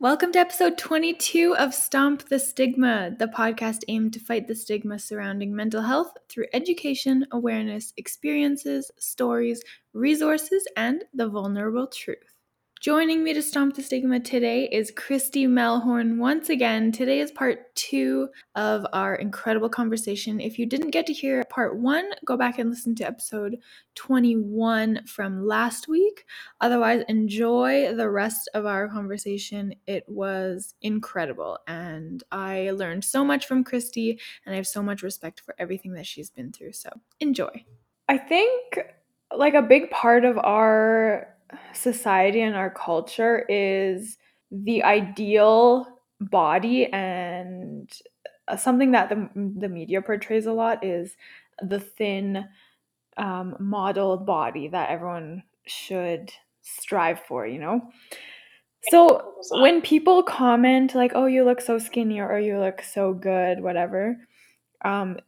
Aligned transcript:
Welcome 0.00 0.30
to 0.34 0.38
episode 0.38 0.78
22 0.78 1.56
of 1.56 1.74
Stomp 1.74 2.28
the 2.28 2.38
Stigma, 2.38 3.16
the 3.18 3.26
podcast 3.26 3.80
aimed 3.88 4.12
to 4.12 4.20
fight 4.20 4.46
the 4.46 4.54
stigma 4.54 4.96
surrounding 4.96 5.52
mental 5.52 5.82
health 5.82 6.12
through 6.28 6.46
education, 6.52 7.26
awareness, 7.32 7.92
experiences, 7.96 8.92
stories, 8.96 9.60
resources, 9.94 10.64
and 10.76 11.02
the 11.14 11.28
vulnerable 11.28 11.88
truth. 11.88 12.37
Joining 12.80 13.24
me 13.24 13.34
to 13.34 13.42
stomp 13.42 13.74
the 13.74 13.82
stigma 13.82 14.20
today 14.20 14.68
is 14.70 14.92
Christy 14.94 15.48
Melhorn 15.48 16.18
once 16.18 16.48
again. 16.48 16.92
Today 16.92 17.18
is 17.18 17.32
part 17.32 17.74
two 17.74 18.28
of 18.54 18.86
our 18.92 19.16
incredible 19.16 19.68
conversation. 19.68 20.40
If 20.40 20.60
you 20.60 20.66
didn't 20.66 20.90
get 20.90 21.04
to 21.06 21.12
hear 21.12 21.42
part 21.50 21.76
one, 21.76 22.08
go 22.24 22.36
back 22.36 22.60
and 22.60 22.70
listen 22.70 22.94
to 22.94 23.04
episode 23.04 23.56
21 23.96 25.06
from 25.06 25.44
last 25.44 25.88
week. 25.88 26.24
Otherwise, 26.60 27.02
enjoy 27.08 27.92
the 27.96 28.08
rest 28.08 28.48
of 28.54 28.64
our 28.64 28.86
conversation. 28.86 29.74
It 29.88 30.04
was 30.06 30.76
incredible, 30.80 31.58
and 31.66 32.22
I 32.30 32.70
learned 32.70 33.04
so 33.04 33.24
much 33.24 33.46
from 33.46 33.64
Christy, 33.64 34.20
and 34.46 34.52
I 34.52 34.56
have 34.56 34.68
so 34.68 34.84
much 34.84 35.02
respect 35.02 35.40
for 35.40 35.56
everything 35.58 35.94
that 35.94 36.06
she's 36.06 36.30
been 36.30 36.52
through. 36.52 36.74
So 36.74 36.90
enjoy. 37.18 37.64
I 38.08 38.18
think 38.18 38.78
like 39.36 39.54
a 39.54 39.62
big 39.62 39.90
part 39.90 40.24
of 40.24 40.38
our 40.38 41.34
society 41.72 42.40
and 42.40 42.54
our 42.54 42.70
culture 42.70 43.44
is 43.48 44.18
the 44.50 44.82
ideal 44.82 45.86
body 46.20 46.86
and 46.92 47.90
uh, 48.48 48.56
something 48.56 48.92
that 48.92 49.08
the, 49.08 49.28
the 49.56 49.68
media 49.68 50.02
portrays 50.02 50.46
a 50.46 50.52
lot 50.52 50.84
is 50.84 51.16
the 51.62 51.80
thin 51.80 52.44
um, 53.16 53.56
modeled 53.58 54.26
body 54.26 54.68
that 54.68 54.90
everyone 54.90 55.42
should 55.66 56.32
strive 56.62 57.20
for 57.20 57.46
you 57.46 57.58
know? 57.58 57.80
So 58.90 59.34
when 59.50 59.82
people 59.82 60.22
comment 60.22 60.94
like 60.94 61.12
oh 61.14 61.26
you 61.26 61.44
look 61.44 61.60
so 61.60 61.78
skinny 61.78 62.20
or 62.20 62.32
oh, 62.32 62.38
you 62.38 62.58
look 62.58 62.82
so 62.82 63.12
good 63.12 63.60
whatever 63.60 64.16
um, 64.84 65.18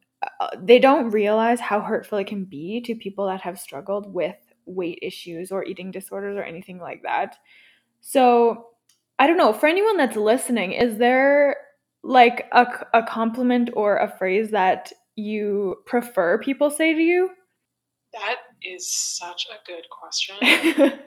uh, 0.41 0.49
they 0.59 0.79
don't 0.79 1.11
realize 1.11 1.61
how 1.61 1.81
hurtful 1.81 2.19
it 2.19 2.27
can 2.27 2.45
be 2.45 2.81
to 2.83 2.95
people 2.95 3.27
that 3.27 3.41
have 3.41 3.59
struggled 3.59 4.13
with 4.13 4.37
weight 4.71 4.99
issues 5.03 5.51
or 5.53 5.65
eating 5.65 5.91
disorders 5.91 6.37
or 6.37 6.43
anything 6.43 6.79
like 6.79 7.03
that. 7.03 7.37
So, 8.01 8.67
I 9.19 9.27
don't 9.27 9.37
know, 9.37 9.53
for 9.53 9.67
anyone 9.67 9.97
that's 9.97 10.17
listening, 10.17 10.73
is 10.73 10.99
there 10.99 11.57
like 12.03 12.47
a, 12.53 12.67
a 12.95 13.03
compliment 13.03 13.71
or 13.75 13.99
a 13.99 14.17
phrase 14.17 14.51
that 14.51 14.93
you 15.17 15.77
prefer 15.87 16.39
people 16.39 16.71
say 16.71 16.95
to 16.95 17.01
you? 17.01 17.31
That 18.13 18.37
is 18.63 18.91
such 18.91 19.47
a 19.51 19.67
good 19.67 19.85
question. 19.91 20.37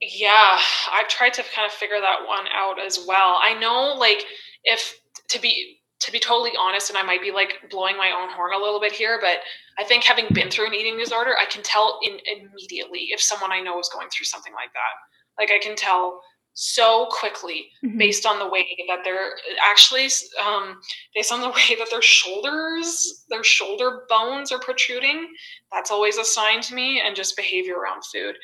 yeah, 0.00 0.58
I've 0.92 1.08
tried 1.08 1.34
to 1.34 1.42
kind 1.54 1.66
of 1.66 1.72
figure 1.72 2.00
that 2.00 2.26
one 2.26 2.46
out 2.52 2.84
as 2.84 3.04
well. 3.06 3.38
I 3.40 3.58
know, 3.58 3.94
like, 3.98 4.24
if 4.64 5.00
to 5.28 5.40
be 5.40 5.73
to 6.04 6.12
be 6.12 6.18
totally 6.20 6.52
honest, 6.60 6.90
and 6.90 6.98
I 6.98 7.02
might 7.02 7.22
be 7.22 7.30
like 7.30 7.54
blowing 7.70 7.96
my 7.96 8.10
own 8.10 8.28
horn 8.30 8.52
a 8.54 8.62
little 8.62 8.80
bit 8.80 8.92
here, 8.92 9.18
but 9.20 9.38
I 9.78 9.84
think 9.84 10.04
having 10.04 10.26
been 10.32 10.50
through 10.50 10.66
an 10.66 10.74
eating 10.74 10.98
disorder, 10.98 11.34
I 11.40 11.46
can 11.46 11.62
tell 11.62 11.98
in 12.02 12.18
immediately 12.26 13.08
if 13.10 13.20
someone 13.20 13.52
I 13.52 13.60
know 13.60 13.78
is 13.80 13.88
going 13.92 14.08
through 14.10 14.26
something 14.26 14.52
like 14.52 14.72
that. 14.74 15.42
Like 15.42 15.50
I 15.50 15.58
can 15.64 15.74
tell 15.76 16.20
so 16.52 17.08
quickly 17.10 17.66
mm-hmm. 17.84 17.98
based 17.98 18.26
on 18.26 18.38
the 18.38 18.48
way 18.48 18.64
that 18.86 19.00
they're 19.02 19.32
actually 19.66 20.08
um, 20.44 20.76
based 21.14 21.32
on 21.32 21.40
the 21.40 21.48
way 21.56 21.76
that 21.78 21.88
their 21.90 22.02
shoulders 22.02 23.24
their 23.28 23.42
shoulder 23.42 24.02
bones 24.08 24.52
are 24.52 24.60
protruding 24.60 25.28
that's 25.72 25.90
always 25.90 26.16
a 26.16 26.24
sign 26.24 26.60
to 26.60 26.74
me 26.76 27.02
and 27.04 27.16
just 27.16 27.36
behavior 27.36 27.76
around 27.76 28.02
food 28.04 28.36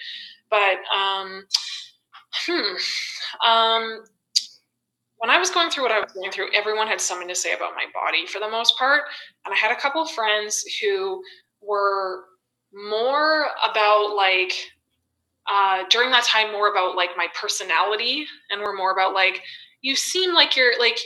but 0.51 0.79
um, 0.93 1.45
hmm, 2.47 3.49
um, 3.49 4.03
when 5.21 5.31
I 5.31 5.39
was 5.39 5.51
going 5.51 5.71
through 5.71 5.85
what 5.85 5.93
I 5.93 6.01
was 6.01 6.13
going 6.13 6.31
through, 6.31 6.49
everyone 6.55 6.87
had 6.87 7.01
something 7.01 7.29
to 7.29 7.35
say 7.35 7.53
about 7.53 7.73
my 7.77 7.85
body 7.95 8.27
for 8.27 8.41
the 8.41 8.49
most 8.49 8.77
part. 8.77 9.03
And 9.45 9.55
I 9.55 9.57
had 9.57 9.71
a 9.71 9.81
couple 9.81 10.03
of 10.03 10.11
friends 10.11 10.65
who 10.81 11.23
were 11.61 12.25
more 12.73 13.47
about 13.71 14.15
like, 14.17 14.53
uh, 15.51 15.85
during 15.91 16.11
that 16.11 16.25
time, 16.25 16.53
more 16.53 16.71
about 16.71 16.97
like 16.97 17.11
my 17.17 17.29
personality 17.35 18.27
and 18.51 18.63
were 18.63 18.75
more 18.75 18.93
about 18.93 19.13
like, 19.13 19.43
you 19.83 19.95
seem 19.95 20.33
like 20.33 20.57
you're 20.57 20.79
like, 20.79 20.99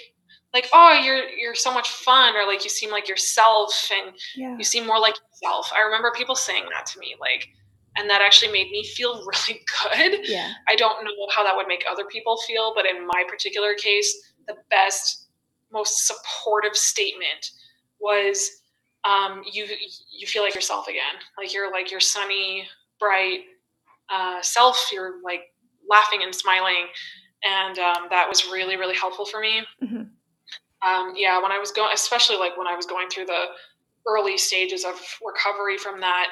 like, 0.52 0.68
oh, 0.72 1.00
you're 1.04 1.28
you're 1.30 1.54
so 1.56 1.74
much 1.74 1.88
fun, 1.88 2.36
or 2.36 2.46
like 2.46 2.62
you 2.62 2.70
seem 2.70 2.90
like 2.90 3.08
yourself, 3.08 3.90
and 3.90 4.14
yeah. 4.36 4.56
you 4.56 4.62
seem 4.62 4.86
more 4.86 5.00
like 5.00 5.16
yourself. 5.32 5.72
I 5.74 5.80
remember 5.80 6.12
people 6.14 6.36
saying 6.36 6.66
that 6.72 6.86
to 6.86 7.00
me, 7.00 7.16
like, 7.20 7.48
and 7.96 8.08
that 8.10 8.20
actually 8.22 8.52
made 8.52 8.70
me 8.70 8.84
feel 8.84 9.24
really 9.48 9.64
good. 9.82 10.20
Yeah. 10.28 10.52
I 10.68 10.76
don't 10.76 11.04
know 11.04 11.10
how 11.34 11.44
that 11.44 11.56
would 11.56 11.68
make 11.68 11.84
other 11.90 12.04
people 12.04 12.36
feel, 12.46 12.72
but 12.74 12.86
in 12.86 13.06
my 13.06 13.24
particular 13.28 13.74
case, 13.74 14.32
the 14.46 14.56
best, 14.70 15.28
most 15.72 16.06
supportive 16.06 16.76
statement 16.76 17.50
was 18.00 18.50
um, 19.04 19.42
you 19.50 19.66
you 20.10 20.26
feel 20.26 20.42
like 20.42 20.54
yourself 20.54 20.88
again. 20.88 21.20
Like 21.36 21.52
you're 21.52 21.70
like 21.70 21.90
your 21.90 22.00
sunny, 22.00 22.66
bright 22.98 23.40
uh, 24.10 24.40
self. 24.40 24.90
You're 24.92 25.22
like 25.22 25.52
laughing 25.88 26.20
and 26.22 26.34
smiling, 26.34 26.86
and 27.44 27.78
um, 27.78 28.06
that 28.10 28.28
was 28.28 28.46
really 28.50 28.76
really 28.76 28.94
helpful 28.94 29.26
for 29.26 29.40
me. 29.40 29.62
Mm-hmm. 29.82 30.02
Um, 30.88 31.14
yeah, 31.16 31.42
when 31.42 31.52
I 31.52 31.58
was 31.58 31.70
going, 31.70 31.90
especially 31.94 32.36
like 32.36 32.56
when 32.56 32.66
I 32.66 32.74
was 32.74 32.86
going 32.86 33.08
through 33.08 33.26
the 33.26 33.46
early 34.06 34.36
stages 34.36 34.84
of 34.84 34.94
recovery 35.24 35.78
from 35.78 36.00
that 36.00 36.28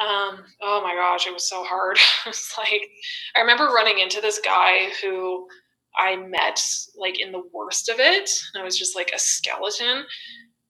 um, 0.00 0.44
oh 0.62 0.80
my 0.82 0.94
gosh, 0.94 1.26
it 1.26 1.32
was 1.32 1.48
so 1.48 1.64
hard. 1.64 1.98
it's 2.26 2.56
like 2.56 2.88
I 3.36 3.40
remember 3.40 3.64
running 3.64 3.98
into 3.98 4.20
this 4.20 4.40
guy 4.44 4.90
who 5.02 5.46
I 5.96 6.16
met 6.16 6.60
like 6.96 7.20
in 7.20 7.32
the 7.32 7.42
worst 7.52 7.88
of 7.88 7.98
it. 7.98 8.30
I 8.56 8.62
was 8.62 8.78
just 8.78 8.94
like 8.94 9.10
a 9.14 9.18
skeleton. 9.18 10.04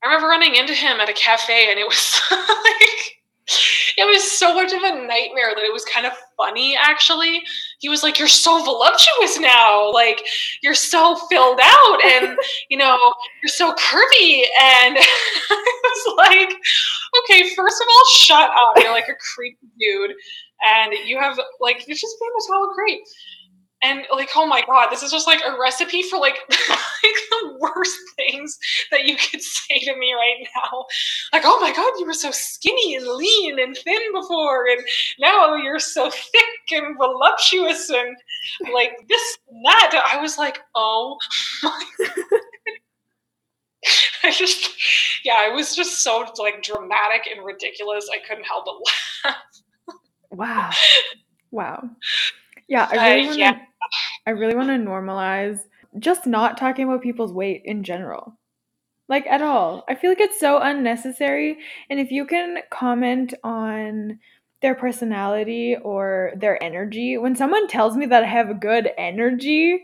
I 0.03 0.07
remember 0.07 0.29
running 0.29 0.55
into 0.55 0.73
him 0.73 1.01
at 1.01 1.09
a 1.09 1.13
cafe 1.13 1.71
and 1.71 1.79
it 1.79 1.87
was 1.87 2.21
like 2.31 3.18
it 3.97 4.07
was 4.07 4.31
so 4.39 4.55
much 4.55 4.73
of 4.73 4.83
a 4.83 5.07
nightmare 5.07 5.53
that 5.55 5.65
it 5.65 5.73
was 5.73 5.85
kind 5.85 6.07
of 6.07 6.13
funny 6.37 6.77
actually. 6.81 7.43
He 7.81 7.89
was 7.89 8.03
like, 8.03 8.19
You're 8.19 8.29
so 8.29 8.63
voluptuous 8.63 9.39
now. 9.39 9.93
Like, 9.93 10.23
you're 10.63 10.75
so 10.75 11.17
filled 11.31 11.61
out 11.63 12.05
and, 12.05 12.37
you 12.71 12.77
know, 12.77 12.99
you're 13.43 13.49
so 13.49 13.73
curvy. 13.75 14.43
And 14.61 14.97
I 15.51 15.83
was 15.85 16.15
like, 16.17 16.57
Okay, 17.21 17.49
first 17.55 17.81
of 17.81 17.87
all, 17.89 18.05
shut 18.13 18.51
up. 18.51 18.75
You're 18.77 18.93
like 18.93 19.09
a 19.09 19.17
creepy 19.35 19.69
dude. 19.81 20.13
And 20.65 20.93
you 21.07 21.19
have, 21.21 21.39
like, 21.61 21.87
you're 21.87 21.97
just 21.97 22.17
being 22.21 22.33
a 22.37 22.53
tall 22.53 22.73
creep 22.75 23.01
and 23.83 24.03
like 24.13 24.29
oh 24.35 24.47
my 24.47 24.63
god 24.67 24.91
this 24.91 25.03
is 25.03 25.11
just 25.11 25.27
like 25.27 25.41
a 25.47 25.57
recipe 25.61 26.03
for 26.03 26.19
like 26.19 26.37
worst 27.59 27.99
things 28.17 28.59
that 28.91 29.05
you 29.05 29.17
could 29.17 29.43
say 29.43 29.79
to 29.81 29.97
me 29.97 30.13
right 30.15 30.47
now 30.57 30.85
like 31.33 31.43
oh 31.45 31.59
my 31.61 31.73
god 31.75 31.93
you 31.99 32.07
were 32.07 32.13
so 32.13 32.31
skinny 32.31 32.97
and 32.97 33.07
lean 33.07 33.59
and 33.59 33.77
thin 33.77 34.13
before 34.13 34.67
and 34.69 34.81
now 35.19 35.55
you're 35.55 35.79
so 35.79 36.11
thick 36.11 36.43
and 36.73 36.97
voluptuous 36.97 37.91
and 37.91 38.17
like 38.73 38.93
this 39.09 39.39
and 39.51 39.65
that 39.65 40.03
i 40.13 40.21
was 40.21 40.39
like 40.39 40.61
oh 40.75 41.17
my 41.63 41.85
god 41.99 42.25
I 44.25 44.33
just, 44.33 44.71
yeah, 45.25 45.37
I 45.39 45.49
was 45.51 45.75
just 45.75 46.03
so 46.03 46.27
like 46.39 46.63
dramatic 46.63 47.29
and 47.35 47.45
ridiculous. 47.45 48.09
I 48.13 48.19
couldn't 48.27 48.45
help 48.45 48.67
but 48.67 48.75
laugh. 49.25 49.37
wow. 50.31 50.71
Wow. 51.51 51.91
Yeah, 52.69 52.89
I 52.91 53.15
really 53.15 53.23
uh, 53.23 53.27
want 53.27 53.35
to. 53.35 53.39
Yeah. 53.39 53.59
I 54.27 54.31
really 54.31 54.55
want 54.55 54.69
to 54.69 54.75
normalize 54.75 55.61
just 55.99 56.27
not 56.27 56.59
talking 56.59 56.85
about 56.87 57.03
people's 57.03 57.33
weight 57.33 57.63
in 57.65 57.83
general. 57.83 58.37
Like 59.09 59.27
at 59.27 59.41
all. 59.41 59.85
I 59.89 59.95
feel 59.95 60.11
like 60.11 60.21
it's 60.21 60.39
so 60.39 60.59
unnecessary. 60.59 61.59
And 61.89 61.99
if 61.99 62.11
you 62.11 62.27
can 62.27 62.59
comment 62.71 63.33
on 63.43 64.19
their 64.61 64.75
personality 64.75 65.77
or 65.83 66.33
their 66.37 66.63
energy, 66.63 67.17
when 67.17 67.35
someone 67.35 67.69
tells 67.69 67.97
me 67.97 68.07
that 68.07 68.25
I 68.25 68.27
have 68.27 68.61
good 68.61 68.91
energy, 68.99 69.83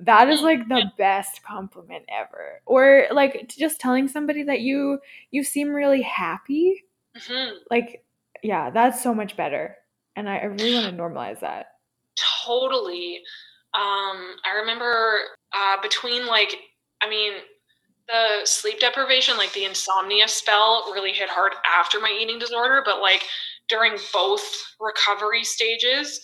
that 0.00 0.28
is 0.28 0.42
like 0.42 0.68
the 0.68 0.92
best 0.98 1.42
compliment 1.42 2.04
ever. 2.08 2.60
Or 2.66 3.06
like 3.10 3.48
just 3.48 3.80
telling 3.80 4.06
somebody 4.06 4.42
that 4.42 4.60
you 4.60 4.98
you 5.30 5.44
seem 5.44 5.70
really 5.70 6.02
happy. 6.02 6.84
Mm-hmm. 7.16 7.56
Like 7.70 8.04
yeah, 8.42 8.68
that's 8.70 9.02
so 9.02 9.14
much 9.14 9.36
better. 9.36 9.76
And 10.14 10.28
I, 10.28 10.38
I 10.38 10.44
really 10.44 10.74
want 10.74 10.94
to 10.94 11.02
normalize 11.02 11.40
that 11.40 11.68
totally. 12.44 13.22
Um, 13.74 14.36
I 14.44 14.58
remember 14.60 15.18
uh, 15.52 15.80
between 15.82 16.26
like, 16.26 16.56
I 17.02 17.08
mean, 17.08 17.32
the 18.08 18.40
sleep 18.44 18.80
deprivation, 18.80 19.36
like 19.36 19.52
the 19.52 19.64
insomnia 19.64 20.26
spell, 20.28 20.90
really 20.92 21.12
hit 21.12 21.28
hard 21.28 21.52
after 21.66 22.00
my 22.00 22.16
eating 22.20 22.38
disorder. 22.38 22.82
But 22.84 23.00
like 23.00 23.22
during 23.68 23.92
both 24.12 24.42
recovery 24.80 25.44
stages, 25.44 26.20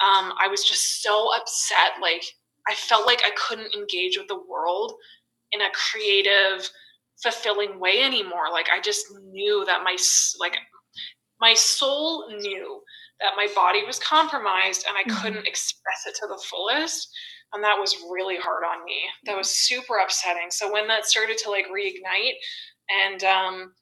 um, 0.00 0.32
I 0.40 0.48
was 0.48 0.64
just 0.64 1.02
so 1.02 1.28
upset. 1.36 2.00
Like 2.00 2.24
I 2.68 2.74
felt 2.74 3.06
like 3.06 3.22
I 3.24 3.30
couldn't 3.36 3.74
engage 3.74 4.16
with 4.16 4.28
the 4.28 4.42
world 4.48 4.94
in 5.52 5.60
a 5.60 5.70
creative, 5.72 6.68
fulfilling 7.22 7.80
way 7.80 8.02
anymore. 8.02 8.50
Like 8.52 8.68
I 8.74 8.80
just 8.80 9.06
knew 9.30 9.64
that 9.66 9.82
my 9.82 9.96
like 10.40 10.56
my 11.40 11.54
soul 11.54 12.28
knew 12.28 12.80
that 13.20 13.32
my 13.36 13.46
body 13.54 13.84
was 13.84 13.98
compromised 13.98 14.84
and 14.88 14.96
I 14.96 15.02
mm-hmm. 15.02 15.22
couldn't 15.22 15.46
express 15.46 16.06
it 16.06 16.14
to 16.20 16.26
the 16.26 16.42
fullest. 16.50 17.08
And 17.52 17.62
that 17.62 17.78
was 17.78 17.94
really 18.10 18.36
hard 18.36 18.64
on 18.64 18.84
me. 18.84 19.02
That 19.26 19.36
was 19.36 19.48
super 19.48 19.98
upsetting. 19.98 20.50
So 20.50 20.72
when 20.72 20.88
that 20.88 21.06
started 21.06 21.38
to 21.38 21.50
like 21.50 21.66
reignite 21.66 22.34
and 22.90 23.22
um, 23.22 23.72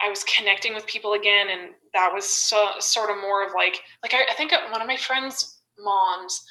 I 0.00 0.08
was 0.08 0.24
connecting 0.24 0.74
with 0.74 0.86
people 0.86 1.14
again, 1.14 1.48
and 1.50 1.74
that 1.92 2.10
was 2.12 2.28
so, 2.28 2.70
sort 2.78 3.10
of 3.10 3.16
more 3.20 3.44
of 3.44 3.52
like, 3.54 3.82
like 4.02 4.14
I, 4.14 4.30
I 4.30 4.34
think 4.34 4.52
one 4.70 4.80
of 4.80 4.86
my 4.86 4.96
friends' 4.96 5.60
moms, 5.78 6.44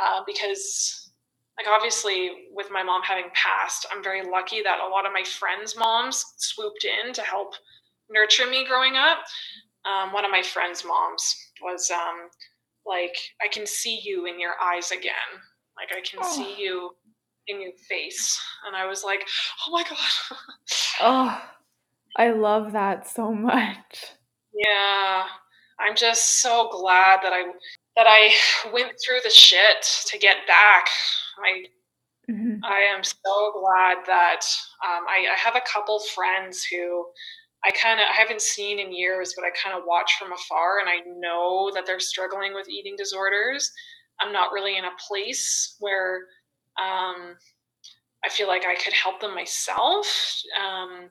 uh, 0.00 0.22
because 0.26 1.10
like 1.58 1.66
obviously 1.68 2.30
with 2.54 2.68
my 2.70 2.82
mom 2.82 3.02
having 3.02 3.30
passed, 3.34 3.86
I'm 3.92 4.02
very 4.02 4.22
lucky 4.22 4.62
that 4.62 4.80
a 4.80 4.88
lot 4.88 5.06
of 5.06 5.12
my 5.12 5.22
friends' 5.22 5.76
moms 5.76 6.24
swooped 6.38 6.84
in 6.84 7.12
to 7.12 7.22
help 7.22 7.54
nurture 8.10 8.46
me 8.46 8.66
growing 8.66 8.96
up. 8.96 9.18
Um, 9.84 10.12
one 10.12 10.24
of 10.24 10.30
my 10.30 10.42
friends' 10.42 10.84
moms 10.84 11.45
was 11.62 11.90
um, 11.90 12.28
like, 12.84 13.16
I 13.42 13.48
can 13.48 13.66
see 13.66 14.00
you 14.02 14.26
in 14.26 14.38
your 14.40 14.54
eyes 14.62 14.90
again. 14.90 15.12
Like, 15.76 15.96
I 15.96 16.00
can 16.00 16.20
oh. 16.22 16.36
see 16.36 16.62
you 16.62 16.90
in 17.48 17.60
your 17.60 17.72
face. 17.88 18.38
And 18.66 18.76
I 18.76 18.86
was 18.86 19.04
like, 19.04 19.26
oh 19.66 19.72
my 19.72 19.82
God. 19.82 20.38
oh, 21.00 21.42
I 22.16 22.30
love 22.30 22.72
that 22.72 23.08
so 23.08 23.32
much. 23.32 24.06
Yeah. 24.54 25.24
I'm 25.78 25.94
just 25.94 26.40
so 26.40 26.68
glad 26.70 27.20
that 27.22 27.32
I 27.32 27.52
that 27.96 28.06
I 28.08 28.32
went 28.72 28.92
through 29.04 29.20
the 29.24 29.30
shit 29.30 29.86
to 30.06 30.18
get 30.18 30.36
back. 30.46 30.88
I 31.38 32.30
mm-hmm. 32.30 32.64
I 32.64 32.80
am 32.94 33.02
so 33.04 33.52
glad 33.60 33.98
that 34.06 34.40
um, 34.86 35.04
I, 35.08 35.26
I 35.34 35.38
have 35.38 35.56
a 35.56 35.62
couple 35.70 36.00
friends 36.14 36.64
who 36.64 37.06
I 37.66 37.70
kind 37.70 37.98
of 37.98 38.06
I 38.08 38.14
haven't 38.14 38.42
seen 38.42 38.78
in 38.78 38.94
years, 38.94 39.34
but 39.36 39.44
I 39.44 39.50
kind 39.50 39.76
of 39.76 39.84
watch 39.86 40.14
from 40.18 40.32
afar, 40.32 40.78
and 40.78 40.88
I 40.88 41.00
know 41.18 41.70
that 41.74 41.84
they're 41.84 41.98
struggling 42.00 42.54
with 42.54 42.68
eating 42.68 42.94
disorders. 42.96 43.72
I'm 44.20 44.32
not 44.32 44.52
really 44.52 44.76
in 44.76 44.84
a 44.84 44.96
place 45.08 45.76
where 45.80 46.26
um, 46.80 47.36
I 48.24 48.28
feel 48.30 48.46
like 48.46 48.64
I 48.64 48.76
could 48.76 48.92
help 48.92 49.20
them 49.20 49.34
myself, 49.34 50.06
um, 50.58 51.10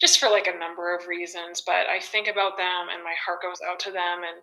just 0.00 0.18
for 0.18 0.28
like 0.28 0.48
a 0.48 0.58
number 0.58 0.94
of 0.94 1.06
reasons. 1.06 1.62
But 1.64 1.86
I 1.86 2.00
think 2.00 2.26
about 2.26 2.56
them, 2.56 2.88
and 2.92 3.04
my 3.04 3.14
heart 3.24 3.42
goes 3.42 3.60
out 3.68 3.78
to 3.80 3.92
them, 3.92 4.18
and 4.26 4.42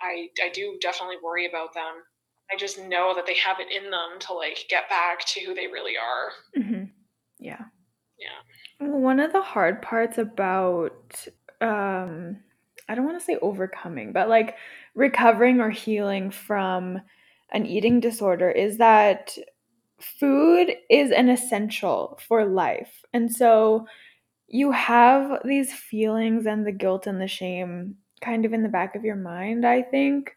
I 0.00 0.28
I 0.42 0.48
do 0.52 0.78
definitely 0.80 1.16
worry 1.22 1.46
about 1.46 1.74
them. 1.74 2.02
I 2.50 2.56
just 2.56 2.78
know 2.78 3.12
that 3.14 3.26
they 3.26 3.36
have 3.36 3.58
it 3.60 3.68
in 3.70 3.90
them 3.90 4.18
to 4.20 4.32
like 4.32 4.66
get 4.70 4.88
back 4.88 5.26
to 5.26 5.40
who 5.40 5.54
they 5.54 5.66
really 5.66 5.94
are. 5.96 6.62
Mm-hmm. 6.62 6.84
Yeah. 7.38 7.64
Yeah. 8.18 8.40
One 8.78 9.20
of 9.20 9.32
the 9.32 9.42
hard 9.42 9.82
parts 9.82 10.18
about 10.18 11.26
um 11.60 12.38
I 12.88 12.94
don't 12.94 13.06
want 13.06 13.18
to 13.18 13.24
say 13.24 13.36
overcoming, 13.42 14.12
but 14.12 14.28
like 14.28 14.56
recovering 14.94 15.60
or 15.60 15.70
healing 15.70 16.30
from 16.30 17.00
an 17.52 17.66
eating 17.66 18.00
disorder 18.00 18.50
is 18.50 18.78
that 18.78 19.36
food 20.00 20.72
is 20.90 21.10
an 21.10 21.28
essential 21.28 22.18
for 22.28 22.44
life. 22.44 23.02
And 23.12 23.32
so 23.34 23.86
you 24.48 24.70
have 24.72 25.40
these 25.44 25.72
feelings 25.72 26.46
and 26.46 26.66
the 26.66 26.72
guilt 26.72 27.06
and 27.06 27.20
the 27.20 27.28
shame 27.28 27.96
kind 28.20 28.44
of 28.44 28.52
in 28.52 28.62
the 28.62 28.68
back 28.68 28.94
of 28.94 29.04
your 29.04 29.16
mind, 29.16 29.66
I 29.66 29.82
think 29.82 30.32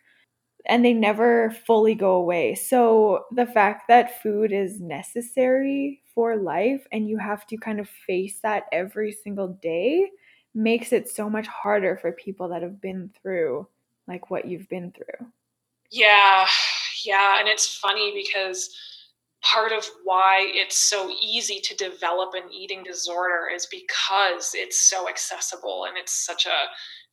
and 0.65 0.83
they 0.85 0.93
never 0.93 1.51
fully 1.65 1.95
go 1.95 2.13
away. 2.13 2.55
So 2.55 3.25
the 3.31 3.45
fact 3.45 3.87
that 3.87 4.21
food 4.21 4.51
is 4.51 4.79
necessary 4.79 6.01
for 6.19 6.35
life 6.35 6.85
and 6.91 7.07
you 7.07 7.17
have 7.17 7.47
to 7.47 7.55
kind 7.55 7.79
of 7.79 7.87
face 7.87 8.41
that 8.43 8.65
every 8.73 9.09
single 9.09 9.47
day 9.61 10.05
makes 10.53 10.91
it 10.91 11.07
so 11.07 11.29
much 11.29 11.47
harder 11.47 11.95
for 11.95 12.11
people 12.11 12.49
that 12.49 12.61
have 12.61 12.81
been 12.81 13.09
through 13.21 13.65
like 14.05 14.29
what 14.29 14.43
you've 14.45 14.67
been 14.67 14.91
through. 14.91 15.25
Yeah. 15.89 16.45
Yeah, 17.05 17.39
and 17.39 17.47
it's 17.47 17.73
funny 17.77 18.11
because 18.13 18.69
part 19.41 19.71
of 19.71 19.85
why 20.03 20.45
it's 20.49 20.77
so 20.77 21.09
easy 21.21 21.61
to 21.61 21.73
develop 21.77 22.31
an 22.33 22.51
eating 22.51 22.83
disorder 22.83 23.47
is 23.55 23.65
because 23.67 24.51
it's 24.53 24.89
so 24.89 25.07
accessible 25.07 25.85
and 25.87 25.97
it's 25.97 26.25
such 26.25 26.45
a 26.45 26.65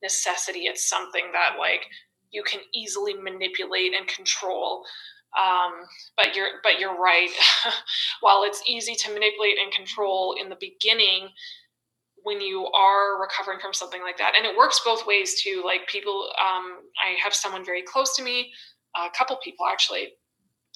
necessity. 0.02 0.62
It's 0.62 0.88
something 0.88 1.26
that 1.32 1.60
like 1.60 1.86
you 2.32 2.42
can 2.42 2.58
easily 2.74 3.14
manipulate 3.14 3.94
and 3.94 4.08
control. 4.08 4.84
Um, 5.36 5.72
but 6.16 6.34
you're 6.34 6.60
but 6.62 6.78
you're 6.78 6.98
right. 6.98 7.30
While 8.20 8.44
it's 8.44 8.62
easy 8.66 8.94
to 8.94 9.12
manipulate 9.12 9.58
and 9.62 9.72
control 9.72 10.36
in 10.40 10.48
the 10.48 10.56
beginning, 10.60 11.28
when 12.22 12.40
you 12.40 12.66
are 12.66 13.20
recovering 13.20 13.60
from 13.60 13.72
something 13.72 14.02
like 14.02 14.18
that, 14.18 14.32
and 14.36 14.46
it 14.46 14.56
works 14.56 14.80
both 14.84 15.06
ways 15.06 15.40
too. 15.40 15.62
Like 15.64 15.86
people, 15.88 16.28
um, 16.40 16.80
I 17.04 17.16
have 17.22 17.34
someone 17.34 17.64
very 17.64 17.82
close 17.82 18.16
to 18.16 18.22
me, 18.22 18.52
a 18.96 19.08
couple 19.16 19.36
people 19.44 19.66
actually, 19.66 20.14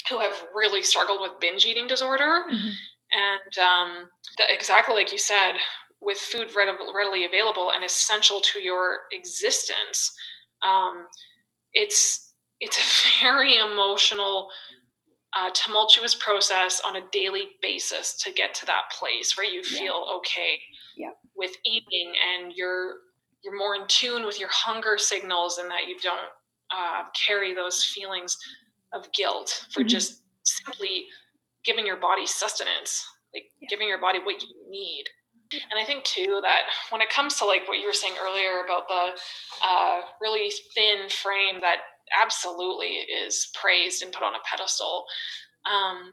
who 0.08 0.18
have 0.20 0.44
really 0.54 0.82
struggled 0.82 1.20
with 1.20 1.40
binge 1.40 1.66
eating 1.66 1.86
disorder, 1.86 2.44
mm-hmm. 2.50 2.70
and 3.12 3.58
um, 3.58 4.08
the, 4.38 4.44
exactly 4.52 4.94
like 4.94 5.10
you 5.10 5.18
said, 5.18 5.54
with 6.00 6.18
food 6.18 6.48
readily 6.54 7.24
available 7.24 7.72
and 7.74 7.84
essential 7.84 8.40
to 8.40 8.60
your 8.60 9.00
existence. 9.12 10.12
Um, 10.62 11.06
it's 11.72 12.29
it's 12.60 12.78
a 12.78 13.24
very 13.24 13.56
emotional 13.56 14.48
uh, 15.36 15.50
tumultuous 15.54 16.14
process 16.14 16.80
on 16.84 16.96
a 16.96 17.02
daily 17.12 17.50
basis 17.62 18.16
to 18.22 18.32
get 18.32 18.52
to 18.54 18.66
that 18.66 18.90
place 18.98 19.36
where 19.36 19.46
you 19.46 19.62
feel 19.62 20.04
yeah. 20.06 20.16
okay 20.16 20.58
yeah. 20.96 21.10
with 21.36 21.52
eating 21.64 22.12
and 22.34 22.52
you're 22.54 22.94
you're 23.42 23.56
more 23.56 23.74
in 23.74 23.82
tune 23.88 24.26
with 24.26 24.38
your 24.38 24.50
hunger 24.52 24.98
signals 24.98 25.58
and 25.58 25.70
that 25.70 25.86
you 25.88 25.96
don't 26.02 26.28
uh, 26.76 27.04
carry 27.26 27.54
those 27.54 27.84
feelings 27.84 28.36
of 28.92 29.10
guilt 29.12 29.66
for 29.72 29.80
mm-hmm. 29.80 29.88
just 29.88 30.22
simply 30.42 31.06
giving 31.64 31.86
your 31.86 31.96
body 31.96 32.26
sustenance 32.26 33.06
like 33.32 33.44
yeah. 33.60 33.68
giving 33.70 33.86
your 33.86 34.00
body 34.00 34.18
what 34.24 34.42
you 34.42 34.48
need 34.68 35.04
and 35.52 35.80
I 35.80 35.84
think 35.84 36.04
too 36.04 36.40
that 36.42 36.62
when 36.90 37.00
it 37.00 37.10
comes 37.10 37.36
to 37.38 37.44
like 37.44 37.66
what 37.66 37.78
you 37.78 37.86
were 37.86 37.92
saying 37.92 38.14
earlier 38.22 38.64
about 38.64 38.86
the 38.88 39.10
uh, 39.62 40.00
really 40.20 40.52
thin 40.74 41.08
frame 41.08 41.60
that 41.60 41.78
absolutely 42.20 43.06
is 43.24 43.50
praised 43.54 44.02
and 44.02 44.12
put 44.12 44.22
on 44.22 44.34
a 44.34 44.38
pedestal, 44.50 45.04
um, 45.70 46.12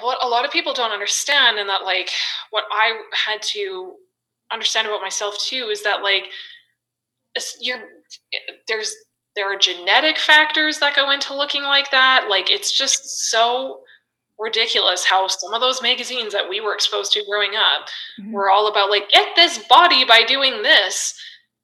what 0.00 0.18
a 0.22 0.28
lot 0.28 0.44
of 0.44 0.52
people 0.52 0.72
don't 0.72 0.92
understand, 0.92 1.58
and 1.58 1.68
that 1.68 1.84
like 1.84 2.10
what 2.50 2.64
I 2.70 3.00
had 3.12 3.42
to 3.42 3.94
understand 4.52 4.86
about 4.86 5.02
myself 5.02 5.36
too 5.38 5.68
is 5.70 5.82
that 5.82 6.02
like 6.02 6.24
you're 7.60 7.78
there's 8.68 8.94
there 9.36 9.52
are 9.52 9.58
genetic 9.58 10.18
factors 10.18 10.78
that 10.78 10.96
go 10.96 11.10
into 11.10 11.34
looking 11.34 11.62
like 11.62 11.90
that. 11.90 12.26
Like 12.28 12.50
it's 12.50 12.76
just 12.76 13.30
so 13.30 13.80
ridiculous 14.38 15.04
how 15.04 15.26
some 15.26 15.52
of 15.52 15.60
those 15.60 15.82
magazines 15.82 16.32
that 16.32 16.48
we 16.48 16.60
were 16.60 16.74
exposed 16.74 17.12
to 17.12 17.24
growing 17.28 17.54
up 17.56 17.88
mm-hmm. 18.18 18.32
were 18.32 18.50
all 18.50 18.68
about 18.68 18.90
like 18.90 19.08
get 19.10 19.28
this 19.36 19.58
body 19.68 20.04
by 20.04 20.22
doing 20.26 20.62
this 20.62 21.14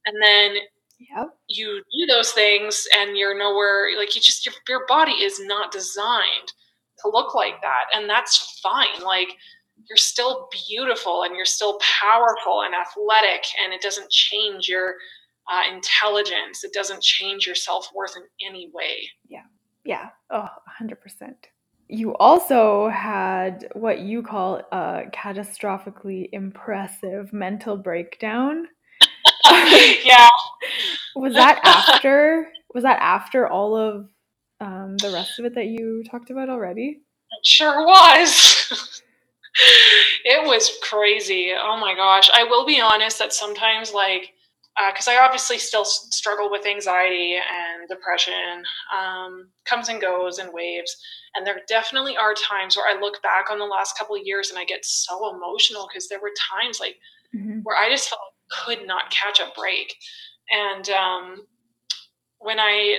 and 0.04 0.14
then 0.22 0.56
yep. 0.98 1.28
you 1.48 1.82
do 1.92 2.06
those 2.06 2.32
things 2.32 2.86
and 2.98 3.16
you're 3.16 3.38
nowhere 3.38 3.88
like 3.98 4.14
you 4.14 4.20
just 4.20 4.46
your, 4.46 4.54
your 4.68 4.86
body 4.86 5.12
is 5.12 5.40
not 5.40 5.72
designed 5.72 6.52
to 6.98 7.08
look 7.10 7.34
like 7.34 7.60
that 7.62 7.84
and 7.94 8.08
that's 8.08 8.60
fine 8.62 9.02
like 9.04 9.28
you're 9.88 9.96
still 9.96 10.48
beautiful 10.68 11.22
and 11.22 11.36
you're 11.36 11.44
still 11.44 11.78
powerful 11.80 12.62
and 12.62 12.74
athletic 12.74 13.44
and 13.62 13.72
it 13.72 13.82
doesn't 13.82 14.10
change 14.10 14.68
your 14.68 14.94
uh, 15.52 15.62
intelligence 15.72 16.64
it 16.64 16.72
doesn't 16.72 17.02
change 17.02 17.46
your 17.46 17.54
self-worth 17.54 18.14
in 18.16 18.48
any 18.48 18.70
way 18.72 19.08
yeah 19.28 19.44
yeah 19.84 20.08
oh 20.30 20.48
100% 20.82 20.96
you 21.88 22.16
also 22.16 22.88
had 22.88 23.68
what 23.74 24.00
you 24.00 24.22
call 24.22 24.60
a 24.72 25.04
catastrophically 25.12 26.28
impressive 26.32 27.32
mental 27.32 27.76
breakdown. 27.76 28.66
yeah. 30.04 30.28
was 31.14 31.34
that 31.34 31.60
after? 31.64 32.48
Was 32.74 32.84
that 32.84 32.98
after 33.00 33.48
all 33.48 33.76
of 33.76 34.08
um, 34.60 34.96
the 34.98 35.10
rest 35.10 35.38
of 35.38 35.44
it 35.44 35.54
that 35.54 35.66
you 35.66 36.04
talked 36.10 36.30
about 36.30 36.48
already? 36.48 37.00
It 37.30 37.46
sure 37.46 37.84
was. 37.84 39.02
it 40.24 40.46
was 40.46 40.70
crazy. 40.82 41.52
Oh 41.56 41.78
my 41.78 41.94
gosh. 41.94 42.30
I 42.32 42.44
will 42.44 42.66
be 42.66 42.80
honest 42.80 43.18
that 43.18 43.32
sometimes, 43.32 43.92
like, 43.92 44.32
because 44.88 45.08
uh, 45.08 45.12
I 45.12 45.24
obviously 45.24 45.58
still 45.58 45.84
struggle 45.86 46.50
with 46.50 46.66
anxiety 46.66 47.34
and 47.34 47.88
depression, 47.88 48.62
um, 48.94 49.48
comes 49.64 49.88
and 49.88 50.00
goes 50.00 50.38
in 50.38 50.52
waves. 50.52 50.96
And 51.34 51.46
there 51.46 51.60
definitely 51.68 52.16
are 52.16 52.34
times 52.34 52.76
where 52.76 52.86
I 52.86 53.00
look 53.00 53.22
back 53.22 53.50
on 53.50 53.58
the 53.58 53.64
last 53.64 53.96
couple 53.96 54.16
of 54.16 54.22
years 54.24 54.50
and 54.50 54.58
I 54.58 54.64
get 54.64 54.84
so 54.84 55.34
emotional 55.34 55.88
because 55.88 56.08
there 56.08 56.20
were 56.20 56.32
times 56.50 56.78
like 56.78 56.96
mm-hmm. 57.34 57.60
where 57.62 57.76
I 57.76 57.88
just 57.88 58.08
felt 58.08 58.20
could 58.50 58.86
not 58.86 59.10
catch 59.10 59.40
a 59.40 59.52
break. 59.58 59.94
And 60.50 60.88
um, 60.90 61.46
when 62.38 62.58
I 62.58 62.98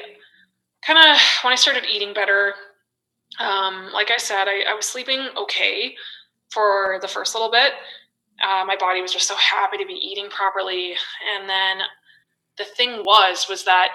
kind 0.85 0.99
of 0.99 1.19
when 1.43 1.53
I 1.53 1.55
started 1.55 1.85
eating 1.91 2.13
better, 2.13 2.53
um, 3.39 3.89
like 3.93 4.11
I 4.11 4.17
said, 4.17 4.45
I, 4.47 4.63
I 4.69 4.73
was 4.73 4.85
sleeping 4.85 5.27
okay 5.37 5.95
for 6.49 6.99
the 7.01 7.07
first 7.07 7.35
little 7.35 7.51
bit 7.51 7.73
uh, 8.41 8.63
my 8.65 8.75
body 8.75 9.01
was 9.01 9.13
just 9.13 9.27
so 9.27 9.35
happy 9.35 9.77
to 9.77 9.85
be 9.85 9.93
eating 9.93 10.29
properly. 10.29 10.93
And 11.35 11.49
then 11.49 11.77
the 12.57 12.65
thing 12.65 13.03
was, 13.03 13.47
was 13.49 13.65
that 13.65 13.89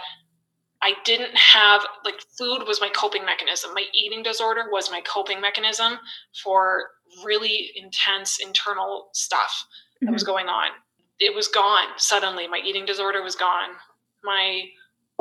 I 0.82 0.94
didn't 1.04 1.36
have 1.36 1.82
like 2.04 2.20
food 2.36 2.64
was 2.66 2.80
my 2.80 2.88
coping 2.88 3.24
mechanism. 3.24 3.72
My 3.74 3.84
eating 3.94 4.22
disorder 4.22 4.64
was 4.70 4.90
my 4.90 5.00
coping 5.02 5.40
mechanism 5.40 5.98
for 6.42 6.90
really 7.24 7.70
intense 7.76 8.38
internal 8.42 9.10
stuff 9.12 9.66
that 10.00 10.06
mm-hmm. 10.06 10.12
was 10.12 10.24
going 10.24 10.46
on. 10.46 10.70
It 11.24 11.34
was 11.34 11.46
gone 11.46 11.86
suddenly. 11.98 12.48
My 12.48 12.60
eating 12.64 12.84
disorder 12.84 13.22
was 13.22 13.36
gone. 13.36 13.70
My 14.24 14.64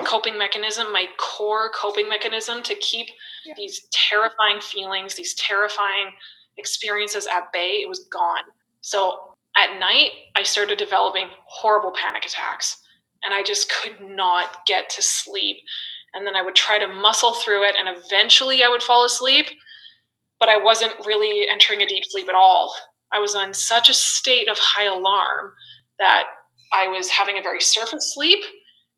coping 0.03 0.36
mechanism, 0.36 0.91
my 0.91 1.05
core 1.17 1.70
coping 1.75 2.10
mechanism 2.10 2.63
to 2.63 2.75
keep 2.75 3.08
yeah. 3.46 3.53
these 3.55 3.88
terrifying 3.91 4.60
feelings, 4.60 5.13
these 5.13 5.36
terrifying 5.36 6.12
experiences 6.58 7.27
at 7.27 7.51
bay, 7.53 7.81
it 7.84 7.89
was 7.89 8.05
gone. 8.12 8.43
So 8.81 9.36
at 9.58 9.79
night, 9.79 10.12
I 10.36 10.43
started 10.43 10.77
developing 10.77 11.27
horrible 11.46 11.91
panic 11.91 12.25
attacks 12.25 12.81
and 13.24 13.34
I 13.34 13.43
just 13.43 13.72
could 13.72 14.01
not 14.01 14.65
get 14.65 14.89
to 14.91 15.01
sleep. 15.01 15.58
And 16.13 16.25
then 16.25 16.36
I 16.36 16.41
would 16.41 16.55
try 16.55 16.79
to 16.79 16.88
muscle 16.88 17.34
through 17.34 17.63
it 17.65 17.75
and 17.77 17.96
eventually 17.96 18.63
I 18.63 18.70
would 18.70 18.84
fall 18.84 19.05
asleep, 19.05 19.46
but 20.39 20.50
I 20.50 20.58
wasn't 20.58 20.93
really 21.05 21.48
entering 21.48 21.81
a 21.81 21.88
deep 21.88 22.05
sleep 22.08 22.27
at 22.27 22.36
all. 22.36 22.74
I 23.13 23.20
was 23.20 23.36
in 23.36 23.53
such 23.53 23.89
a 23.89 23.93
state 23.93 24.50
of 24.50 24.58
high 24.58 24.86
alarm 24.86 25.53
that 26.01 26.25
I 26.74 26.88
was 26.88 27.10
having 27.10 27.38
a 27.38 27.41
very 27.41 27.62
surface 27.62 28.13
sleep. 28.13 28.43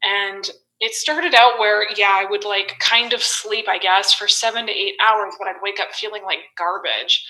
And 0.01 0.49
it 0.79 0.93
started 0.93 1.33
out 1.33 1.59
where, 1.59 1.87
yeah, 1.95 2.11
I 2.13 2.25
would 2.29 2.43
like 2.43 2.75
kind 2.79 3.13
of 3.13 3.21
sleep, 3.21 3.69
I 3.69 3.77
guess, 3.77 4.13
for 4.13 4.27
seven 4.27 4.65
to 4.65 4.71
eight 4.71 4.95
hours, 5.07 5.35
but 5.37 5.47
I'd 5.47 5.61
wake 5.61 5.79
up 5.79 5.93
feeling 5.93 6.23
like 6.23 6.39
garbage. 6.57 7.25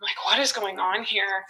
I'm 0.00 0.06
like, 0.06 0.24
what 0.24 0.40
is 0.40 0.52
going 0.52 0.78
on 0.78 1.04
here? 1.04 1.44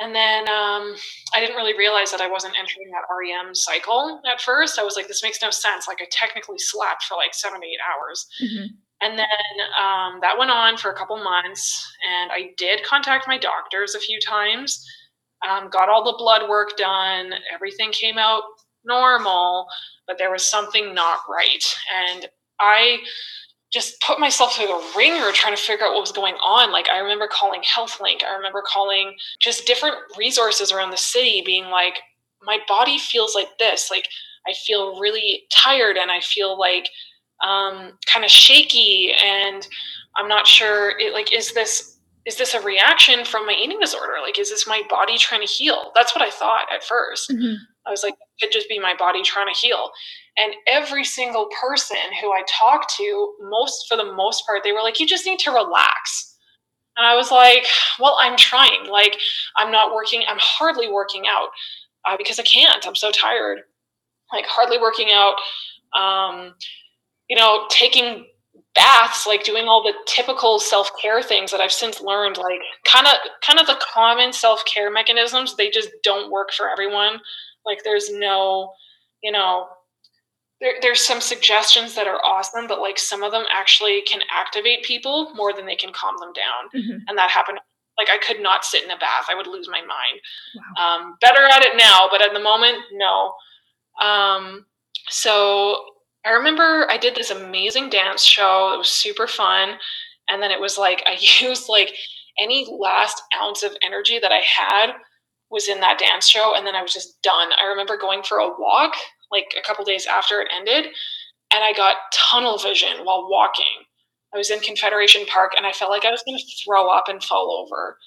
And 0.00 0.14
then 0.14 0.48
um, 0.48 0.94
I 1.34 1.40
didn't 1.40 1.56
really 1.56 1.76
realize 1.76 2.10
that 2.10 2.22
I 2.22 2.30
wasn't 2.30 2.54
entering 2.58 2.90
that 2.90 3.04
REM 3.14 3.54
cycle 3.54 4.20
at 4.30 4.40
first. 4.40 4.78
I 4.78 4.82
was 4.82 4.96
like, 4.96 5.08
this 5.08 5.22
makes 5.22 5.42
no 5.42 5.50
sense. 5.50 5.86
Like, 5.86 5.98
I 6.00 6.06
technically 6.10 6.58
slept 6.58 7.04
for 7.04 7.16
like 7.16 7.34
seven 7.34 7.60
to 7.60 7.66
eight 7.66 7.80
hours. 7.84 8.26
Mm-hmm. 8.42 8.66
And 9.02 9.18
then 9.18 9.26
um, 9.78 10.20
that 10.22 10.38
went 10.38 10.50
on 10.50 10.76
for 10.76 10.90
a 10.90 10.96
couple 10.96 11.22
months. 11.22 11.86
And 12.08 12.30
I 12.32 12.52
did 12.56 12.82
contact 12.82 13.28
my 13.28 13.38
doctors 13.38 13.94
a 13.94 14.00
few 14.00 14.18
times, 14.20 14.84
um, 15.48 15.70
got 15.70 15.88
all 15.88 16.04
the 16.04 16.18
blood 16.18 16.48
work 16.48 16.76
done. 16.76 17.32
Everything 17.52 17.92
came 17.92 18.18
out 18.18 18.42
normal, 18.84 19.66
but 20.06 20.18
there 20.18 20.30
was 20.30 20.46
something 20.46 20.94
not 20.94 21.20
right. 21.28 21.64
And 22.10 22.28
I 22.58 22.98
just 23.72 24.00
put 24.00 24.18
myself 24.18 24.56
through 24.56 24.66
the 24.66 24.92
ringer 24.96 25.30
trying 25.32 25.54
to 25.54 25.62
figure 25.62 25.86
out 25.86 25.92
what 25.92 26.00
was 26.00 26.12
going 26.12 26.34
on. 26.34 26.72
Like 26.72 26.88
I 26.88 26.98
remember 26.98 27.28
calling 27.30 27.62
HealthLink. 27.62 28.24
I 28.24 28.34
remember 28.34 28.62
calling 28.66 29.14
just 29.40 29.66
different 29.66 29.96
resources 30.18 30.72
around 30.72 30.90
the 30.90 30.96
city 30.96 31.42
being 31.44 31.66
like, 31.66 32.00
my 32.42 32.58
body 32.66 32.98
feels 32.98 33.34
like 33.34 33.58
this. 33.58 33.88
Like 33.90 34.08
I 34.46 34.54
feel 34.66 34.98
really 34.98 35.44
tired 35.50 35.96
and 35.96 36.10
I 36.10 36.20
feel 36.20 36.58
like 36.58 36.88
um, 37.46 37.92
kind 38.06 38.24
of 38.24 38.30
shaky 38.30 39.12
and 39.12 39.66
I'm 40.16 40.28
not 40.28 40.46
sure 40.46 40.98
it, 40.98 41.12
like 41.12 41.32
is 41.32 41.52
this 41.52 41.89
is 42.26 42.36
this 42.36 42.54
a 42.54 42.60
reaction 42.60 43.24
from 43.24 43.46
my 43.46 43.54
eating 43.54 43.80
disorder? 43.80 44.14
Like 44.22 44.38
is 44.38 44.50
this 44.50 44.66
my 44.66 44.82
body 44.88 45.16
trying 45.18 45.40
to 45.40 45.46
heal? 45.46 45.92
That's 45.94 46.14
what 46.14 46.22
I 46.22 46.30
thought 46.30 46.66
at 46.72 46.82
1st 46.82 47.34
mm-hmm. 47.36 47.54
I 47.86 47.90
was 47.90 48.02
like, 48.02 48.14
it 48.14 48.44
could 48.44 48.52
just 48.52 48.68
be 48.68 48.78
my 48.78 48.94
body 48.94 49.22
trying 49.22 49.52
to 49.52 49.58
heal. 49.58 49.90
And 50.36 50.54
every 50.68 51.04
single 51.04 51.48
person 51.60 51.96
who 52.20 52.30
I 52.30 52.42
talked 52.48 52.94
to, 52.98 53.34
most 53.40 53.86
for 53.88 53.96
the 53.96 54.12
most 54.12 54.46
part, 54.46 54.62
they 54.62 54.72
were 54.72 54.82
like, 54.82 55.00
you 55.00 55.06
just 55.06 55.26
need 55.26 55.38
to 55.40 55.50
relax. 55.50 56.36
And 56.96 57.06
I 57.06 57.16
was 57.16 57.30
like, 57.30 57.66
well, 57.98 58.18
I'm 58.20 58.36
trying. 58.36 58.86
Like, 58.90 59.16
I'm 59.56 59.72
not 59.72 59.94
working, 59.94 60.22
I'm 60.28 60.38
hardly 60.38 60.90
working 60.90 61.24
out 61.28 61.48
uh, 62.06 62.16
because 62.16 62.38
I 62.38 62.42
can't. 62.42 62.86
I'm 62.86 62.94
so 62.94 63.10
tired. 63.10 63.60
Like, 64.32 64.44
hardly 64.46 64.78
working 64.78 65.08
out. 65.12 65.34
Um, 65.98 66.54
you 67.28 67.36
know, 67.36 67.66
taking 67.70 68.26
baths, 68.74 69.26
like 69.26 69.44
doing 69.44 69.66
all 69.66 69.82
the 69.82 69.94
typical 70.06 70.58
self 70.58 70.90
care 71.00 71.22
things 71.22 71.50
that 71.50 71.60
I've 71.60 71.72
since 71.72 72.00
learned, 72.00 72.38
like 72.38 72.60
kind 72.84 73.06
of 73.06 73.14
kind 73.44 73.58
of 73.58 73.66
the 73.66 73.80
common 73.80 74.32
self 74.32 74.64
care 74.64 74.90
mechanisms, 74.90 75.56
they 75.56 75.70
just 75.70 75.90
don't 76.02 76.30
work 76.30 76.52
for 76.52 76.68
everyone. 76.68 77.20
Like, 77.64 77.82
there's 77.84 78.10
no, 78.10 78.72
you 79.22 79.32
know, 79.32 79.66
there, 80.60 80.74
there's 80.82 81.04
some 81.04 81.20
suggestions 81.20 81.94
that 81.94 82.06
are 82.06 82.20
awesome, 82.24 82.66
but 82.66 82.80
like 82.80 82.98
some 82.98 83.22
of 83.22 83.32
them 83.32 83.44
actually 83.50 84.02
can 84.02 84.20
activate 84.34 84.84
people 84.84 85.32
more 85.34 85.52
than 85.52 85.66
they 85.66 85.76
can 85.76 85.92
calm 85.92 86.14
them 86.18 86.32
down. 86.32 86.82
Mm-hmm. 86.82 86.98
And 87.08 87.18
that 87.18 87.30
happened. 87.30 87.58
Like 87.98 88.08
I 88.10 88.18
could 88.18 88.42
not 88.42 88.64
sit 88.64 88.84
in 88.84 88.90
a 88.90 88.96
bath; 88.96 89.26
I 89.30 89.34
would 89.34 89.46
lose 89.46 89.68
my 89.68 89.80
mind. 89.80 90.20
Wow. 90.54 90.84
Um, 90.84 91.16
better 91.20 91.42
at 91.44 91.62
it 91.62 91.76
now, 91.76 92.08
but 92.10 92.22
at 92.22 92.32
the 92.32 92.40
moment, 92.40 92.78
no. 92.92 93.34
Um, 94.00 94.64
so 95.10 95.84
I 96.24 96.30
remember 96.30 96.86
I 96.90 96.98
did 96.98 97.14
this 97.14 97.30
amazing 97.30 97.90
dance 97.90 98.22
show. 98.22 98.72
It 98.74 98.78
was 98.78 98.88
super 98.88 99.26
fun, 99.26 99.78
and 100.28 100.42
then 100.42 100.50
it 100.50 100.60
was 100.60 100.78
like 100.78 101.02
I 101.06 101.16
used 101.40 101.68
like 101.68 101.94
any 102.38 102.66
last 102.78 103.22
ounce 103.40 103.62
of 103.62 103.76
energy 103.82 104.18
that 104.18 104.32
I 104.32 104.40
had 104.40 104.92
was 105.50 105.68
in 105.68 105.80
that 105.80 105.98
dance 105.98 106.28
show, 106.28 106.54
and 106.54 106.66
then 106.66 106.76
I 106.76 106.82
was 106.82 106.92
just 106.92 107.20
done. 107.22 107.50
I 107.60 107.66
remember 107.66 107.96
going 107.96 108.22
for 108.22 108.38
a 108.38 108.48
walk 108.48 108.94
like 109.32 109.54
a 109.58 109.66
couple 109.66 109.84
days 109.84 110.06
after 110.06 110.40
it 110.40 110.48
ended, 110.54 110.86
and 111.52 111.64
I 111.64 111.72
got 111.72 111.96
tunnel 112.12 112.58
vision 112.58 113.04
while 113.04 113.28
walking. 113.30 113.86
I 114.34 114.38
was 114.38 114.50
in 114.50 114.60
Confederation 114.60 115.26
Park 115.26 115.52
and 115.56 115.66
I 115.66 115.72
felt 115.72 115.90
like 115.90 116.04
I 116.04 116.10
was 116.10 116.22
going 116.24 116.38
to 116.38 116.64
throw 116.64 116.88
up 116.88 117.08
and 117.08 117.22
fall 117.22 117.50
over. 117.64 117.98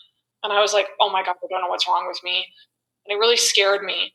And 0.44 0.54
I 0.54 0.62
was 0.62 0.74
like, 0.74 0.88
oh 1.00 1.10
my 1.10 1.24
God, 1.24 1.36
I 1.44 1.48
don't 1.50 1.62
know 1.62 1.68
what's 1.68 1.88
wrong 1.88 2.08
with 2.08 2.20
me. 2.24 2.46
And 3.06 3.16
it 3.16 3.20
really 3.20 3.38
scared 3.38 3.84
me. 3.84 4.14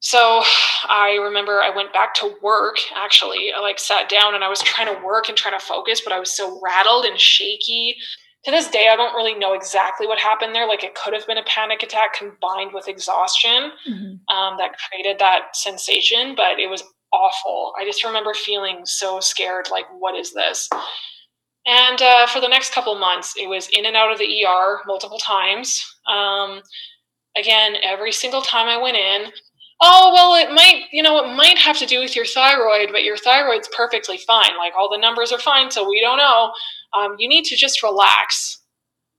So 0.00 0.42
I 0.88 1.18
remember 1.22 1.60
I 1.60 1.74
went 1.74 1.92
back 1.92 2.14
to 2.14 2.34
work 2.42 2.76
actually. 2.96 3.52
I 3.56 3.60
like 3.60 3.78
sat 3.78 4.08
down 4.08 4.34
and 4.34 4.42
I 4.42 4.48
was 4.48 4.60
trying 4.60 4.94
to 4.94 5.04
work 5.04 5.28
and 5.28 5.36
trying 5.36 5.58
to 5.58 5.64
focus, 5.64 6.00
but 6.00 6.12
I 6.12 6.18
was 6.18 6.34
so 6.34 6.58
rattled 6.62 7.04
and 7.04 7.18
shaky. 7.18 7.96
To 8.44 8.50
this 8.50 8.70
day, 8.70 8.88
I 8.90 8.96
don't 8.96 9.14
really 9.14 9.38
know 9.38 9.52
exactly 9.52 10.06
what 10.06 10.18
happened 10.18 10.54
there. 10.54 10.66
Like 10.66 10.82
it 10.82 10.94
could 10.94 11.12
have 11.12 11.26
been 11.26 11.36
a 11.36 11.44
panic 11.44 11.82
attack 11.82 12.14
combined 12.14 12.72
with 12.72 12.88
exhaustion 12.88 13.72
mm-hmm. 13.86 14.34
um, 14.34 14.56
that 14.56 14.76
created 14.88 15.18
that 15.18 15.54
sensation, 15.54 16.34
but 16.34 16.58
it 16.58 16.70
was 16.70 16.82
awful. 17.12 17.74
I 17.78 17.84
just 17.84 18.02
remember 18.02 18.32
feeling 18.32 18.80
so 18.84 19.20
scared 19.20 19.68
like, 19.70 19.84
what 19.98 20.18
is 20.18 20.32
this? 20.32 20.70
And 21.66 22.00
uh, 22.00 22.26
for 22.26 22.40
the 22.40 22.48
next 22.48 22.72
couple 22.72 22.94
months, 22.94 23.34
it 23.38 23.46
was 23.46 23.68
in 23.74 23.84
and 23.84 23.94
out 23.94 24.10
of 24.10 24.18
the 24.18 24.44
ER 24.46 24.80
multiple 24.86 25.18
times. 25.18 25.84
Um, 26.06 26.62
again, 27.36 27.74
every 27.84 28.12
single 28.12 28.40
time 28.40 28.68
I 28.68 28.80
went 28.80 28.96
in, 28.96 29.30
oh 29.80 30.12
well 30.14 30.34
it 30.34 30.54
might 30.54 30.84
you 30.92 31.02
know 31.02 31.24
it 31.24 31.34
might 31.36 31.58
have 31.58 31.78
to 31.78 31.86
do 31.86 32.00
with 32.00 32.14
your 32.14 32.26
thyroid 32.26 32.90
but 32.92 33.04
your 33.04 33.16
thyroid's 33.16 33.68
perfectly 33.76 34.18
fine. 34.18 34.56
Like 34.58 34.72
all 34.78 34.90
the 34.90 34.98
numbers 34.98 35.32
are 35.32 35.38
fine 35.38 35.70
so 35.70 35.88
we 35.88 36.00
don't 36.00 36.18
know. 36.18 36.52
Um, 36.96 37.16
you 37.18 37.28
need 37.28 37.44
to 37.46 37.56
just 37.56 37.82
relax. 37.82 38.58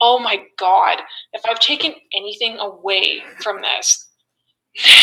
Oh 0.01 0.19
my 0.19 0.43
god. 0.57 0.99
If 1.33 1.41
i've 1.45 1.59
taken 1.59 1.93
anything 2.13 2.57
away 2.59 3.21
from 3.41 3.61
this 3.61 4.07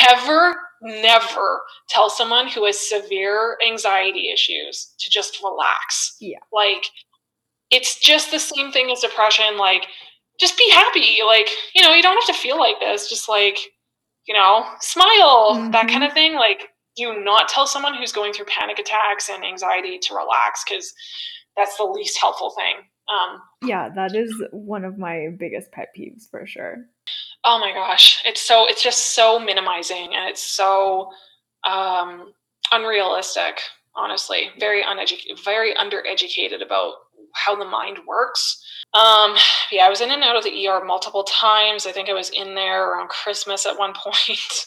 never 0.07 0.55
never 0.81 1.61
tell 1.89 2.09
someone 2.09 2.49
who 2.49 2.65
has 2.65 2.89
severe 2.89 3.59
anxiety 3.67 4.31
issues 4.33 4.95
to 4.99 5.11
just 5.11 5.43
relax. 5.43 6.17
Yeah. 6.21 6.39
Like 6.53 6.87
it's 7.71 7.99
just 7.99 8.31
the 8.31 8.39
same 8.39 8.73
thing 8.73 8.91
as 8.91 9.01
depression. 9.01 9.57
Like 9.59 9.87
just 10.41 10.57
be 10.57 10.71
happy. 10.71 11.19
Like 11.27 11.49
you 11.75 11.83
know 11.83 11.95
you 11.95 12.03
don't 12.03 12.17
have 12.17 12.35
to 12.35 12.41
feel 12.41 12.59
like 12.59 12.81
this. 12.81 13.09
Just 13.09 13.29
like 13.29 13.59
you 14.29 14.35
know, 14.35 14.65
smile, 14.81 15.55
mm-hmm. 15.55 15.71
that 15.73 15.89
kind 15.89 16.05
of 16.05 16.13
thing. 16.13 16.35
Like, 16.35 16.69
do 16.97 17.19
not 17.25 17.49
tell 17.49 17.67
someone 17.67 17.95
who's 17.95 18.13
going 18.13 18.33
through 18.33 18.47
panic 18.47 18.79
attacks 18.79 19.29
and 19.29 19.45
anxiety 19.45 19.99
to 19.99 20.15
relax 20.15 20.63
because 20.69 20.93
that's 21.57 21.77
the 21.79 21.85
least 21.85 22.19
helpful 22.21 22.55
thing. 22.57 22.77
Um, 23.09 23.41
yeah, 23.65 23.89
that 23.95 24.15
is 24.15 24.33
one 24.53 24.85
of 24.85 24.99
my 24.99 25.29
biggest 25.39 25.73
pet 25.73 25.89
peeves 25.99 26.29
for 26.31 26.47
sure. 26.47 26.85
Oh 27.45 27.59
my 27.59 27.73
gosh, 27.73 28.23
it's 28.27 28.43
so 28.43 28.67
it's 28.67 28.83
just 28.83 29.15
so 29.15 29.39
minimizing 29.39 30.15
and 30.15 30.29
it's 30.29 30.43
so 30.43 31.09
um, 31.65 32.33
unrealistic. 32.71 33.61
Honestly, 33.97 34.51
very 34.61 34.83
uneducated, 34.87 35.43
very 35.45 35.75
undereducated 35.75 36.65
about 36.65 36.95
how 37.35 37.57
the 37.57 37.65
mind 37.65 37.99
works 38.07 38.63
um, 38.95 39.37
yeah, 39.71 39.85
I 39.85 39.91
was 39.91 40.01
in 40.01 40.11
and 40.11 40.23
out 40.23 40.37
of 40.37 40.45
the 40.45 40.67
ER 40.67 40.85
multiple 40.85 41.25
times. 41.25 41.87
I 41.87 41.93
think 41.93 42.09
I 42.09 42.15
was 42.15 42.31
in 42.31 42.55
there 42.55 42.91
around 42.91 43.09
Christmas 43.09 43.67
at 43.67 43.79
one 43.79 43.93
point. 43.97 44.67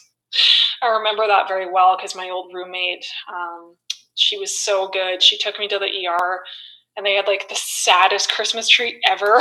I 0.82 0.88
remember 0.88 1.26
that 1.26 1.48
very 1.48 1.70
well 1.70 1.96
because 1.96 2.14
my 2.14 2.30
old 2.30 2.52
roommate, 2.54 3.04
um, 3.28 3.76
she 4.14 4.38
was 4.38 4.58
so 4.58 4.88
good. 4.88 5.22
She 5.22 5.38
took 5.38 5.58
me 5.58 5.68
to 5.68 5.78
the 5.78 5.86
ER 5.86 6.40
and 6.96 7.06
they 7.06 7.14
had 7.14 7.26
like 7.26 7.48
the 7.48 7.58
saddest 7.58 8.30
Christmas 8.30 8.68
tree 8.68 9.00
ever. 9.08 9.40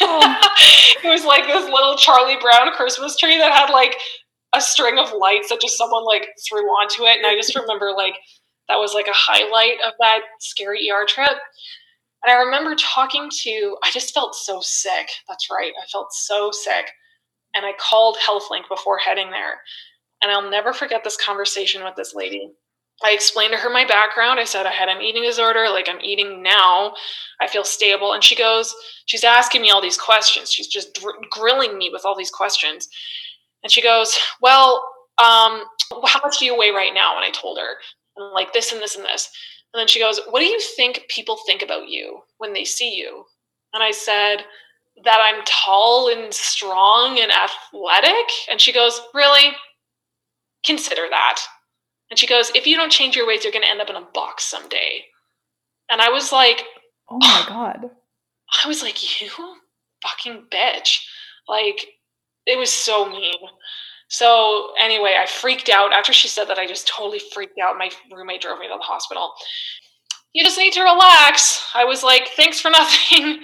Oh. 0.00 0.40
it 1.04 1.08
was 1.08 1.24
like 1.24 1.46
this 1.46 1.64
little 1.64 1.96
Charlie 1.96 2.38
Brown 2.40 2.72
Christmas 2.72 3.16
tree 3.16 3.38
that 3.38 3.52
had 3.52 3.70
like 3.70 3.96
a 4.54 4.60
string 4.60 4.98
of 4.98 5.12
lights 5.12 5.48
that 5.48 5.60
just 5.60 5.78
someone 5.78 6.04
like 6.04 6.28
threw 6.48 6.62
onto 6.62 7.04
it. 7.04 7.18
And 7.18 7.26
I 7.26 7.34
just 7.34 7.54
remember 7.56 7.92
like 7.96 8.14
that 8.68 8.76
was 8.76 8.94
like 8.94 9.08
a 9.08 9.14
highlight 9.14 9.78
of 9.84 9.94
that 10.00 10.20
scary 10.40 10.90
ER 10.90 11.06
trip. 11.06 11.38
And 12.24 12.32
I 12.32 12.40
remember 12.42 12.74
talking 12.76 13.28
to, 13.42 13.76
I 13.82 13.90
just 13.90 14.14
felt 14.14 14.34
so 14.34 14.60
sick. 14.60 15.08
That's 15.28 15.48
right. 15.50 15.72
I 15.80 15.86
felt 15.90 16.12
so 16.12 16.50
sick. 16.52 16.90
And 17.54 17.66
I 17.66 17.72
called 17.78 18.16
HealthLink 18.16 18.68
before 18.68 18.98
heading 18.98 19.30
there. 19.30 19.60
And 20.22 20.30
I'll 20.30 20.48
never 20.48 20.72
forget 20.72 21.02
this 21.04 21.16
conversation 21.16 21.82
with 21.84 21.96
this 21.96 22.14
lady. 22.14 22.52
I 23.04 23.10
explained 23.10 23.52
to 23.52 23.58
her 23.58 23.70
my 23.70 23.84
background. 23.84 24.38
I 24.38 24.44
said 24.44 24.66
I 24.66 24.70
had 24.70 24.88
an 24.88 25.02
eating 25.02 25.24
disorder, 25.24 25.68
like 25.68 25.88
I'm 25.88 26.00
eating 26.00 26.42
now. 26.42 26.94
I 27.40 27.48
feel 27.48 27.64
stable. 27.64 28.12
And 28.12 28.22
she 28.22 28.36
goes, 28.36 28.72
she's 29.06 29.24
asking 29.24 29.62
me 29.62 29.70
all 29.70 29.82
these 29.82 29.98
questions. 29.98 30.52
She's 30.52 30.68
just 30.68 30.94
dr- 30.94 31.28
grilling 31.30 31.76
me 31.76 31.90
with 31.92 32.04
all 32.04 32.16
these 32.16 32.30
questions. 32.30 32.88
And 33.62 33.72
she 33.72 33.82
goes, 33.82 34.16
Well, 34.40 34.84
um, 35.18 35.64
how 36.04 36.20
much 36.22 36.38
do 36.38 36.44
you 36.44 36.56
weigh 36.56 36.70
right 36.70 36.94
now? 36.94 37.16
And 37.16 37.24
I 37.24 37.30
told 37.30 37.58
her, 37.58 37.76
like 38.34 38.52
this 38.52 38.72
and 38.72 38.80
this 38.80 38.96
and 38.96 39.04
this. 39.04 39.30
And 39.72 39.80
then 39.80 39.88
she 39.88 40.00
goes, 40.00 40.20
What 40.28 40.40
do 40.40 40.46
you 40.46 40.60
think 40.76 41.06
people 41.08 41.38
think 41.46 41.62
about 41.62 41.88
you 41.88 42.20
when 42.38 42.52
they 42.52 42.64
see 42.64 42.94
you? 42.94 43.24
And 43.72 43.82
I 43.82 43.90
said, 43.90 44.44
That 45.04 45.20
I'm 45.22 45.42
tall 45.46 46.08
and 46.08 46.32
strong 46.32 47.18
and 47.18 47.32
athletic. 47.32 48.30
And 48.50 48.60
she 48.60 48.72
goes, 48.72 49.00
Really? 49.14 49.52
Consider 50.64 51.08
that. 51.10 51.40
And 52.10 52.18
she 52.18 52.26
goes, 52.26 52.52
If 52.54 52.66
you 52.66 52.76
don't 52.76 52.92
change 52.92 53.16
your 53.16 53.26
ways, 53.26 53.44
you're 53.44 53.52
going 53.52 53.64
to 53.64 53.70
end 53.70 53.80
up 53.80 53.90
in 53.90 53.96
a 53.96 54.06
box 54.12 54.44
someday. 54.44 55.04
And 55.90 56.00
I 56.00 56.10
was 56.10 56.32
like, 56.32 56.64
Oh 57.10 57.18
my 57.18 57.44
God. 57.48 57.90
I 58.64 58.68
was 58.68 58.82
like, 58.82 59.20
You 59.22 59.30
fucking 60.02 60.46
bitch. 60.50 61.00
Like, 61.48 61.86
it 62.46 62.58
was 62.58 62.70
so 62.70 63.08
mean. 63.08 63.34
So 64.12 64.72
anyway, 64.78 65.16
I 65.18 65.24
freaked 65.24 65.70
out 65.70 65.94
after 65.94 66.12
she 66.12 66.28
said 66.28 66.44
that. 66.48 66.58
I 66.58 66.66
just 66.66 66.86
totally 66.86 67.18
freaked 67.18 67.58
out. 67.58 67.78
My 67.78 67.90
roommate 68.14 68.42
drove 68.42 68.58
me 68.58 68.68
to 68.68 68.74
the 68.76 68.84
hospital. 68.84 69.32
You 70.34 70.44
just 70.44 70.58
need 70.58 70.74
to 70.74 70.82
relax. 70.82 71.66
I 71.74 71.84
was 71.84 72.02
like, 72.02 72.28
thanks 72.36 72.60
for 72.60 72.70
nothing. 72.70 73.40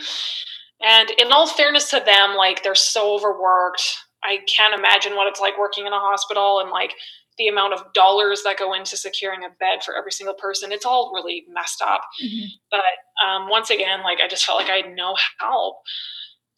And 0.86 1.10
in 1.12 1.32
all 1.32 1.46
fairness 1.46 1.88
to 1.90 2.02
them, 2.04 2.36
like 2.36 2.62
they're 2.62 2.74
so 2.74 3.14
overworked. 3.14 3.82
I 4.22 4.40
can't 4.46 4.78
imagine 4.78 5.16
what 5.16 5.26
it's 5.26 5.40
like 5.40 5.58
working 5.58 5.86
in 5.86 5.94
a 5.94 5.98
hospital 5.98 6.60
and 6.60 6.70
like 6.70 6.92
the 7.38 7.48
amount 7.48 7.72
of 7.72 7.90
dollars 7.94 8.42
that 8.44 8.58
go 8.58 8.74
into 8.74 8.98
securing 8.98 9.44
a 9.44 9.48
bed 9.58 9.82
for 9.82 9.96
every 9.96 10.12
single 10.12 10.34
person. 10.34 10.70
It's 10.70 10.84
all 10.84 11.12
really 11.14 11.46
messed 11.50 11.80
up. 11.80 12.02
Mm-hmm. 12.22 12.46
But 12.70 12.80
um, 13.26 13.48
once 13.48 13.70
again, 13.70 14.02
like 14.02 14.18
I 14.22 14.28
just 14.28 14.44
felt 14.44 14.58
like 14.58 14.70
I 14.70 14.86
had 14.86 14.94
no 14.94 15.16
help 15.40 15.76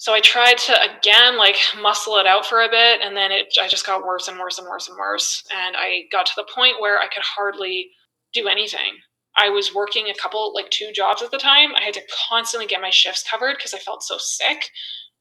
so 0.00 0.14
I 0.14 0.21
tried 0.21 0.57
to 0.57 0.73
again 0.80 1.37
like 1.37 1.57
muscle 1.78 2.16
it 2.16 2.26
out 2.26 2.47
for 2.47 2.62
a 2.62 2.71
bit, 2.71 3.02
and 3.02 3.14
then 3.14 3.30
it 3.30 3.52
I 3.61 3.69
just 3.69 3.85
got 3.85 4.02
worse 4.02 4.28
and 4.28 4.38
worse 4.38 4.59
and 4.59 4.66
worse 4.66 4.88
and 4.88 4.97
worse, 4.97 5.45
and 5.54 5.76
I 5.76 6.04
got 6.11 6.25
to 6.25 6.33
the 6.37 6.49
point 6.54 6.80
where 6.80 6.99
I 6.99 7.07
could 7.07 7.23
hardly 7.23 7.90
do 8.33 8.49
anything. 8.49 8.97
I 9.37 9.50
was 9.50 9.75
working 9.75 10.07
a 10.09 10.19
couple 10.19 10.54
like 10.54 10.71
two 10.71 10.90
jobs 10.95 11.21
at 11.21 11.30
the 11.30 11.37
time. 11.37 11.75
I 11.76 11.85
had 11.85 11.92
to 11.95 12.02
constantly 12.30 12.66
get 12.66 12.80
my 12.80 12.88
shifts 12.88 13.28
covered 13.30 13.59
because 13.59 13.75
I 13.75 13.78
felt 13.78 14.02
so 14.02 14.16
sick 14.19 14.71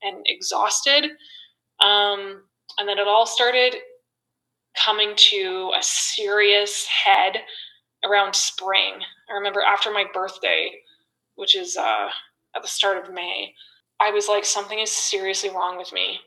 and 0.01 0.15
exhausted. 0.25 1.11
Um, 1.81 2.43
and 2.77 2.87
then 2.87 2.99
it 2.99 3.07
all 3.07 3.25
started 3.25 3.75
coming 4.81 5.11
to 5.17 5.73
a 5.77 5.83
serious 5.83 6.87
head 6.87 7.41
around 8.05 8.33
spring. 8.33 8.93
I 9.29 9.33
remember 9.33 9.61
after 9.61 9.91
my 9.91 10.05
birthday, 10.13 10.71
which 11.35 11.53
is 11.53 11.75
uh, 11.75 12.07
at 12.55 12.61
the 12.61 12.67
start 12.69 12.97
of 12.97 13.13
May, 13.13 13.53
I 14.01 14.11
was 14.11 14.27
like, 14.27 14.45
something 14.45 14.79
is 14.79 14.91
seriously 14.91 15.49
wrong 15.49 15.77
with 15.77 15.91
me. 15.93 16.19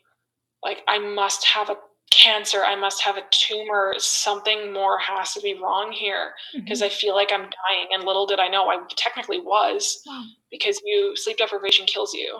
Like, 0.62 0.82
I 0.88 0.98
must 0.98 1.44
have 1.46 1.70
a 1.70 1.76
cancer. 2.12 2.62
I 2.64 2.76
must 2.76 3.02
have 3.02 3.16
a 3.16 3.24
tumor. 3.30 3.94
Something 3.98 4.72
more 4.72 4.98
has 4.98 5.32
to 5.34 5.40
be 5.40 5.58
wrong 5.60 5.92
here 5.92 6.32
because 6.54 6.80
mm-hmm. 6.80 6.86
I 6.86 6.88
feel 6.90 7.14
like 7.14 7.32
I'm 7.32 7.40
dying. 7.40 7.88
And 7.92 8.04
little 8.04 8.26
did 8.26 8.38
I 8.38 8.48
know 8.48 8.68
I 8.68 8.78
technically 8.96 9.40
was 9.40 10.02
wow. 10.06 10.24
because 10.50 10.80
you 10.84 11.16
sleep 11.16 11.38
deprivation 11.38 11.86
kills 11.86 12.12
you. 12.12 12.38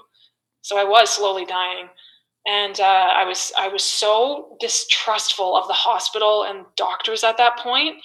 So 0.61 0.79
I 0.79 0.85
was 0.85 1.11
slowly 1.11 1.45
dying. 1.45 1.89
And 2.47 2.79
uh, 2.81 3.09
I 3.15 3.25
was 3.25 3.53
I 3.59 3.69
was 3.69 3.85
so 3.85 4.57
distrustful 4.61 5.57
of 5.57 5.69
the 5.69 5.75
hospital 5.75 6.45
and 6.45 6.67
doctors 6.77 7.23
at 7.23 7.37
that 7.39 7.57
point 7.59 7.97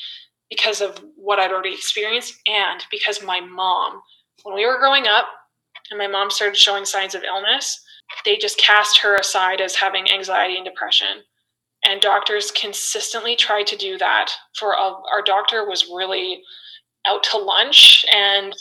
because 0.50 0.80
of 0.80 1.04
what 1.16 1.40
I'd 1.40 1.52
already 1.52 1.74
experienced 1.74 2.36
and 2.48 2.84
because 2.92 3.24
my 3.24 3.40
mom, 3.40 4.02
when 4.44 4.56
we 4.56 4.66
were 4.66 4.78
growing 4.78 5.08
up, 5.08 5.26
and 5.90 5.98
my 5.98 6.08
mom 6.08 6.30
started 6.30 6.58
showing 6.58 6.86
signs 6.86 7.16
of 7.16 7.24
illness, 7.24 7.82
they 8.26 8.38
just 8.38 8.60
cast 8.60 9.00
her 9.00 9.16
aside 9.16 9.62
as 9.62 9.76
having 9.76 10.10
anxiety 10.10 10.56
and 10.56 10.66
depression. 10.66 11.24
And 11.86 12.02
doctors 12.02 12.52
consistently 12.52 13.36
tried 13.36 13.68
to 13.68 13.76
do 13.76 13.98
that. 13.98 14.32
For 14.58 14.72
a, 14.74 14.94
our 15.12 15.22
doctor 15.26 15.68
was 15.68 15.92
really 15.94 16.42
out 17.08 17.24
to 17.32 17.38
lunch 17.38 18.06
and 18.14 18.54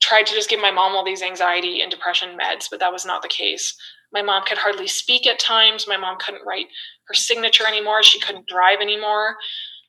tried 0.00 0.26
to 0.26 0.34
just 0.34 0.50
give 0.50 0.60
my 0.60 0.70
mom 0.70 0.94
all 0.94 1.04
these 1.04 1.22
anxiety 1.22 1.80
and 1.80 1.90
depression 1.90 2.38
meds, 2.38 2.66
but 2.70 2.78
that 2.80 2.92
was 2.92 3.06
not 3.06 3.22
the 3.22 3.28
case. 3.28 3.76
My 4.12 4.22
mom 4.22 4.44
could 4.46 4.58
hardly 4.58 4.86
speak 4.86 5.26
at 5.26 5.38
times. 5.38 5.88
My 5.88 5.96
mom 5.96 6.18
couldn't 6.18 6.46
write 6.46 6.66
her 7.08 7.14
signature 7.14 7.66
anymore. 7.66 8.02
She 8.02 8.20
couldn't 8.20 8.46
drive 8.46 8.80
anymore. 8.80 9.36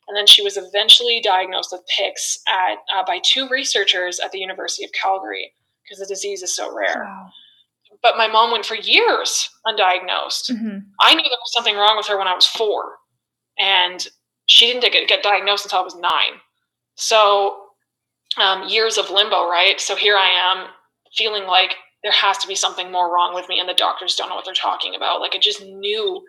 And 0.08 0.18
then 0.18 0.26
she 0.26 0.42
was 0.42 0.58
eventually 0.58 1.22
diagnosed 1.24 1.70
with 1.72 1.86
Pick's 1.96 2.40
at, 2.48 2.78
uh, 2.92 3.04
by 3.06 3.20
two 3.24 3.48
researchers 3.50 4.20
at 4.20 4.32
the 4.32 4.40
University 4.40 4.84
of 4.84 4.92
Calgary 4.92 5.54
because 5.90 6.00
the 6.00 6.14
disease 6.14 6.44
is 6.44 6.56
so 6.56 6.76
rare. 6.76 7.04
Wow. 7.04 7.30
But 8.02 8.18
my 8.18 8.28
mom 8.28 8.52
went 8.52 8.66
for 8.66 8.76
years 8.76 9.50
undiagnosed. 9.66 10.52
Mm-hmm. 10.52 10.80
I 11.02 11.16
knew 11.16 11.24
there 11.24 11.32
was 11.32 11.54
something 11.54 11.76
wrong 11.76 11.98
with 11.98 12.08
her 12.08 12.18
when 12.18 12.28
I 12.28 12.36
was 12.36 12.46
four, 12.46 12.98
and 13.58 14.08
she 14.46 14.68
didn't 14.68 14.92
get, 14.92 15.08
get 15.08 15.24
diagnosed 15.24 15.66
until 15.66 15.80
I 15.80 15.84
was 15.84 15.96
nine. 15.96 16.40
So 16.96 17.58
um, 18.38 18.68
years 18.70 18.98
of 18.98 19.10
limbo, 19.10 19.50
right? 19.50 19.80
So 19.80 19.96
here 19.96 20.16
I 20.16 20.30
am 20.30 20.68
feeling 21.16 21.46
like 21.46 21.76
there 22.04 22.12
has 22.12 22.38
to 22.38 22.48
be 22.48 22.56
something 22.56 22.92
more 22.92 23.14
wrong 23.14 23.34
with 23.34 23.50
me, 23.50 23.60
and 23.60 23.68
the 23.68 23.74
doctors 23.74 24.16
don't 24.16 24.30
know 24.30 24.36
what 24.36 24.46
they're 24.46 24.54
talking 24.54 24.96
about. 24.96 25.20
Like 25.20 25.36
I 25.36 25.40
just 25.40 25.64
knew 25.64 26.24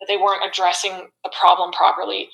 that 0.00 0.06
they 0.08 0.16
weren't 0.16 0.48
addressing 0.48 1.10
the 1.24 1.32
problem 1.38 1.72
properly. 1.72 2.30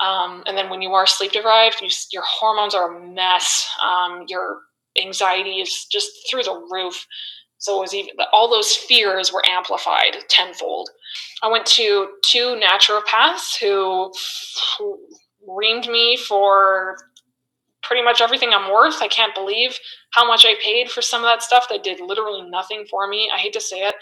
Um, 0.00 0.42
and 0.46 0.56
then 0.56 0.68
when 0.68 0.82
you 0.82 0.92
are 0.92 1.06
sleep 1.06 1.32
deprived, 1.32 1.80
you, 1.80 1.88
your 2.12 2.22
hormones 2.26 2.74
are 2.74 2.96
a 2.96 3.08
mess. 3.08 3.68
Um, 3.82 4.24
your 4.28 4.60
anxiety 5.04 5.60
is 5.60 5.86
just 5.90 6.10
through 6.30 6.44
the 6.44 6.66
roof. 6.70 7.06
So 7.58 7.78
it 7.78 7.80
was 7.80 7.94
even 7.94 8.10
all 8.32 8.50
those 8.50 8.74
fears 8.74 9.32
were 9.32 9.42
amplified 9.48 10.16
tenfold. 10.28 10.90
I 11.42 11.50
went 11.50 11.66
to 11.66 12.08
two 12.24 12.60
naturopaths 12.62 13.58
who, 13.58 14.12
who 14.78 14.98
reamed 15.48 15.90
me 15.90 16.16
for 16.16 16.96
pretty 17.82 18.02
much 18.02 18.20
everything 18.20 18.50
I'm 18.52 18.72
worth. 18.72 19.00
I 19.00 19.08
can't 19.08 19.34
believe 19.34 19.78
how 20.10 20.26
much 20.26 20.44
I 20.44 20.54
paid 20.62 20.90
for 20.90 21.02
some 21.02 21.22
of 21.22 21.28
that 21.28 21.42
stuff 21.42 21.68
that 21.70 21.84
did 21.84 22.00
literally 22.00 22.42
nothing 22.50 22.84
for 22.90 23.08
me. 23.08 23.30
I 23.34 23.38
hate 23.38 23.52
to 23.54 23.60
say 23.60 23.86
it. 23.86 23.94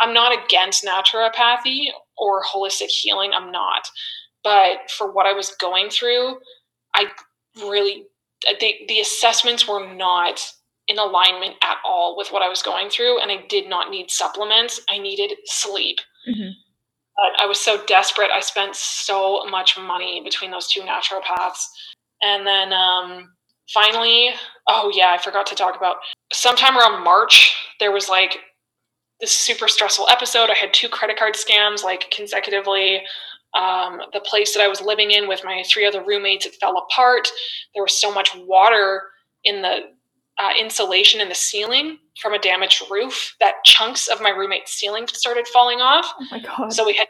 I'm 0.00 0.12
not 0.12 0.36
against 0.44 0.84
naturopathy 0.84 1.86
or 2.18 2.42
holistic 2.44 2.88
healing. 2.88 3.32
I'm 3.34 3.50
not. 3.50 3.88
But 4.44 4.90
for 4.90 5.12
what 5.12 5.26
I 5.26 5.32
was 5.32 5.54
going 5.60 5.88
through, 5.88 6.36
I 6.94 7.06
really 7.56 8.06
the, 8.60 8.74
the 8.88 9.00
assessments 9.00 9.68
were 9.68 9.94
not 9.94 10.40
in 10.88 10.98
alignment 10.98 11.54
at 11.62 11.76
all 11.86 12.16
with 12.16 12.28
what 12.32 12.42
I 12.42 12.48
was 12.48 12.62
going 12.62 12.90
through, 12.90 13.20
and 13.20 13.30
I 13.30 13.44
did 13.48 13.68
not 13.68 13.90
need 13.90 14.10
supplements. 14.10 14.80
I 14.88 14.98
needed 14.98 15.36
sleep. 15.44 15.98
Mm-hmm. 16.28 16.50
But 17.16 17.42
I 17.42 17.46
was 17.46 17.60
so 17.60 17.84
desperate. 17.86 18.30
I 18.34 18.40
spent 18.40 18.74
so 18.74 19.44
much 19.50 19.78
money 19.78 20.22
between 20.24 20.50
those 20.50 20.68
two 20.68 20.80
naturopaths. 20.80 21.64
And 22.22 22.46
then 22.46 22.72
um, 22.72 23.28
finally, 23.72 24.30
oh, 24.68 24.90
yeah, 24.94 25.10
I 25.10 25.18
forgot 25.18 25.46
to 25.46 25.54
talk 25.54 25.76
about 25.76 25.96
sometime 26.32 26.76
around 26.76 27.04
March, 27.04 27.54
there 27.80 27.92
was 27.92 28.08
like 28.08 28.38
this 29.20 29.32
super 29.32 29.68
stressful 29.68 30.08
episode. 30.10 30.50
I 30.50 30.54
had 30.54 30.74
two 30.74 30.88
credit 30.88 31.18
card 31.18 31.34
scams 31.34 31.84
like 31.84 32.10
consecutively. 32.10 33.02
Um, 33.54 34.00
the 34.12 34.20
place 34.20 34.54
that 34.54 34.62
I 34.62 34.68
was 34.68 34.80
living 34.80 35.10
in 35.10 35.28
with 35.28 35.42
my 35.44 35.62
three 35.66 35.86
other 35.86 36.02
roommates, 36.02 36.46
it 36.46 36.54
fell 36.60 36.78
apart. 36.78 37.28
There 37.74 37.82
was 37.82 38.00
so 38.00 38.12
much 38.12 38.30
water 38.34 39.02
in 39.44 39.62
the 39.62 39.80
uh, 40.38 40.50
insulation 40.58 41.20
in 41.20 41.28
the 41.28 41.34
ceiling 41.34 41.98
from 42.20 42.32
a 42.32 42.38
damaged 42.38 42.82
roof 42.90 43.34
that 43.40 43.64
chunks 43.64 44.08
of 44.08 44.20
my 44.20 44.30
roommate's 44.30 44.72
ceiling 44.72 45.06
started 45.06 45.46
falling 45.48 45.80
off. 45.80 46.12
Oh 46.18 46.26
my 46.30 46.40
god! 46.40 46.72
So 46.72 46.86
we 46.86 46.94
had, 46.94 47.08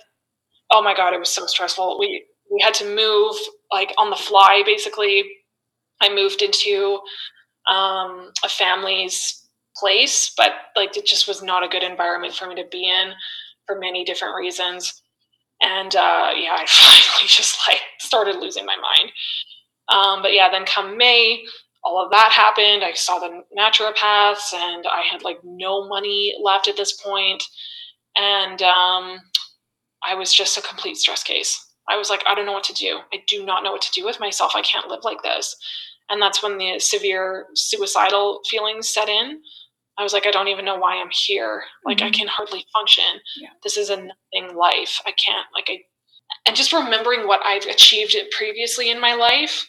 oh 0.70 0.82
my 0.82 0.94
god, 0.94 1.14
it 1.14 1.20
was 1.20 1.30
so 1.30 1.46
stressful. 1.46 1.98
We 1.98 2.24
we 2.50 2.60
had 2.60 2.74
to 2.74 2.94
move 2.94 3.36
like 3.70 3.94
on 3.98 4.10
the 4.10 4.16
fly. 4.16 4.62
Basically, 4.66 5.24
I 6.00 6.14
moved 6.14 6.42
into 6.42 7.00
um, 7.68 8.32
a 8.44 8.48
family's 8.48 9.48
place, 9.76 10.32
but 10.36 10.52
like 10.76 10.96
it 10.96 11.06
just 11.06 11.28
was 11.28 11.42
not 11.42 11.64
a 11.64 11.68
good 11.68 11.82
environment 11.82 12.34
for 12.34 12.46
me 12.46 12.54
to 12.56 12.64
be 12.70 12.88
in 12.88 13.12
for 13.66 13.78
many 13.78 14.04
different 14.04 14.34
reasons. 14.36 15.01
And 15.62 15.94
uh, 15.94 16.30
yeah, 16.36 16.56
I 16.58 16.66
finally 16.68 17.28
just 17.28 17.58
like 17.68 17.80
started 17.98 18.36
losing 18.36 18.66
my 18.66 18.76
mind. 18.76 19.12
Um, 19.88 20.22
but 20.22 20.32
yeah, 20.32 20.50
then 20.50 20.64
come 20.64 20.96
May, 20.96 21.44
all 21.84 22.02
of 22.04 22.10
that 22.10 22.32
happened. 22.32 22.84
I 22.84 22.92
saw 22.94 23.18
the 23.18 23.42
naturopaths, 23.56 24.54
and 24.54 24.86
I 24.86 25.02
had 25.10 25.22
like 25.22 25.38
no 25.44 25.86
money 25.88 26.34
left 26.42 26.68
at 26.68 26.76
this 26.76 26.92
point, 26.92 27.42
and 28.16 28.62
um, 28.62 29.18
I 30.06 30.14
was 30.14 30.32
just 30.32 30.58
a 30.58 30.62
complete 30.62 30.96
stress 30.96 31.22
case. 31.22 31.64
I 31.88 31.96
was 31.96 32.10
like, 32.10 32.22
I 32.26 32.34
don't 32.34 32.46
know 32.46 32.52
what 32.52 32.64
to 32.64 32.74
do. 32.74 33.00
I 33.12 33.22
do 33.26 33.44
not 33.44 33.64
know 33.64 33.72
what 33.72 33.82
to 33.82 33.92
do 33.92 34.04
with 34.04 34.20
myself. 34.20 34.52
I 34.54 34.62
can't 34.62 34.88
live 34.88 35.00
like 35.02 35.22
this. 35.22 35.56
And 36.08 36.20
that's 36.22 36.42
when 36.42 36.58
the 36.58 36.78
severe 36.78 37.46
suicidal 37.54 38.40
feelings 38.48 38.88
set 38.88 39.08
in. 39.08 39.40
I 39.98 40.02
was 40.02 40.12
like, 40.12 40.26
I 40.26 40.30
don't 40.30 40.48
even 40.48 40.64
know 40.64 40.76
why 40.76 40.96
I'm 40.96 41.10
here. 41.10 41.64
Like, 41.84 41.98
mm-hmm. 41.98 42.06
I 42.06 42.10
can 42.10 42.26
hardly 42.26 42.64
function. 42.72 43.20
Yeah. 43.40 43.50
This 43.62 43.76
is 43.76 43.90
a 43.90 43.96
nothing 43.96 44.56
life. 44.56 45.00
I 45.06 45.12
can't, 45.12 45.46
like, 45.54 45.66
I, 45.68 45.80
and 46.46 46.56
just 46.56 46.72
remembering 46.72 47.26
what 47.26 47.44
I've 47.44 47.66
achieved 47.66 48.16
previously 48.36 48.90
in 48.90 49.00
my 49.00 49.14
life 49.14 49.68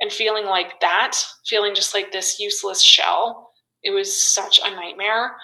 and 0.00 0.12
feeling 0.12 0.44
like 0.44 0.80
that, 0.80 1.16
feeling 1.46 1.74
just 1.74 1.94
like 1.94 2.12
this 2.12 2.38
useless 2.38 2.82
shell, 2.82 3.52
it 3.82 3.90
was 3.90 4.14
such 4.14 4.60
a 4.62 4.70
nightmare. 4.70 5.36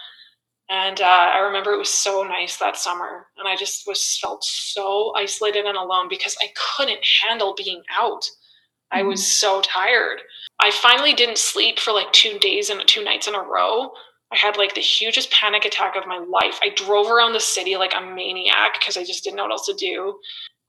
And 0.71 1.01
uh, 1.01 1.31
I 1.35 1.39
remember 1.41 1.73
it 1.73 1.79
was 1.79 1.91
so 1.91 2.23
nice 2.23 2.57
that 2.59 2.77
summer, 2.77 3.27
and 3.37 3.47
I 3.47 3.57
just 3.57 3.87
was 3.87 4.19
felt 4.19 4.43
so 4.45 5.13
isolated 5.17 5.67
and 5.67 5.77
alone 5.77 6.09
because 6.09 6.37
I 6.41 6.49
couldn't 6.77 7.05
handle 7.23 7.55
being 7.57 7.83
out. 7.99 8.23
Mm-hmm. 8.23 8.99
I 8.99 9.03
was 9.03 9.21
mm-hmm. 9.21 9.27
so 9.27 9.61
tired. 9.63 10.21
I 10.65 10.71
finally 10.71 11.13
didn't 11.13 11.37
sleep 11.37 11.79
for 11.79 11.93
like 11.93 12.11
two 12.13 12.39
days 12.39 12.71
and 12.71 12.81
two 12.87 13.05
nights 13.05 13.29
in 13.29 13.35
a 13.35 13.43
row. 13.43 13.91
I 14.33 14.37
had 14.39 14.57
like 14.57 14.75
the 14.75 14.81
hugest 14.81 15.31
panic 15.31 15.67
attack 15.67 15.95
of 15.95 16.07
my 16.07 16.17
life. 16.17 16.59
I 16.63 16.71
drove 16.75 17.11
around 17.11 17.35
the 17.35 17.41
city 17.41 17.77
like 17.77 17.93
a 17.95 18.01
maniac 18.01 18.81
because 18.81 18.97
I 18.97 19.05
just 19.05 19.23
didn't 19.23 19.37
know 19.37 19.43
what 19.43 19.53
else 19.53 19.67
to 19.67 19.75
do. 19.75 20.19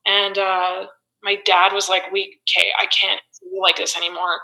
And 0.06 0.38
uh, 0.38 0.88
my 1.24 1.38
dad 1.46 1.72
was 1.72 1.88
like, 1.88 2.12
"We, 2.12 2.38
okay, 2.44 2.68
I 2.78 2.88
can't 2.88 3.22
like 3.58 3.78
this 3.78 3.96
anymore." 3.96 4.42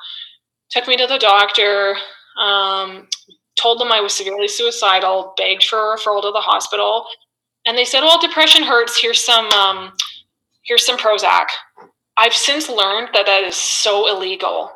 Took 0.69 0.87
me 0.87 0.95
to 0.95 1.05
the 1.05 1.19
doctor. 1.19 1.97
Um, 2.41 3.09
told 3.61 3.81
them 3.81 3.91
I 3.91 3.99
was 3.99 4.13
severely 4.13 4.47
suicidal, 4.47 5.33
begged 5.35 5.65
for 5.65 5.79
a 5.79 5.97
referral 5.97 6.21
to 6.21 6.31
the 6.31 6.39
hospital, 6.39 7.05
and 7.65 7.77
they 7.77 7.83
said, 7.83 8.01
"Well, 8.03 8.21
depression 8.21 8.63
hurts. 8.63 9.01
Here's 9.01 9.19
some 9.23 9.47
um, 9.51 9.91
here's 10.63 10.85
some 10.85 10.97
Prozac." 10.97 11.47
I've 12.15 12.33
since 12.33 12.69
learned 12.69 13.09
that 13.13 13.25
that 13.25 13.43
is 13.43 13.57
so 13.57 14.07
illegal. 14.07 14.71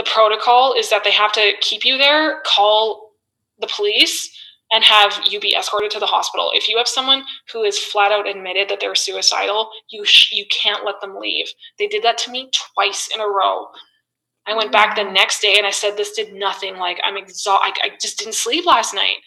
The 0.00 0.10
protocol 0.10 0.72
is 0.72 0.88
that 0.88 1.04
they 1.04 1.10
have 1.10 1.30
to 1.32 1.52
keep 1.60 1.84
you 1.84 1.98
there, 1.98 2.40
call 2.46 3.10
the 3.58 3.66
police, 3.66 4.34
and 4.72 4.82
have 4.82 5.20
you 5.28 5.38
be 5.38 5.54
escorted 5.54 5.90
to 5.90 5.98
the 5.98 6.06
hospital. 6.06 6.52
If 6.54 6.70
you 6.70 6.78
have 6.78 6.88
someone 6.88 7.22
who 7.52 7.64
is 7.64 7.78
flat 7.78 8.10
out 8.10 8.26
admitted 8.26 8.70
that 8.70 8.80
they're 8.80 8.94
suicidal, 8.94 9.68
you 9.90 10.06
sh- 10.06 10.32
you 10.32 10.46
can't 10.50 10.86
let 10.86 11.02
them 11.02 11.20
leave. 11.20 11.48
They 11.78 11.86
did 11.86 12.02
that 12.02 12.16
to 12.18 12.30
me 12.30 12.50
twice 12.74 13.10
in 13.14 13.20
a 13.20 13.26
row. 13.26 13.66
I 14.46 14.56
went 14.56 14.72
back 14.72 14.96
the 14.96 15.04
next 15.04 15.42
day 15.42 15.56
and 15.58 15.66
I 15.66 15.70
said, 15.70 15.98
This 15.98 16.12
did 16.12 16.32
nothing. 16.32 16.76
Like, 16.78 16.98
I'm 17.04 17.18
exhausted. 17.18 17.78
I, 17.84 17.90
just 18.00 18.18
didn't 18.18 18.36
sleep 18.36 18.64
last 18.64 18.94
night. 18.94 19.18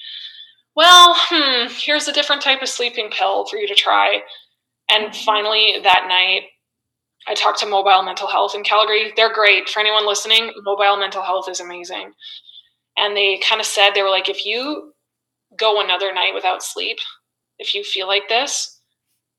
Well, 0.75 1.13
hmm, 1.15 1.67
here's 1.69 2.07
a 2.07 2.13
different 2.13 2.41
type 2.41 2.63
of 2.63 2.67
sleeping 2.67 3.11
pill 3.11 3.45
for 3.45 3.57
you 3.57 3.67
to 3.67 3.75
try. 3.75 4.21
And 4.89 5.11
mm-hmm. 5.11 5.23
finally, 5.23 5.75
that 5.83 6.07
night, 6.07 6.49
I 7.27 7.33
talked 7.33 7.59
to 7.59 7.65
Mobile 7.65 8.03
Mental 8.03 8.27
Health 8.27 8.55
in 8.55 8.63
Calgary. 8.63 9.13
They're 9.15 9.33
great. 9.33 9.69
For 9.69 9.79
anyone 9.79 10.05
listening, 10.05 10.51
Mobile 10.63 10.97
Mental 10.97 11.21
Health 11.21 11.49
is 11.49 11.59
amazing. 11.59 12.11
And 12.97 13.15
they 13.15 13.39
kind 13.47 13.61
of 13.61 13.67
said, 13.67 13.91
they 13.91 14.03
were 14.03 14.09
like, 14.09 14.29
if 14.29 14.45
you 14.45 14.93
go 15.57 15.81
another 15.81 16.13
night 16.13 16.31
without 16.33 16.63
sleep, 16.63 16.97
if 17.59 17.73
you 17.73 17.83
feel 17.83 18.07
like 18.07 18.27
this, 18.29 18.81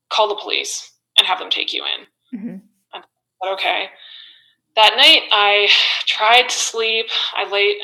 call 0.09 0.27
the 0.27 0.41
police 0.41 0.91
and 1.17 1.27
have 1.27 1.39
them 1.39 1.49
take 1.49 1.73
you 1.73 1.83
in. 1.83 2.39
Mm-hmm. 2.39 2.99
okay 3.53 3.89
that 4.75 4.95
night 4.97 5.21
I 5.31 5.69
tried 6.05 6.49
to 6.49 6.55
sleep. 6.55 7.07
I 7.35 7.49
laid 7.49 7.77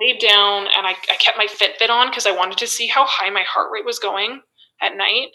laid 0.00 0.18
down 0.18 0.66
and 0.76 0.86
I, 0.86 0.92
I 1.10 1.16
kept 1.18 1.38
my 1.38 1.46
Fitbit 1.46 1.90
on 1.90 2.08
because 2.08 2.26
I 2.26 2.32
wanted 2.32 2.58
to 2.58 2.66
see 2.66 2.86
how 2.86 3.04
high 3.06 3.30
my 3.30 3.42
heart 3.42 3.70
rate 3.72 3.84
was 3.84 3.98
going 3.98 4.40
at 4.80 4.96
night. 4.96 5.28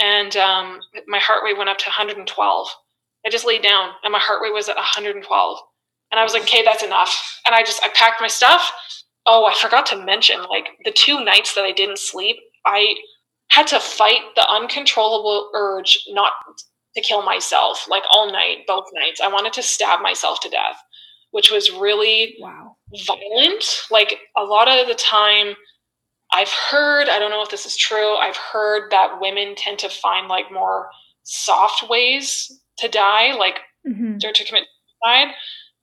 And 0.00 0.36
um, 0.36 0.80
my 1.08 1.18
heart 1.18 1.42
rate 1.44 1.58
went 1.58 1.70
up 1.70 1.78
to 1.78 1.86
112. 1.86 2.68
I 3.28 3.30
just 3.30 3.46
laid 3.46 3.62
down 3.62 3.90
and 4.02 4.10
my 4.10 4.18
heart 4.18 4.40
rate 4.42 4.54
was 4.54 4.70
at 4.70 4.76
112. 4.76 5.58
And 6.10 6.18
I 6.18 6.22
was 6.22 6.32
like, 6.32 6.44
okay, 6.44 6.62
that's 6.64 6.82
enough. 6.82 7.40
And 7.44 7.54
I 7.54 7.62
just 7.62 7.84
I 7.84 7.90
packed 7.94 8.22
my 8.22 8.26
stuff. 8.26 8.72
Oh, 9.26 9.44
I 9.44 9.52
forgot 9.52 9.84
to 9.86 10.02
mention, 10.02 10.42
like 10.44 10.68
the 10.86 10.92
two 10.92 11.22
nights 11.22 11.54
that 11.54 11.64
I 11.66 11.72
didn't 11.72 11.98
sleep, 11.98 12.36
I 12.64 12.94
had 13.48 13.66
to 13.66 13.80
fight 13.80 14.20
the 14.34 14.48
uncontrollable 14.48 15.50
urge 15.54 15.98
not 16.08 16.32
to 16.96 17.02
kill 17.02 17.20
myself 17.20 17.86
like 17.90 18.04
all 18.10 18.32
night, 18.32 18.60
both 18.66 18.86
nights. 18.94 19.20
I 19.20 19.28
wanted 19.28 19.52
to 19.54 19.62
stab 19.62 20.00
myself 20.00 20.40
to 20.40 20.48
death, 20.48 20.80
which 21.32 21.50
was 21.50 21.70
really 21.70 22.34
wow 22.40 22.76
violent. 23.06 23.82
Like 23.90 24.20
a 24.38 24.42
lot 24.44 24.68
of 24.68 24.88
the 24.88 24.94
time, 24.94 25.54
I've 26.32 26.52
heard, 26.70 27.10
I 27.10 27.18
don't 27.18 27.30
know 27.30 27.42
if 27.42 27.50
this 27.50 27.66
is 27.66 27.76
true, 27.76 28.16
I've 28.16 28.38
heard 28.38 28.90
that 28.90 29.20
women 29.20 29.54
tend 29.54 29.78
to 29.80 29.90
find 29.90 30.28
like 30.28 30.50
more 30.50 30.88
soft 31.24 31.90
ways 31.90 32.50
to 32.78 32.88
die, 32.88 33.34
like 33.34 33.58
mm-hmm. 33.86 34.18
to 34.18 34.44
commit 34.44 34.64
suicide, 35.02 35.34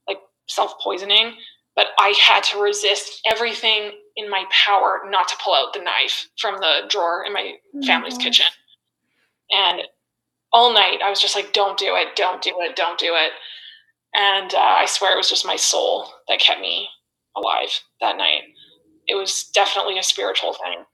like 0.08 0.18
self 0.48 0.74
poisoning. 0.82 1.34
But 1.74 1.88
I 1.98 2.14
had 2.26 2.42
to 2.44 2.60
resist 2.60 3.20
everything 3.26 3.92
in 4.16 4.30
my 4.30 4.44
power 4.50 5.02
not 5.10 5.28
to 5.28 5.36
pull 5.42 5.54
out 5.54 5.74
the 5.74 5.82
knife 5.82 6.28
from 6.38 6.56
the 6.56 6.88
drawer 6.88 7.24
in 7.26 7.34
my 7.34 7.52
oh 7.74 7.86
family's 7.86 8.16
kitchen. 8.16 8.46
And 9.50 9.82
all 10.52 10.72
night 10.72 11.00
I 11.04 11.10
was 11.10 11.20
just 11.20 11.36
like, 11.36 11.52
don't 11.52 11.78
do 11.78 11.94
it, 11.96 12.16
don't 12.16 12.42
do 12.42 12.54
it, 12.60 12.76
don't 12.76 12.98
do 12.98 13.12
it. 13.14 13.32
And 14.14 14.54
uh, 14.54 14.58
I 14.58 14.86
swear 14.86 15.12
it 15.12 15.18
was 15.18 15.28
just 15.28 15.46
my 15.46 15.56
soul 15.56 16.08
that 16.28 16.40
kept 16.40 16.60
me 16.60 16.88
alive 17.36 17.80
that 18.00 18.16
night. 18.16 18.42
It 19.06 19.14
was 19.14 19.50
definitely 19.54 19.98
a 19.98 20.02
spiritual 20.02 20.54
thing. 20.54 20.84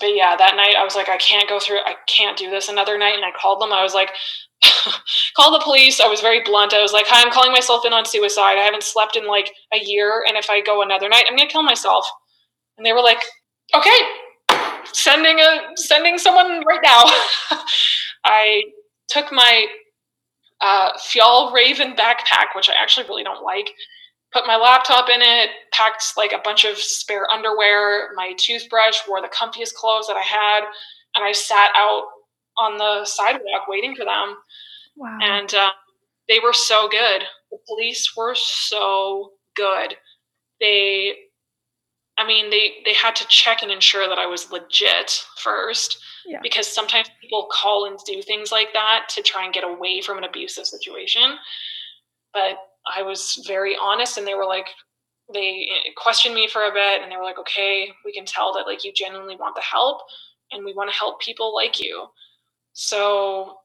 But 0.00 0.16
yeah, 0.16 0.34
that 0.36 0.56
night 0.56 0.74
I 0.76 0.82
was 0.82 0.96
like, 0.96 1.08
I 1.08 1.16
can't 1.18 1.48
go 1.48 1.60
through, 1.60 1.78
I 1.78 1.94
can't 2.08 2.36
do 2.36 2.50
this 2.50 2.68
another 2.68 2.98
night. 2.98 3.14
And 3.14 3.24
I 3.24 3.30
called 3.30 3.60
them. 3.60 3.72
I 3.72 3.84
was 3.84 3.94
like, 3.94 4.10
call 5.36 5.52
the 5.52 5.64
police. 5.64 6.00
I 6.00 6.08
was 6.08 6.20
very 6.20 6.42
blunt. 6.42 6.74
I 6.74 6.82
was 6.82 6.92
like, 6.92 7.06
hi, 7.08 7.22
I'm 7.22 7.32
calling 7.32 7.52
myself 7.52 7.84
in 7.84 7.92
on 7.92 8.04
suicide. 8.04 8.58
I 8.58 8.64
haven't 8.64 8.82
slept 8.82 9.16
in 9.16 9.26
like 9.26 9.50
a 9.72 9.78
year. 9.78 10.24
And 10.26 10.36
if 10.36 10.50
I 10.50 10.60
go 10.60 10.82
another 10.82 11.08
night, 11.08 11.24
I'm 11.28 11.36
going 11.36 11.48
to 11.48 11.52
kill 11.52 11.62
myself. 11.62 12.06
And 12.76 12.86
they 12.86 12.92
were 12.92 13.02
like, 13.02 13.22
okay, 13.74 13.98
sending 14.92 15.38
a, 15.40 15.60
sending 15.76 16.18
someone 16.18 16.62
right 16.66 16.80
now. 16.82 17.04
I 18.24 18.62
took 19.08 19.32
my 19.32 19.66
uh, 20.60 20.92
Fjällräven 20.98 21.96
backpack, 21.96 22.54
which 22.54 22.70
I 22.70 22.74
actually 22.80 23.06
really 23.06 23.24
don't 23.24 23.44
like, 23.44 23.70
put 24.32 24.46
my 24.46 24.56
laptop 24.56 25.08
in 25.08 25.20
it, 25.20 25.50
packed 25.72 26.04
like 26.16 26.32
a 26.32 26.40
bunch 26.42 26.64
of 26.64 26.76
spare 26.78 27.30
underwear, 27.32 28.10
my 28.16 28.34
toothbrush, 28.38 28.96
wore 29.08 29.20
the 29.20 29.28
comfiest 29.28 29.74
clothes 29.74 30.06
that 30.06 30.16
I 30.16 30.22
had, 30.22 30.64
and 31.14 31.24
I 31.24 31.32
sat 31.32 31.70
out 31.76 32.04
on 32.58 32.78
the 32.78 33.04
sidewalk 33.04 33.68
waiting 33.68 33.94
for 33.94 34.04
them. 34.04 34.36
Wow. 34.96 35.18
And 35.20 35.52
uh, 35.54 35.70
they 36.28 36.38
were 36.40 36.52
so 36.52 36.88
good. 36.88 37.22
The 37.50 37.58
police 37.66 38.12
were 38.16 38.34
so 38.34 39.32
good. 39.56 39.96
They, 40.60 41.14
I 42.16 42.26
mean, 42.26 42.50
they 42.50 42.74
they 42.84 42.94
had 42.94 43.16
to 43.16 43.26
check 43.28 43.62
and 43.62 43.70
ensure 43.70 44.08
that 44.08 44.18
I 44.18 44.26
was 44.26 44.50
legit 44.50 45.24
first 45.38 45.98
yeah. 46.26 46.38
because 46.42 46.66
sometimes 46.66 47.10
people 47.20 47.48
call 47.52 47.86
and 47.86 47.98
do 48.06 48.22
things 48.22 48.52
like 48.52 48.72
that 48.72 49.06
to 49.10 49.22
try 49.22 49.44
and 49.44 49.52
get 49.52 49.64
away 49.64 50.00
from 50.00 50.18
an 50.18 50.24
abusive 50.24 50.66
situation. 50.66 51.36
But 52.32 52.56
I 52.92 53.02
was 53.02 53.42
very 53.46 53.76
honest, 53.80 54.18
and 54.18 54.26
they 54.26 54.34
were 54.34 54.46
like, 54.46 54.66
they 55.32 55.68
questioned 55.96 56.34
me 56.34 56.48
for 56.48 56.64
a 56.64 56.72
bit, 56.72 57.02
and 57.02 57.10
they 57.10 57.16
were 57.16 57.24
like, 57.24 57.38
okay, 57.38 57.90
we 58.04 58.12
can 58.12 58.26
tell 58.26 58.52
that 58.54 58.66
like 58.66 58.84
you 58.84 58.92
genuinely 58.92 59.36
want 59.36 59.54
the 59.54 59.62
help, 59.62 60.02
and 60.52 60.64
we 60.64 60.74
want 60.74 60.90
to 60.90 60.96
help 60.96 61.20
people 61.20 61.54
like 61.54 61.80
you. 61.80 62.06
So 62.74 63.56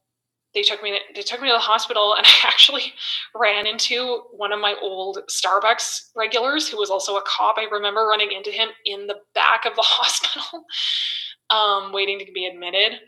they 0.53 0.63
took 0.63 0.81
me 0.81 0.97
they 1.13 1.21
took 1.21 1.41
me 1.41 1.47
to 1.47 1.53
the 1.53 1.59
hospital 1.59 2.15
and 2.15 2.25
I 2.43 2.47
actually 2.47 2.93
ran 3.35 3.67
into 3.67 4.23
one 4.31 4.51
of 4.51 4.59
my 4.59 4.75
old 4.81 5.19
Starbucks 5.29 6.09
regulars 6.15 6.67
who 6.67 6.77
was 6.77 6.89
also 6.89 7.17
a 7.17 7.23
cop. 7.27 7.57
I 7.57 7.67
remember 7.71 8.01
running 8.01 8.31
into 8.31 8.51
him 8.51 8.69
in 8.85 9.07
the 9.07 9.17
back 9.35 9.65
of 9.65 9.75
the 9.75 9.81
hospital 9.85 10.63
um, 11.49 11.91
waiting 11.91 12.19
to 12.19 12.31
be 12.31 12.45
admitted. 12.45 12.99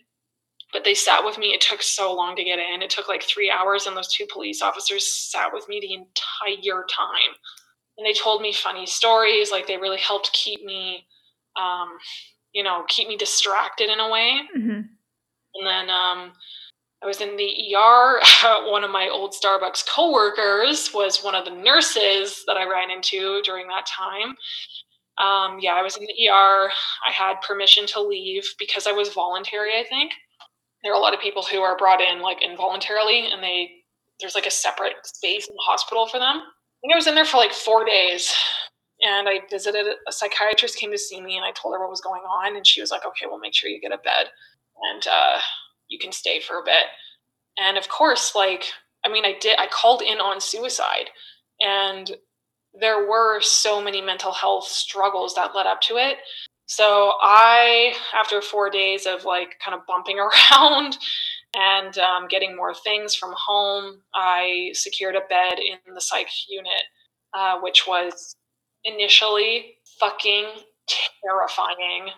But 0.74 0.86
they 0.86 0.94
sat 0.94 1.26
with 1.26 1.38
me. 1.38 1.48
It 1.48 1.60
took 1.60 1.82
so 1.82 2.16
long 2.16 2.36
to 2.38 2.46
get 2.46 2.58
in. 2.58 2.82
It 2.82 2.90
took 2.90 3.10
like 3.10 3.24
three 3.24 3.52
hours, 3.52 3.88
and 3.88 3.98
those 3.98 4.14
two 4.14 4.26
police 4.32 4.62
officers 4.62 5.06
sat 5.06 5.52
with 5.52 5.68
me 5.68 5.82
the 5.82 5.94
entire 5.94 6.86
time. 6.86 7.36
And 7.98 8.08
they 8.08 8.14
told 8.14 8.42
me 8.42 8.54
funny 8.54 8.86
stories. 8.86 9.52
Like 9.52 9.68
they 9.68 9.76
really 9.76 9.98
helped 9.98 10.32
keep 10.32 10.64
me, 10.64 11.06
um, 11.60 11.98
you 12.54 12.64
know, 12.64 12.86
keep 12.88 13.10
me 13.10 13.18
distracted 13.18 13.90
in 13.90 14.00
a 14.00 14.10
way. 14.10 14.40
Mm-hmm. 14.58 14.82
And 15.56 15.68
then 15.68 15.90
um, 15.90 16.34
I 17.04 17.08
was 17.08 17.22
in 17.22 17.38
the 17.38 17.76
ER. 17.76 18.22
one 18.72 18.84
of 18.84 18.92
my 18.92 19.10
old 19.10 19.34
Starbucks 19.34 19.86
coworkers 19.94 20.92
was 20.94 21.24
one 21.24 21.36
of 21.36 21.46
the 21.46 21.52
nurses 21.52 22.44
that 22.48 22.58
I 22.58 22.70
ran 22.70 22.92
into 22.92 23.42
during 23.46 23.68
that 23.70 23.88
time. 23.88 24.36
Um, 25.20 25.60
yeah, 25.62 25.74
I 25.74 25.84
was 25.84 25.98
in 25.98 26.06
the 26.06 26.30
ER. 26.30 26.70
I 27.08 27.12
had 27.12 27.42
permission 27.42 27.88
to 27.88 28.02
leave 28.02 28.44
because 28.60 28.88
I 28.88 28.94
was 28.94 29.10
voluntary, 29.14 29.80
I 29.80 29.86
think. 29.90 30.14
there 30.84 30.94
are 30.94 30.98
a 30.98 31.02
lot 31.02 31.16
of 31.16 31.22
people 31.22 31.44
who 31.44 31.62
are 31.62 31.78
brought 31.78 32.02
in 32.02 32.22
like 32.22 32.44
involuntarily 32.44 33.32
and 33.32 33.44
they 33.44 33.72
there's 34.22 34.36
like 34.36 34.48
a 34.48 34.52
separate 34.52 34.96
space 35.06 35.48
in 35.48 35.56
the 35.56 35.64
hospital 35.66 36.08
for 36.08 36.20
them. 36.20 36.38
I 36.38 36.78
think 36.82 36.94
I 36.94 36.98
was 36.98 37.08
in 37.08 37.16
there 37.16 37.26
for 37.26 37.38
like 37.38 37.54
four 37.54 37.86
days 37.86 38.34
and 39.02 39.30
I 39.30 39.42
visited 39.50 39.88
a 40.08 40.12
psychiatrist 40.12 40.78
came 40.78 40.92
to 40.92 41.00
see 41.00 41.22
me 41.22 41.38
and 41.38 41.46
I 41.46 41.52
told 41.54 41.76
her 41.76 41.82
what 41.82 41.90
was 41.90 42.02
going 42.02 42.24
on 42.24 42.56
and 42.58 42.68
she 42.68 42.82
was 42.82 42.92
like, 42.92 43.06
okay, 43.06 43.28
we'll 43.28 43.40
make 43.40 43.56
sure 43.56 43.70
you 43.70 43.82
get 43.82 43.94
a 43.94 43.98
bed 44.00 44.28
and 44.91 45.06
uh, 45.08 45.39
you 45.88 46.00
can 46.00 46.12
stay 46.12 46.39
for 46.39 46.60
a 46.60 46.63
bit. 46.63 46.86
And 47.60 47.78
of 47.78 47.89
course, 47.89 48.34
like, 48.36 48.65
I 49.06 49.10
mean, 49.10 49.26
I 49.26 49.36
did, 49.39 49.60
I 49.60 49.67
called 49.67 50.02
in 50.02 50.20
on 50.20 50.39
suicide 50.41 51.10
and 51.60 52.12
there 52.74 53.08
were 53.08 53.41
so 53.41 53.82
many 53.82 54.02
mental 54.02 54.32
health 54.32 54.65
struggles 54.65 55.36
that 55.36 55.56
led 55.56 55.67
up 55.67 55.82
to 55.82 55.98
it. 55.98 56.17
So 56.67 57.13
I, 57.22 57.94
after 58.13 58.41
four 58.41 58.70
days 58.70 59.06
of 59.06 59.26
like 59.26 59.56
kind 59.63 59.76
of 59.76 59.86
bumping 59.86 60.20
around 60.52 60.98
and 61.54 61.98
um, 61.98 62.28
getting 62.30 62.56
more 62.56 62.74
things 62.74 63.13
from 63.13 63.34
home, 63.38 64.02
I 64.13 64.72
secured 64.74 65.15
a 65.15 65.22
bed 65.30 65.60
in 65.60 65.94
the 65.94 66.02
psych 66.02 66.30
unit, 66.48 66.82
uh, 67.34 67.60
which 67.60 67.86
was 67.88 68.36
initially 68.86 69.76
fucking 70.00 70.46
terrifying. 71.24 72.10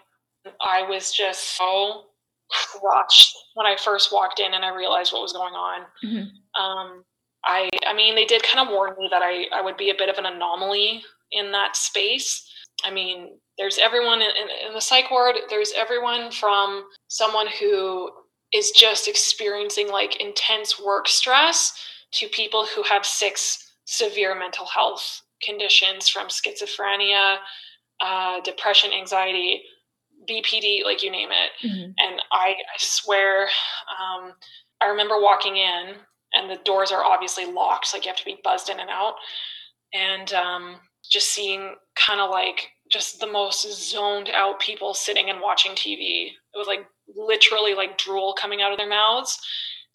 I 0.61 0.83
was 0.87 1.11
just 1.11 1.57
so 1.57 2.05
crushed 2.53 3.35
when 3.55 3.65
I 3.65 3.75
first 3.77 4.11
walked 4.11 4.39
in 4.39 4.53
and 4.53 4.63
I 4.63 4.75
realized 4.75 5.13
what 5.13 5.21
was 5.21 5.33
going 5.33 5.53
on. 5.53 5.81
Mm-hmm. 6.03 6.61
Um, 6.61 7.03
I, 7.45 7.69
I 7.85 7.93
mean, 7.93 8.15
they 8.15 8.25
did 8.25 8.43
kind 8.43 8.65
of 8.65 8.73
warn 8.73 8.93
me 8.97 9.07
that 9.11 9.21
I, 9.21 9.45
I 9.53 9.61
would 9.61 9.77
be 9.77 9.89
a 9.89 9.95
bit 9.95 10.09
of 10.09 10.17
an 10.17 10.25
anomaly 10.25 11.03
in 11.31 11.51
that 11.51 11.75
space. 11.75 12.49
I 12.83 12.91
mean, 12.91 13.37
there's 13.57 13.77
everyone 13.77 14.21
in, 14.21 14.29
in, 14.29 14.67
in 14.69 14.73
the 14.73 14.81
psych 14.81 15.11
ward, 15.11 15.35
there's 15.49 15.73
everyone 15.77 16.31
from 16.31 16.85
someone 17.07 17.47
who 17.59 18.09
is 18.53 18.71
just 18.71 19.07
experiencing 19.07 19.89
like 19.89 20.21
intense 20.21 20.79
work 20.79 21.07
stress 21.07 21.73
to 22.11 22.27
people 22.27 22.65
who 22.65 22.83
have 22.83 23.05
six 23.05 23.71
severe 23.85 24.37
mental 24.37 24.65
health 24.65 25.21
conditions 25.43 26.07
from 26.07 26.27
schizophrenia, 26.27 27.37
uh, 27.99 28.39
depression, 28.41 28.91
anxiety, 28.93 29.63
BPD, 30.29 30.83
like 30.83 31.03
you 31.03 31.11
name 31.11 31.29
it. 31.31 31.67
Mm-hmm. 31.67 31.91
And 31.97 32.21
I, 32.31 32.55
I 32.55 32.77
swear, 32.77 33.43
um, 33.43 34.33
I 34.81 34.87
remember 34.87 35.19
walking 35.19 35.57
in, 35.57 35.95
and 36.33 36.49
the 36.49 36.59
doors 36.65 36.91
are 36.91 37.03
obviously 37.03 37.45
locked, 37.45 37.93
like 37.93 38.05
you 38.05 38.09
have 38.09 38.17
to 38.17 38.25
be 38.25 38.39
buzzed 38.43 38.69
in 38.69 38.79
and 38.79 38.89
out. 38.89 39.13
And 39.93 40.33
um, 40.33 40.75
just 41.09 41.29
seeing 41.29 41.75
kind 41.95 42.19
of 42.19 42.29
like 42.29 42.69
just 42.91 43.19
the 43.19 43.27
most 43.27 43.89
zoned 43.89 44.29
out 44.29 44.59
people 44.59 44.93
sitting 44.93 45.29
and 45.29 45.39
watching 45.41 45.73
TV. 45.73 46.27
It 46.27 46.57
was 46.57 46.67
like 46.67 46.85
literally 47.15 47.75
like 47.75 47.97
drool 47.97 48.35
coming 48.39 48.61
out 48.61 48.71
of 48.71 48.77
their 48.77 48.89
mouths 48.89 49.39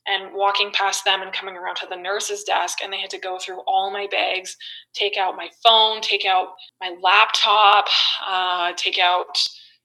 and 0.09 0.33
walking 0.33 0.71
past 0.73 1.05
them 1.05 1.23
and 1.23 1.33
coming 1.33 1.57
around 1.57 1.77
to 1.77 1.87
the 1.89 1.97
nurse's 1.97 2.43
desk 2.43 2.79
and 2.83 2.93
they 2.93 2.99
had 2.99 3.11
to 3.11 3.19
go 3.19 3.39
through 3.39 3.61
all 3.67 3.91
my 3.91 4.07
bags 4.11 4.57
take 4.95 5.17
out 5.17 5.37
my 5.37 5.49
phone 5.63 6.01
take 6.01 6.25
out 6.25 6.49
my 6.81 6.95
laptop 7.01 7.85
uh, 8.27 8.73
take 8.77 8.99
out 8.99 9.27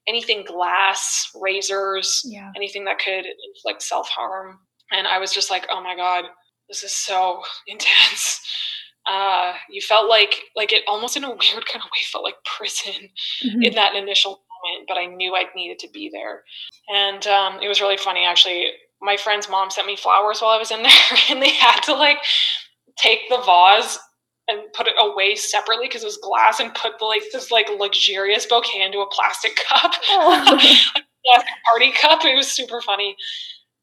anything 0.08 0.44
glass 0.44 1.30
razors 1.34 2.22
yeah. 2.24 2.50
anything 2.56 2.84
that 2.84 2.98
could 2.98 3.24
inflict 3.48 3.82
self-harm 3.82 4.58
and 4.90 5.06
i 5.06 5.18
was 5.18 5.32
just 5.32 5.50
like 5.50 5.66
oh 5.70 5.82
my 5.82 5.96
god 5.96 6.24
this 6.68 6.82
is 6.82 6.94
so 6.94 7.42
intense 7.66 8.40
uh, 9.06 9.52
you 9.68 9.82
felt 9.82 10.08
like 10.08 10.34
like 10.56 10.72
it 10.72 10.82
almost 10.88 11.14
in 11.14 11.24
a 11.24 11.28
weird 11.28 11.66
kind 11.66 11.82
of 11.82 11.84
way 11.84 12.00
felt 12.10 12.24
like 12.24 12.36
prison 12.44 13.10
mm-hmm. 13.44 13.62
in 13.62 13.74
that 13.74 13.94
initial 13.94 14.30
moment 14.30 14.88
but 14.88 14.96
i 14.96 15.04
knew 15.04 15.34
i 15.34 15.44
needed 15.54 15.78
to 15.78 15.88
be 15.92 16.10
there 16.12 16.42
and 16.88 17.26
um, 17.26 17.60
it 17.62 17.68
was 17.68 17.80
really 17.80 17.98
funny 17.98 18.24
actually 18.24 18.70
my 19.04 19.16
friend's 19.16 19.48
mom 19.48 19.70
sent 19.70 19.86
me 19.86 19.96
flowers 19.96 20.40
while 20.40 20.50
I 20.50 20.58
was 20.58 20.70
in 20.70 20.82
there, 20.82 21.18
and 21.30 21.40
they 21.40 21.50
had 21.50 21.80
to 21.82 21.94
like 21.94 22.18
take 22.96 23.20
the 23.28 23.42
vase 23.44 23.98
and 24.48 24.60
put 24.74 24.86
it 24.86 24.94
away 25.00 25.34
separately 25.34 25.86
because 25.86 26.02
it 26.02 26.06
was 26.06 26.18
glass 26.18 26.60
and 26.60 26.74
put 26.74 26.98
the, 26.98 27.04
like 27.04 27.22
this 27.32 27.50
like 27.50 27.68
luxurious 27.78 28.46
bouquet 28.46 28.82
into 28.82 28.98
a 28.98 29.10
plastic 29.10 29.58
cup, 29.68 29.92
oh. 30.08 30.58
like 31.34 31.46
party 31.70 31.92
cup. 31.92 32.24
It 32.24 32.36
was 32.36 32.50
super 32.50 32.80
funny. 32.80 33.16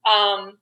Um, 0.10 0.58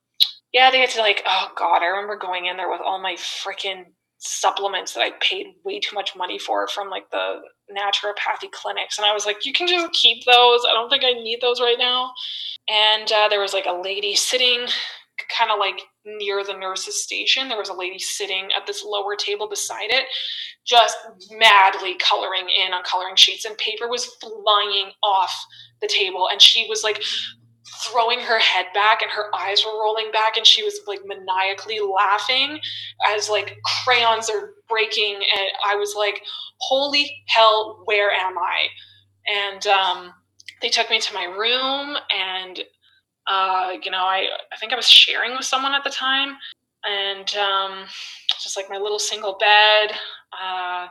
yeah, 0.53 0.71
they 0.71 0.79
had 0.79 0.89
to 0.91 0.99
like, 0.99 1.23
oh 1.27 1.51
god, 1.55 1.81
I 1.83 1.87
remember 1.87 2.17
going 2.17 2.45
in 2.45 2.57
there 2.57 2.69
with 2.69 2.81
all 2.83 3.01
my 3.01 3.13
freaking 3.15 3.85
supplements 4.19 4.93
that 4.93 5.01
I 5.01 5.11
paid 5.21 5.47
way 5.63 5.79
too 5.79 5.95
much 5.95 6.15
money 6.15 6.37
for 6.37 6.67
from 6.67 6.89
like 6.89 7.09
the 7.11 7.39
naturopathy 7.71 8.51
clinics. 8.51 8.97
And 8.97 9.05
I 9.05 9.13
was 9.13 9.25
like, 9.25 9.45
you 9.45 9.53
can 9.53 9.67
just 9.67 9.91
keep 9.93 10.25
those. 10.25 10.61
I 10.69 10.73
don't 10.73 10.89
think 10.89 11.03
I 11.03 11.13
need 11.13 11.39
those 11.41 11.61
right 11.61 11.77
now. 11.79 12.11
And 12.67 13.11
uh, 13.11 13.29
there 13.29 13.39
was 13.39 13.53
like 13.53 13.65
a 13.65 13.81
lady 13.81 14.15
sitting 14.15 14.67
kind 15.35 15.51
of 15.51 15.59
like 15.59 15.81
near 16.05 16.43
the 16.43 16.57
nurse's 16.57 17.03
station. 17.03 17.49
There 17.49 17.57
was 17.57 17.69
a 17.69 17.73
lady 17.73 17.99
sitting 17.99 18.49
at 18.55 18.65
this 18.65 18.83
lower 18.83 19.15
table 19.15 19.47
beside 19.49 19.89
it, 19.89 20.05
just 20.65 20.97
madly 21.31 21.95
coloring 21.95 22.47
in 22.49 22.73
on 22.73 22.83
coloring 22.83 23.15
sheets, 23.15 23.45
and 23.45 23.57
paper 23.57 23.87
was 23.87 24.05
flying 24.21 24.91
off 25.03 25.33
the 25.81 25.87
table. 25.87 26.27
And 26.31 26.41
she 26.41 26.67
was 26.67 26.83
like 26.83 27.01
throwing 27.83 28.19
her 28.19 28.39
head 28.39 28.65
back 28.73 29.01
and 29.01 29.11
her 29.11 29.33
eyes 29.35 29.63
were 29.65 29.79
rolling 29.79 30.11
back 30.11 30.37
and 30.37 30.45
she 30.45 30.63
was 30.63 30.81
like 30.87 31.01
maniacally 31.05 31.79
laughing 31.79 32.59
as 33.07 33.29
like 33.29 33.57
crayons 33.85 34.29
are 34.29 34.55
breaking 34.67 35.15
and 35.15 35.47
i 35.65 35.75
was 35.75 35.93
like 35.95 36.21
holy 36.59 37.11
hell 37.27 37.81
where 37.85 38.11
am 38.11 38.37
i 38.37 38.67
and 39.27 39.67
um, 39.67 40.13
they 40.61 40.69
took 40.69 40.89
me 40.89 40.99
to 40.99 41.13
my 41.13 41.25
room 41.25 41.95
and 42.09 42.61
uh, 43.29 43.71
you 43.83 43.91
know 43.91 44.03
I, 44.03 44.27
I 44.51 44.57
think 44.59 44.73
i 44.73 44.75
was 44.75 44.89
sharing 44.89 45.31
with 45.31 45.45
someone 45.45 45.73
at 45.73 45.83
the 45.83 45.89
time 45.89 46.35
and 46.85 47.35
um, 47.35 47.85
just 48.41 48.55
like 48.55 48.69
my 48.69 48.77
little 48.77 48.99
single 48.99 49.37
bed 49.39 49.91
uh, 50.33 50.87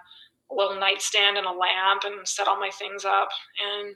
a 0.51 0.55
little 0.55 0.79
nightstand 0.79 1.37
and 1.37 1.47
a 1.47 1.51
lamp 1.51 2.03
and 2.05 2.27
set 2.27 2.49
all 2.49 2.59
my 2.59 2.71
things 2.71 3.05
up 3.05 3.29
and 3.63 3.95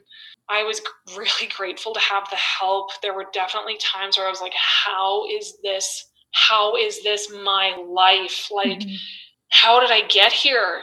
I 0.49 0.63
was 0.63 0.81
really 1.17 1.49
grateful 1.55 1.93
to 1.93 1.99
have 1.99 2.29
the 2.29 2.35
help. 2.35 2.89
There 3.01 3.13
were 3.13 3.25
definitely 3.33 3.77
times 3.77 4.17
where 4.17 4.27
I 4.27 4.29
was 4.29 4.41
like, 4.41 4.53
how 4.55 5.25
is 5.27 5.57
this? 5.63 6.09
How 6.33 6.75
is 6.75 7.03
this 7.03 7.31
my 7.31 7.75
life? 7.87 8.49
Like, 8.51 8.79
mm-hmm. 8.79 8.95
how 9.49 9.79
did 9.79 9.91
I 9.91 10.07
get 10.07 10.31
here? 10.31 10.81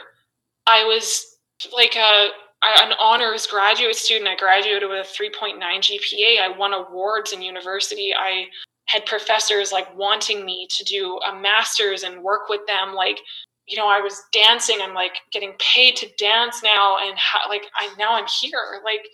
I 0.67 0.83
was 0.85 1.37
like 1.73 1.95
a 1.95 2.29
an 2.63 2.93
honors 3.01 3.47
graduate 3.47 3.95
student. 3.95 4.29
I 4.29 4.35
graduated 4.35 4.87
with 4.87 5.05
a 5.05 5.23
3.9 5.23 5.57
GPA. 5.59 6.41
I 6.41 6.55
won 6.57 6.73
awards 6.73 7.33
in 7.33 7.41
university. 7.41 8.13
I 8.17 8.45
had 8.85 9.05
professors 9.05 9.71
like 9.71 9.95
wanting 9.97 10.45
me 10.45 10.67
to 10.69 10.83
do 10.83 11.19
a 11.29 11.39
master's 11.39 12.03
and 12.03 12.23
work 12.23 12.49
with 12.49 12.61
them. 12.67 12.93
Like, 12.93 13.19
you 13.67 13.77
know, 13.77 13.87
I 13.87 13.99
was 13.99 14.21
dancing. 14.31 14.77
I'm 14.81 14.93
like 14.93 15.15
getting 15.31 15.53
paid 15.59 15.95
to 15.97 16.07
dance 16.17 16.61
now, 16.63 16.97
and 17.01 17.17
how, 17.17 17.47
like 17.49 17.63
I 17.75 17.93
now 17.97 18.13
I'm 18.13 18.27
here. 18.41 18.81
Like, 18.83 19.05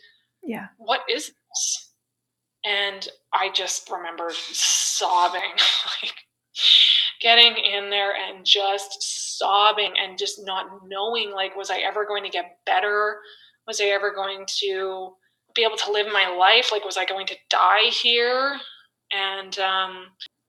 yeah 0.47 0.67
what 0.77 1.01
is 1.09 1.27
this 1.27 1.91
and 2.65 3.09
i 3.33 3.49
just 3.53 3.89
remember 3.91 4.29
sobbing 4.31 5.41
like 6.01 6.13
getting 7.21 7.55
in 7.57 7.89
there 7.89 8.13
and 8.15 8.45
just 8.45 9.37
sobbing 9.37 9.93
and 10.01 10.17
just 10.17 10.39
not 10.43 10.65
knowing 10.87 11.31
like 11.31 11.55
was 11.55 11.69
i 11.69 11.79
ever 11.79 12.05
going 12.05 12.23
to 12.23 12.29
get 12.29 12.57
better? 12.65 13.19
Was 13.67 13.81
i 13.81 13.85
ever 13.85 14.13
going 14.13 14.45
to 14.59 15.13
be 15.55 15.63
able 15.63 15.77
to 15.77 15.91
live 15.91 16.07
my 16.07 16.35
life? 16.37 16.71
Like 16.71 16.85
was 16.85 16.97
i 16.97 17.05
going 17.05 17.27
to 17.27 17.35
die 17.49 17.89
here? 17.91 18.57
And 19.11 19.57
um, 19.59 20.07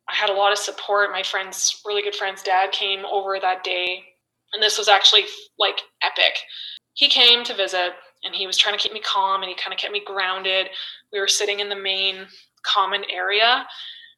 i 0.08 0.14
had 0.14 0.30
a 0.30 0.34
lot 0.34 0.52
of 0.52 0.58
support. 0.58 1.12
My 1.12 1.22
friends 1.22 1.80
really 1.86 2.02
good 2.02 2.14
friends 2.14 2.42
dad 2.42 2.72
came 2.72 3.04
over 3.04 3.38
that 3.40 3.64
day. 3.64 4.02
And 4.52 4.62
this 4.62 4.78
was 4.78 4.88
actually 4.88 5.24
like 5.58 5.80
epic. 6.02 6.38
He 6.94 7.08
came 7.08 7.44
to 7.44 7.54
visit 7.54 7.92
and 8.24 8.34
he 8.34 8.46
was 8.46 8.56
trying 8.56 8.76
to 8.76 8.82
keep 8.82 8.92
me 8.92 9.00
calm 9.00 9.42
and 9.42 9.48
he 9.48 9.54
kind 9.54 9.72
of 9.72 9.78
kept 9.78 9.92
me 9.92 10.02
grounded. 10.04 10.68
We 11.12 11.20
were 11.20 11.28
sitting 11.28 11.60
in 11.60 11.68
the 11.68 11.76
main 11.76 12.26
common 12.64 13.04
area. 13.12 13.66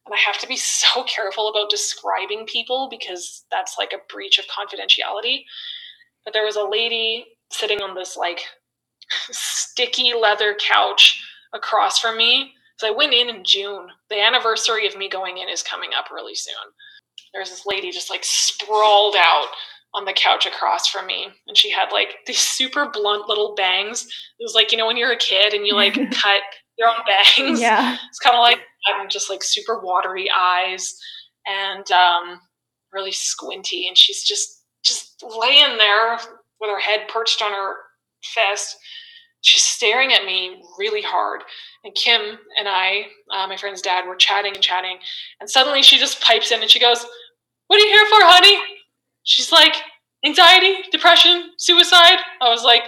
And 0.06 0.14
I 0.14 0.18
have 0.18 0.38
to 0.38 0.46
be 0.46 0.56
so 0.56 1.04
careful 1.04 1.48
about 1.48 1.70
describing 1.70 2.46
people 2.46 2.88
because 2.90 3.44
that's 3.50 3.76
like 3.78 3.92
a 3.92 4.12
breach 4.12 4.38
of 4.38 4.46
confidentiality. 4.46 5.44
But 6.24 6.34
there 6.34 6.44
was 6.44 6.56
a 6.56 6.64
lady 6.64 7.26
sitting 7.50 7.80
on 7.80 7.94
this 7.94 8.16
like 8.16 8.40
sticky 9.30 10.14
leather 10.14 10.56
couch 10.60 11.22
across 11.52 11.98
from 11.98 12.16
me. 12.16 12.52
So 12.78 12.88
I 12.88 12.96
went 12.96 13.12
in 13.12 13.28
in 13.28 13.44
June. 13.44 13.88
The 14.08 14.20
anniversary 14.20 14.86
of 14.86 14.96
me 14.96 15.08
going 15.08 15.38
in 15.38 15.48
is 15.48 15.62
coming 15.62 15.90
up 15.96 16.06
really 16.10 16.34
soon. 16.34 16.54
There's 17.34 17.50
this 17.50 17.66
lady 17.66 17.90
just 17.90 18.10
like 18.10 18.24
sprawled 18.24 19.16
out 19.16 19.48
on 19.92 20.04
the 20.04 20.12
couch 20.12 20.46
across 20.46 20.88
from 20.88 21.06
me 21.06 21.26
and 21.48 21.56
she 21.56 21.70
had 21.70 21.90
like 21.92 22.18
these 22.26 22.38
super 22.38 22.88
blunt 22.88 23.28
little 23.28 23.54
bangs 23.56 24.04
it 24.38 24.42
was 24.42 24.54
like 24.54 24.70
you 24.70 24.78
know 24.78 24.86
when 24.86 24.96
you're 24.96 25.10
a 25.10 25.16
kid 25.16 25.52
and 25.52 25.66
you 25.66 25.74
like 25.74 25.94
cut 26.12 26.42
your 26.78 26.88
own 26.88 26.94
bangs 27.06 27.60
yeah 27.60 27.96
it's 28.08 28.20
kind 28.20 28.36
of 28.36 28.40
like 28.40 28.60
having 28.86 29.08
just 29.08 29.30
like 29.30 29.42
super 29.42 29.80
watery 29.80 30.30
eyes 30.34 30.94
and 31.46 31.90
um 31.90 32.40
really 32.92 33.12
squinty 33.12 33.86
and 33.88 33.96
she's 33.96 34.22
just 34.22 34.64
just 34.84 35.22
laying 35.38 35.78
there 35.78 36.14
with 36.60 36.70
her 36.70 36.80
head 36.80 37.08
perched 37.08 37.42
on 37.42 37.52
her 37.52 37.74
fist 38.22 38.76
she's 39.42 39.62
staring 39.62 40.12
at 40.12 40.24
me 40.24 40.62
really 40.78 41.02
hard 41.02 41.42
and 41.84 41.94
Kim 41.94 42.20
and 42.58 42.68
I, 42.68 43.06
uh, 43.32 43.46
my 43.46 43.56
friend's 43.56 43.80
dad, 43.80 44.06
were 44.06 44.16
chatting 44.16 44.54
and 44.54 44.62
chatting, 44.62 44.98
and 45.40 45.48
suddenly 45.48 45.82
she 45.82 45.98
just 45.98 46.20
pipes 46.20 46.52
in 46.52 46.60
and 46.60 46.70
she 46.70 46.78
goes, 46.78 47.06
"What 47.68 47.80
are 47.80 47.84
you 47.84 47.90
here 47.90 48.06
for, 48.06 48.18
honey?" 48.22 48.60
She's 49.22 49.50
like, 49.50 49.76
"Anxiety, 50.24 50.82
depression, 50.92 51.52
suicide." 51.56 52.18
I 52.40 52.50
was 52.50 52.64
like, 52.64 52.82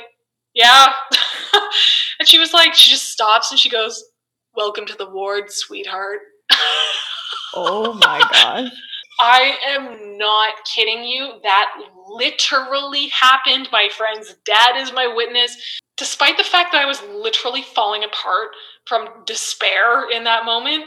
"Yeah," 0.54 0.92
and 2.18 2.28
she 2.28 2.38
was 2.38 2.52
like, 2.52 2.74
she 2.74 2.90
just 2.90 3.10
stops 3.10 3.50
and 3.50 3.58
she 3.58 3.70
goes, 3.70 4.02
"Welcome 4.54 4.86
to 4.86 4.96
the 4.96 5.08
ward, 5.08 5.44
sweetheart." 5.50 6.20
oh 7.54 7.92
my 7.94 8.20
god. 8.32 8.70
I 9.20 9.56
am 9.68 10.18
not 10.18 10.54
kidding 10.74 11.04
you. 11.04 11.34
That 11.42 11.70
literally 12.08 13.08
happened. 13.08 13.68
My 13.70 13.88
friend's 13.96 14.34
dad 14.44 14.76
is 14.76 14.92
my 14.92 15.06
witness. 15.06 15.56
Despite 15.96 16.38
the 16.38 16.44
fact 16.44 16.72
that 16.72 16.82
I 16.82 16.86
was 16.86 17.02
literally 17.02 17.62
falling 17.62 18.02
apart 18.02 18.48
from 18.86 19.08
despair 19.26 20.10
in 20.10 20.24
that 20.24 20.44
moment, 20.44 20.84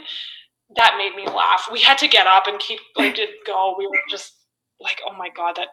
that 0.76 0.96
made 0.98 1.16
me 1.16 1.30
laugh. 1.30 1.68
We 1.72 1.80
had 1.80 1.98
to 1.98 2.08
get 2.08 2.26
up 2.26 2.46
and 2.46 2.58
keep 2.58 2.80
like 2.96 3.18
it 3.18 3.30
go. 3.46 3.74
We 3.78 3.86
were 3.86 3.96
just 4.10 4.34
like, 4.80 5.00
oh 5.08 5.16
my 5.16 5.28
god, 5.34 5.56
that 5.56 5.68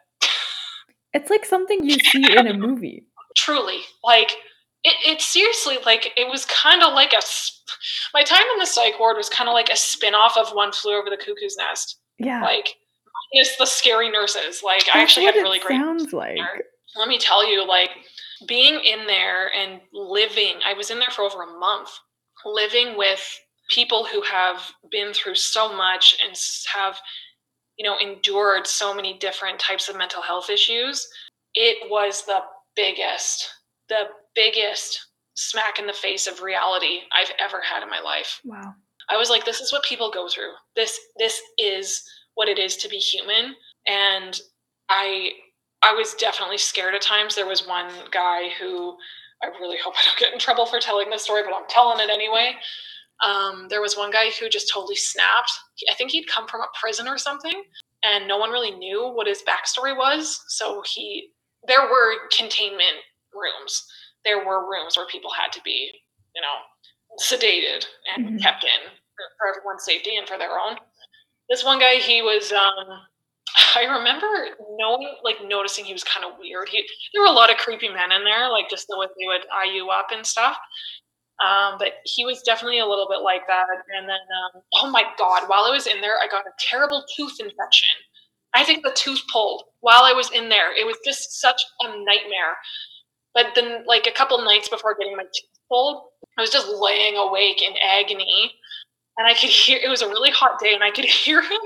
It's 1.14 1.30
like 1.30 1.46
something 1.46 1.84
you 1.84 1.98
see 2.00 2.38
in 2.38 2.48
a 2.48 2.54
movie. 2.58 3.06
Truly. 3.36 3.82
Like 4.04 4.38
it, 4.84 4.96
it 5.06 5.22
seriously 5.22 5.78
like 5.86 6.12
it 6.18 6.28
was 6.30 6.46
kind 6.46 6.84
of 6.84 6.94
like 6.94 7.14
a 7.14 7.22
my 8.14 8.24
time 8.24 8.44
in 8.54 8.60
the 8.60 8.66
psych 8.66 9.00
ward 9.00 9.18
was 9.18 9.30
kind 9.30 9.50
of 9.50 9.54
like 9.54 9.70
a 9.70 9.76
spin-off 9.76 10.38
of 10.38 10.50
one 10.52 10.72
flew 10.72 10.94
over 10.98 11.10
the 11.10 11.18
cuckoo's 11.18 11.56
nest 11.58 12.00
Yeah. 12.20 12.42
like 12.44 12.76
it's 13.32 13.58
the 13.58 13.66
scary 13.66 14.10
nurses 14.10 14.62
like 14.64 14.84
i 14.94 15.00
actually 15.02 15.26
had 15.26 15.36
really 15.36 15.58
it 15.58 15.64
great 15.66 15.80
sounds 15.80 16.14
like. 16.14 16.36
there. 16.36 16.64
let 16.96 17.08
me 17.08 17.18
tell 17.18 17.50
you 17.50 17.66
like 17.68 17.90
being 18.48 18.76
in 18.84 19.08
there 19.08 19.52
and 19.54 19.80
living 19.94 20.56
i 20.66 20.74
was 20.74 20.90
in 20.92 21.00
there 21.00 21.08
for 21.12 21.24
over 21.24 21.44
a 21.44 21.60
month 21.60 21.90
living 22.46 22.98
with 22.98 23.40
people 23.70 24.04
who 24.06 24.22
have 24.22 24.62
been 24.92 25.14
through 25.14 25.36
so 25.36 25.74
much 25.76 26.18
and 26.26 26.38
have 26.74 26.98
you 27.78 27.86
know 27.86 27.98
endured 28.00 28.68
so 28.68 28.94
many 28.94 29.18
different 29.18 29.58
types 29.60 29.88
of 29.88 29.98
mental 29.98 30.22
health 30.22 30.50
issues 30.50 31.08
it 31.54 31.90
was 31.90 32.26
the 32.26 32.40
biggest 32.76 33.48
the 33.90 34.04
biggest 34.36 35.08
smack 35.36 35.80
in 35.80 35.88
the 35.88 35.94
face 35.94 36.28
of 36.28 36.42
reality 36.42 37.00
i've 37.18 37.32
ever 37.40 37.62
had 37.62 37.84
in 37.84 37.90
my 37.90 38.00
life 38.00 38.40
Wow. 38.46 38.76
I 39.10 39.18
was 39.18 39.30
like, 39.30 39.46
this 39.46 39.60
is 39.60 39.72
what 39.72 39.84
people 39.84 40.10
go 40.12 40.28
through. 40.30 40.52
This 40.76 40.98
this 41.18 41.42
is 41.58 42.04
what 42.36 42.48
it 42.48 42.58
is 42.60 42.78
to 42.78 42.90
be 42.90 42.98
human. 42.98 43.56
And 43.88 44.40
I 44.90 45.32
I 45.82 45.94
was 45.94 46.14
definitely 46.14 46.58
scared 46.58 46.96
at 46.96 47.02
times. 47.02 47.36
There 47.36 47.46
was 47.48 47.68
one 47.68 47.92
guy 48.12 48.50
who 48.60 48.96
I 49.44 49.48
really 49.60 49.78
hope 49.84 49.94
I 50.00 50.04
don't 50.06 50.20
get 50.20 50.34
in 50.34 50.40
trouble 50.40 50.66
for 50.66 50.80
telling 50.80 51.10
this 51.10 51.24
story, 51.24 51.44
but 51.44 51.54
I'm 51.54 51.68
telling 51.68 52.00
it 52.00 52.10
anyway. 52.10 52.56
Um, 53.24 53.68
there 53.70 53.82
was 53.82 53.96
one 53.98 54.12
guy 54.12 54.30
who 54.40 54.50
just 54.50 54.72
totally 54.74 54.96
snapped. 54.96 55.52
He, 55.76 55.88
I 55.92 55.96
think 55.96 56.12
he'd 56.12 56.28
come 56.28 56.48
from 56.48 56.62
a 56.62 56.68
prison 56.80 57.08
or 57.08 57.18
something, 57.18 57.64
and 58.04 58.28
no 58.28 58.38
one 58.38 58.52
really 58.52 58.72
knew 58.72 59.12
what 59.14 59.28
his 59.28 59.44
backstory 59.44 59.96
was. 59.96 60.44
So 60.48 60.82
he, 60.86 61.30
there 61.68 61.84
were 61.84 62.16
containment 62.36 63.04
rooms. 63.34 63.86
There 64.26 64.46
were 64.46 64.70
rooms 64.70 64.98
where 64.98 65.08
people 65.08 65.32
had 65.32 65.52
to 65.54 65.62
be, 65.64 65.92
you 66.36 66.42
know, 66.42 66.58
sedated 67.22 67.86
and 68.16 68.40
Mhm. 68.40 68.42
kept 68.42 68.64
in 68.64 68.90
for, 69.16 69.26
for 69.38 69.48
everyone's 69.50 69.84
safety 69.86 70.18
and 70.18 70.28
for 70.28 70.38
their 70.38 70.60
own. 70.60 70.78
This 71.50 71.64
one 71.64 71.80
guy, 71.80 71.96
he 71.96 72.22
was. 72.22 72.52
Um, 72.52 73.08
I 73.76 73.84
remember 73.86 74.28
knowing, 74.78 75.16
like, 75.24 75.44
noticing 75.44 75.86
he 75.86 75.94
was 75.94 76.04
kind 76.04 76.26
of 76.26 76.38
weird. 76.40 76.70
He, 76.70 76.88
there 77.14 77.22
were 77.22 77.28
a 77.28 77.32
lot 77.32 77.52
of 77.52 77.58
creepy 77.58 77.90
men 77.90 78.12
in 78.12 78.24
there, 78.24 78.50
like 78.50 78.70
just 78.70 78.88
the 78.88 78.98
way 78.98 79.08
they 79.20 79.28
would 79.28 79.46
eye 79.52 79.72
you 79.72 79.90
up 79.90 80.08
and 80.12 80.26
stuff. 80.26 80.58
Um, 81.44 81.76
but 81.80 81.94
he 82.06 82.26
was 82.26 82.42
definitely 82.44 82.80
a 82.80 82.86
little 82.86 83.08
bit 83.10 83.20
like 83.22 83.46
that. 83.48 83.66
And 83.98 84.08
then, 84.08 84.20
um, 84.56 84.62
oh 84.76 84.90
my 84.90 85.04
God, 85.18 85.50
while 85.50 85.64
I 85.66 85.72
was 85.72 85.88
in 85.88 86.00
there, 86.02 86.18
I 86.20 86.28
got 86.28 86.46
a 86.46 86.52
terrible 86.60 87.04
tooth 87.18 87.40
infection. 87.40 87.90
I 88.54 88.64
think 88.64 88.84
the 88.84 88.92
tooth 88.92 89.22
pulled 89.32 89.64
while 89.82 90.04
I 90.04 90.14
was 90.14 90.30
in 90.32 90.48
there. 90.50 90.72
It 90.76 90.86
was 90.86 90.98
just 91.04 91.42
such 91.42 91.62
a 91.82 91.88
nightmare. 91.88 92.56
But 93.34 93.48
then, 93.56 93.84
like 93.88 94.08
a 94.08 94.12
couple 94.12 94.38
nights 94.44 94.70
before 94.70 94.96
getting 94.96 95.16
my 95.16 95.24
tooth 95.24 95.60
pulled, 95.70 96.04
I 96.38 96.42
was 96.42 96.52
just 96.52 96.68
laying 96.68 97.16
awake 97.16 97.62
in 97.62 97.74
agony. 97.78 98.54
And 99.18 99.28
I 99.28 99.34
could 99.34 99.50
hear 99.50 99.80
it 99.84 99.90
was 99.90 100.02
a 100.02 100.08
really 100.08 100.32
hot 100.32 100.60
day, 100.60 100.74
and 100.74 100.84
I 100.84 100.92
could 100.92 101.06
hear 101.24 101.42
him 101.42 101.62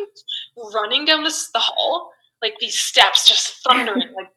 running 0.74 1.06
down 1.06 1.24
this, 1.24 1.50
the 1.52 1.60
hall, 1.60 2.12
like 2.42 2.56
these 2.60 2.78
steps 2.78 3.28
just 3.28 3.64
thundering, 3.64 4.14
like. 4.16 4.30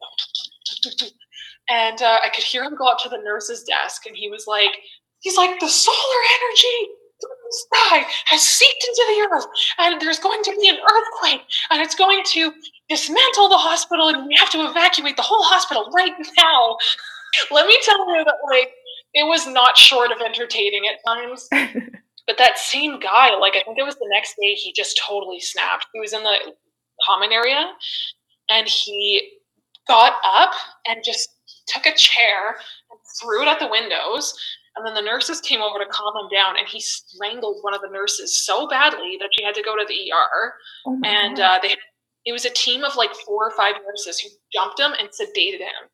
And 1.71 2.03
uh, 2.03 2.19
I 2.25 2.31
could 2.35 2.43
hear 2.43 2.65
him 2.65 2.75
go 2.75 2.89
up 2.89 2.99
to 3.05 3.09
the 3.09 3.19
nurse's 3.19 3.63
desk, 3.63 4.05
and 4.05 4.17
he 4.17 4.29
was 4.29 4.49
like, 4.49 4.73
he's 5.21 5.37
like, 5.37 5.61
the 5.61 5.69
solar 5.69 6.21
energy 6.41 6.89
sky 7.51 8.05
has 8.27 8.43
seeped 8.43 8.85
into 8.89 9.05
the 9.09 9.29
earth, 9.31 9.47
and 9.79 10.01
there's 10.01 10.19
going 10.19 10.43
to 10.45 10.57
be 10.61 10.69
an 10.69 10.79
earthquake, 10.79 11.43
and 11.71 11.81
it's 11.81 11.95
going 11.95 12.23
to 12.25 12.53
dismantle 12.89 13.49
the 13.49 13.57
hospital, 13.57 14.09
and 14.09 14.27
we 14.27 14.35
have 14.37 14.51
to 14.51 14.69
evacuate 14.69 15.17
the 15.17 15.23
whole 15.23 15.43
hospital 15.43 15.91
right 15.95 16.15
now. 16.37 16.77
Let 17.51 17.67
me 17.67 17.79
tell 17.83 18.17
you 18.17 18.25
that, 18.25 18.35
like, 18.51 18.73
it 19.15 19.27
was 19.27 19.47
not 19.47 19.77
short 19.77 20.11
of 20.13 20.19
entertaining 20.21 20.83
at 20.87 20.99
times. 21.07 21.49
but 22.27 22.39
that 22.39 22.59
same 22.59 23.01
guy, 23.01 23.35
like, 23.37 23.57
I 23.57 23.63
think 23.63 23.79
it 23.79 23.85
was 23.85 23.97
the 23.97 24.09
next 24.11 24.35
day, 24.41 24.55
he 24.55 24.73
just 24.73 25.01
totally 25.07 25.41
snapped. 25.41 25.87
He 25.93 26.01
was 26.01 26.13
in 26.13 26.23
the 26.23 26.37
common 27.07 27.33
area, 27.33 27.73
and 28.49 28.69
he 28.69 29.31
got 29.89 30.15
up 30.25 30.53
and 30.87 31.03
just 31.05 31.29
took 31.67 31.87
a 31.87 31.97
chair 31.97 32.57
and 32.91 33.01
threw 33.21 33.43
it 33.43 33.49
at 33.49 33.59
the 33.59 33.69
windows. 33.69 34.35
And 34.77 34.87
then 34.87 34.95
the 34.95 35.03
nurses 35.03 35.41
came 35.41 35.61
over 35.61 35.79
to 35.79 35.87
calm 35.91 36.15
him 36.17 36.31
down, 36.33 36.57
and 36.57 36.69
he 36.69 36.81
strangled 36.81 37.59
one 37.63 37.75
of 37.75 37.81
the 37.81 37.91
nurses 37.91 38.37
so 38.37 38.69
badly 38.69 39.17
that 39.21 39.31
she 39.37 39.45
had 39.45 39.55
to 39.55 39.63
go 39.63 39.77
to 39.77 39.85
the 39.87 40.13
ER. 40.13 40.55
Oh 40.87 41.01
And 41.05 41.41
uh, 41.41 41.59
they, 41.61 41.75
it 42.25 42.33
was 42.33 42.45
a 42.45 42.51
team 42.51 42.85
of 42.85 42.95
like 42.97 43.11
four 43.27 43.49
or 43.49 43.51
five 43.57 43.75
nurses 43.87 44.21
who 44.21 44.29
jumped 44.53 44.79
him 44.79 44.93
and 44.99 45.09
sedated 45.09 45.59
him. 45.61 45.91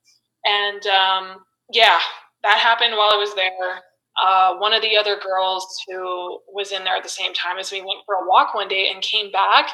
And 0.46 0.86
um, 0.86 1.44
yeah, 1.72 1.98
that 2.42 2.58
happened 2.58 2.92
while 2.92 3.10
I 3.12 3.16
was 3.16 3.34
there. 3.34 3.82
Uh, 4.18 4.56
one 4.56 4.72
of 4.72 4.80
the 4.80 4.96
other 4.96 5.18
girls 5.18 5.66
who 5.86 6.40
was 6.48 6.72
in 6.72 6.84
there 6.84 6.96
at 6.96 7.02
the 7.02 7.08
same 7.08 7.34
time 7.34 7.58
as 7.58 7.70
me 7.70 7.80
went 7.80 8.00
for 8.06 8.14
a 8.14 8.26
walk 8.26 8.54
one 8.54 8.68
day 8.68 8.90
and 8.92 9.02
came 9.02 9.30
back 9.30 9.70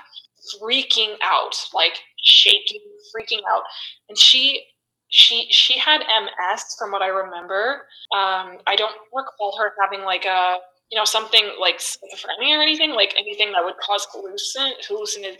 freaking 0.60 1.14
out, 1.22 1.54
like 1.72 1.98
shaking, 2.22 2.80
freaking 3.14 3.40
out. 3.48 3.62
And 4.08 4.18
she 4.18 4.64
she 5.08 5.46
she 5.50 5.78
had 5.78 6.00
MS 6.00 6.64
from 6.78 6.90
what 6.90 7.02
I 7.02 7.08
remember. 7.08 7.86
Um, 8.14 8.58
I 8.66 8.74
don't 8.76 8.96
recall 9.14 9.56
her 9.58 9.72
having 9.80 10.04
like 10.04 10.24
a 10.24 10.56
you 10.90 10.98
know 10.98 11.04
something 11.04 11.44
like 11.60 11.78
schizophrenia 11.78 12.58
or 12.58 12.62
anything 12.62 12.92
like 12.92 13.14
anything 13.16 13.52
that 13.52 13.64
would 13.64 13.76
cause 13.78 14.06
hallucin 14.14 14.72
hallucin 14.88 15.36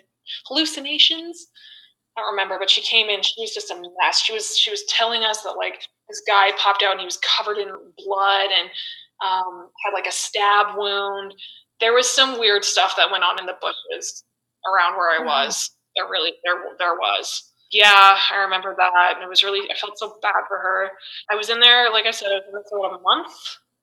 hallucinations. 0.47 1.49
I 2.17 2.21
don't 2.21 2.31
remember, 2.33 2.59
but 2.59 2.71
she 2.71 2.83
came 2.83 3.09
in. 3.09 3.23
She 3.23 3.41
was 3.41 3.55
just 3.55 3.71
a 3.71 3.77
mess. 4.01 4.21
She 4.21 4.33
was 4.33 4.57
she 4.59 4.71
was 4.71 4.85
telling 4.89 5.23
us 5.25 5.43
that 5.43 5.53
like 5.57 5.81
this 6.09 6.23
guy 6.27 6.53
popped 6.59 6.83
out 6.83 6.93
and 6.93 7.01
he 7.01 7.07
was 7.07 7.19
covered 7.19 7.59
in 7.59 7.69
blood 7.99 8.51
and 8.53 8.69
um, 9.25 9.69
had 9.85 9.93
like 9.95 10.07
a 10.07 10.13
stab 10.13 10.77
wound. 10.77 11.35
There 11.81 11.95
was 11.95 12.11
some 12.11 12.39
weird 12.39 12.65
stuff 12.65 12.95
that 12.97 13.11
went 13.11 13.25
on 13.25 13.39
in 13.41 13.47
the 13.47 13.57
bushes 13.61 14.25
around 14.69 14.97
where 14.97 15.11
I 15.11 15.25
Wow. 15.25 15.45
was. 15.45 15.71
There 15.97 16.07
really 16.09 16.33
there 16.45 16.57
there 16.79 16.95
was. 16.95 17.51
Yeah, 17.71 18.19
I 18.31 18.37
remember 18.45 18.75
that, 18.77 19.15
and 19.17 19.23
it 19.25 19.29
was 19.29 19.43
really 19.43 19.71
I 19.71 19.75
felt 19.77 19.99
so 19.99 20.19
bad 20.21 20.45
for 20.49 20.59
her. 20.59 20.91
I 21.31 21.37
was 21.37 21.49
in 21.49 21.61
there, 21.61 21.91
like 21.91 22.05
I 22.07 22.11
said, 22.11 22.29
I 22.31 22.35
was 22.37 22.45
in 22.47 22.53
there 22.53 22.65
for 22.69 22.79
about 22.79 22.99
a 23.01 23.03
month, 23.03 23.33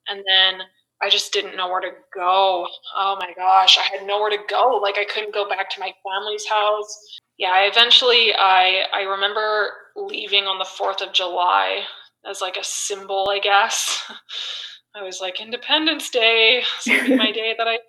and 0.07 0.23
then 0.27 0.61
I 1.01 1.09
just 1.09 1.31
didn't 1.33 1.55
know 1.55 1.69
where 1.69 1.81
to 1.81 1.91
go. 2.13 2.67
Oh 2.95 3.17
my 3.19 3.31
gosh, 3.35 3.77
I 3.77 3.97
had 3.97 4.05
nowhere 4.05 4.29
to 4.31 4.38
go. 4.49 4.79
Like 4.81 4.97
I 4.97 5.05
couldn't 5.05 5.33
go 5.33 5.47
back 5.47 5.69
to 5.71 5.79
my 5.79 5.93
family's 6.03 6.47
house. 6.47 7.19
Yeah, 7.38 7.51
I 7.51 7.69
eventually 7.71 8.33
I 8.38 8.83
I 8.93 9.01
remember 9.03 9.69
leaving 9.95 10.45
on 10.45 10.59
the 10.59 10.65
4th 10.65 11.05
of 11.05 11.13
July 11.13 11.83
as 12.29 12.41
like 12.41 12.57
a 12.57 12.63
symbol, 12.63 13.29
I 13.31 13.39
guess. 13.39 14.03
I 14.95 15.03
was 15.03 15.21
like 15.21 15.39
Independence 15.39 16.09
Day, 16.09 16.63
it's 16.85 17.09
my 17.09 17.31
day 17.33 17.55
that 17.57 17.67
I. 17.67 17.79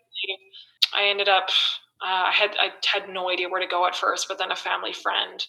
I 0.95 1.05
ended 1.09 1.29
up 1.29 1.49
uh, 2.03 2.25
I 2.29 2.33
had 2.33 2.51
I 2.59 2.71
had 2.93 3.09
no 3.09 3.31
idea 3.31 3.49
where 3.49 3.61
to 3.61 3.67
go 3.67 3.87
at 3.87 3.95
first, 3.97 4.27
but 4.29 4.39
then 4.39 4.51
a 4.53 4.57
family 4.57 4.93
friend 4.93 5.45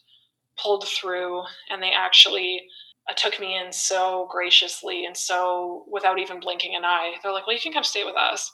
pulled 0.61 0.87
through 0.87 1.43
and 1.69 1.81
they 1.81 1.91
actually 1.91 2.61
Uh, 3.09 3.13
took 3.17 3.39
me 3.39 3.57
in 3.57 3.73
so 3.73 4.27
graciously 4.31 5.05
and 5.05 5.17
so 5.17 5.85
without 5.89 6.19
even 6.19 6.39
blinking 6.39 6.75
an 6.75 6.85
eye. 6.85 7.15
They're 7.21 7.31
like, 7.31 7.47
"Well, 7.47 7.55
you 7.55 7.61
can 7.61 7.73
come 7.73 7.83
stay 7.83 8.03
with 8.03 8.15
us." 8.15 8.51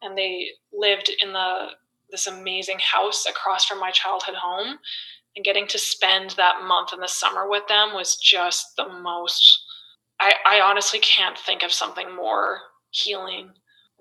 And 0.00 0.16
they 0.16 0.48
lived 0.72 1.10
in 1.22 1.32
the 1.32 1.72
this 2.12 2.26
amazing 2.28 2.78
house 2.78 3.26
across 3.26 3.64
from 3.64 3.80
my 3.80 3.90
childhood 3.90 4.36
home. 4.36 4.78
And 5.34 5.44
getting 5.44 5.66
to 5.68 5.78
spend 5.78 6.30
that 6.30 6.62
month 6.62 6.92
in 6.92 7.00
the 7.00 7.08
summer 7.08 7.48
with 7.48 7.66
them 7.66 7.94
was 7.94 8.16
just 8.16 8.76
the 8.76 8.86
most. 8.86 9.64
I, 10.20 10.34
I 10.46 10.60
honestly 10.60 11.00
can't 11.00 11.38
think 11.38 11.62
of 11.62 11.72
something 11.72 12.14
more 12.14 12.60
healing. 12.90 13.50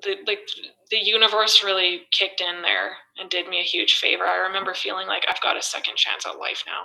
The 0.03 0.17
like 0.27 0.41
the 0.89 0.99
universe 0.99 1.63
really 1.63 2.01
kicked 2.11 2.41
in 2.41 2.61
there 2.61 2.97
and 3.17 3.29
did 3.29 3.47
me 3.47 3.59
a 3.59 3.63
huge 3.63 3.95
favor. 3.95 4.25
I 4.25 4.37
remember 4.37 4.73
feeling 4.73 5.07
like 5.07 5.23
I've 5.29 5.41
got 5.41 5.57
a 5.57 5.61
second 5.61 5.95
chance 5.95 6.25
at 6.25 6.37
life 6.37 6.63
now. 6.67 6.83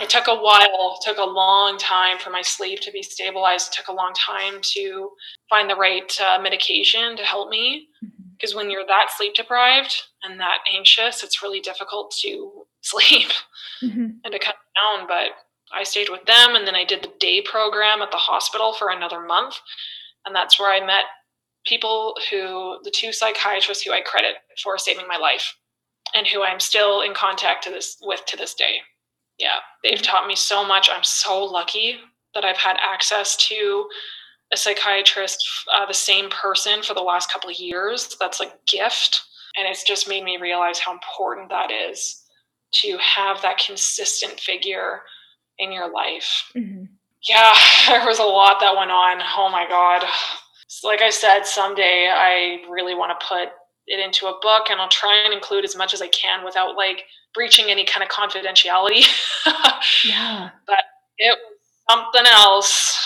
It 0.00 0.10
took 0.10 0.26
a 0.26 0.34
while, 0.34 0.98
took 1.02 1.18
a 1.18 1.24
long 1.24 1.78
time 1.78 2.18
for 2.18 2.30
my 2.30 2.42
sleep 2.42 2.80
to 2.80 2.90
be 2.90 3.02
stabilized. 3.02 3.68
It 3.68 3.76
took 3.76 3.88
a 3.88 3.92
long 3.96 4.12
time 4.14 4.60
to 4.74 5.10
find 5.48 5.70
the 5.70 5.76
right 5.76 6.12
uh, 6.20 6.40
medication 6.42 7.16
to 7.16 7.22
help 7.22 7.50
me. 7.50 7.88
Because 8.32 8.50
mm-hmm. 8.50 8.58
when 8.58 8.70
you're 8.70 8.86
that 8.86 9.06
sleep 9.16 9.34
deprived 9.34 9.94
and 10.24 10.40
that 10.40 10.58
anxious, 10.74 11.22
it's 11.22 11.42
really 11.42 11.60
difficult 11.60 12.14
to 12.22 12.66
sleep 12.82 13.30
mm-hmm. 13.82 14.08
and 14.24 14.32
to 14.32 14.38
cut 14.38 14.56
down. 14.74 15.06
But 15.06 15.30
I 15.72 15.84
stayed 15.84 16.10
with 16.10 16.24
them 16.26 16.56
and 16.56 16.66
then 16.66 16.74
I 16.74 16.84
did 16.84 17.02
the 17.02 17.12
day 17.20 17.40
program 17.42 18.02
at 18.02 18.10
the 18.10 18.16
hospital 18.16 18.74
for 18.74 18.90
another 18.90 19.20
month. 19.20 19.54
And 20.24 20.34
that's 20.34 20.58
where 20.58 20.72
I 20.72 20.84
met 20.84 21.04
people 21.64 22.16
who, 22.30 22.78
the 22.82 22.90
two 22.90 23.12
psychiatrists 23.12 23.84
who 23.84 23.92
I 23.92 24.00
credit 24.00 24.34
for 24.62 24.78
saving 24.78 25.06
my 25.08 25.16
life 25.16 25.56
and 26.14 26.26
who 26.26 26.42
I'm 26.42 26.60
still 26.60 27.02
in 27.02 27.14
contact 27.14 27.64
to 27.64 27.70
this 27.70 27.96
with 28.02 28.24
to 28.26 28.36
this 28.36 28.54
day 28.54 28.80
yeah, 29.38 29.58
they've 29.82 30.02
taught 30.02 30.26
me 30.26 30.36
so 30.36 30.66
much. 30.66 30.88
I'm 30.92 31.04
so 31.04 31.44
lucky 31.44 31.96
that 32.34 32.44
I've 32.44 32.56
had 32.56 32.76
access 32.82 33.36
to 33.48 33.86
a 34.52 34.56
psychiatrist, 34.56 35.38
uh, 35.74 35.86
the 35.86 35.94
same 35.94 36.30
person 36.30 36.82
for 36.82 36.94
the 36.94 37.00
last 37.00 37.32
couple 37.32 37.50
of 37.50 37.58
years. 37.58 38.16
That's 38.20 38.40
a 38.40 38.52
gift. 38.66 39.22
And 39.56 39.66
it's 39.66 39.84
just 39.84 40.08
made 40.08 40.22
me 40.22 40.38
realize 40.40 40.78
how 40.78 40.92
important 40.92 41.48
that 41.48 41.70
is 41.70 42.22
to 42.74 42.96
have 42.98 43.40
that 43.42 43.58
consistent 43.58 44.38
figure 44.38 45.00
in 45.58 45.72
your 45.72 45.90
life. 45.92 46.50
Mm-hmm. 46.54 46.84
Yeah, 47.28 47.54
there 47.88 48.06
was 48.06 48.18
a 48.18 48.24
lot 48.24 48.60
that 48.60 48.76
went 48.76 48.90
on. 48.90 49.20
Oh 49.36 49.48
my 49.50 49.66
God. 49.68 50.06
So 50.68 50.88
like 50.88 51.00
I 51.00 51.10
said, 51.10 51.44
someday 51.44 52.10
I 52.12 52.60
really 52.70 52.94
want 52.94 53.18
to 53.18 53.26
put 53.26 53.48
it 53.86 54.04
into 54.04 54.26
a 54.26 54.38
book 54.42 54.66
and 54.68 54.80
I'll 54.80 54.88
try 54.88 55.16
and 55.24 55.32
include 55.32 55.64
as 55.64 55.76
much 55.76 55.94
as 55.94 56.02
I 56.02 56.08
can 56.08 56.44
without 56.44 56.76
like 56.76 57.04
breaching 57.36 57.66
any 57.70 57.84
kind 57.84 58.02
of 58.02 58.08
confidentiality. 58.08 59.06
yeah. 60.04 60.50
But 60.66 60.78
it 61.18 61.38
was 61.38 61.58
something 61.88 62.32
else. 62.32 62.98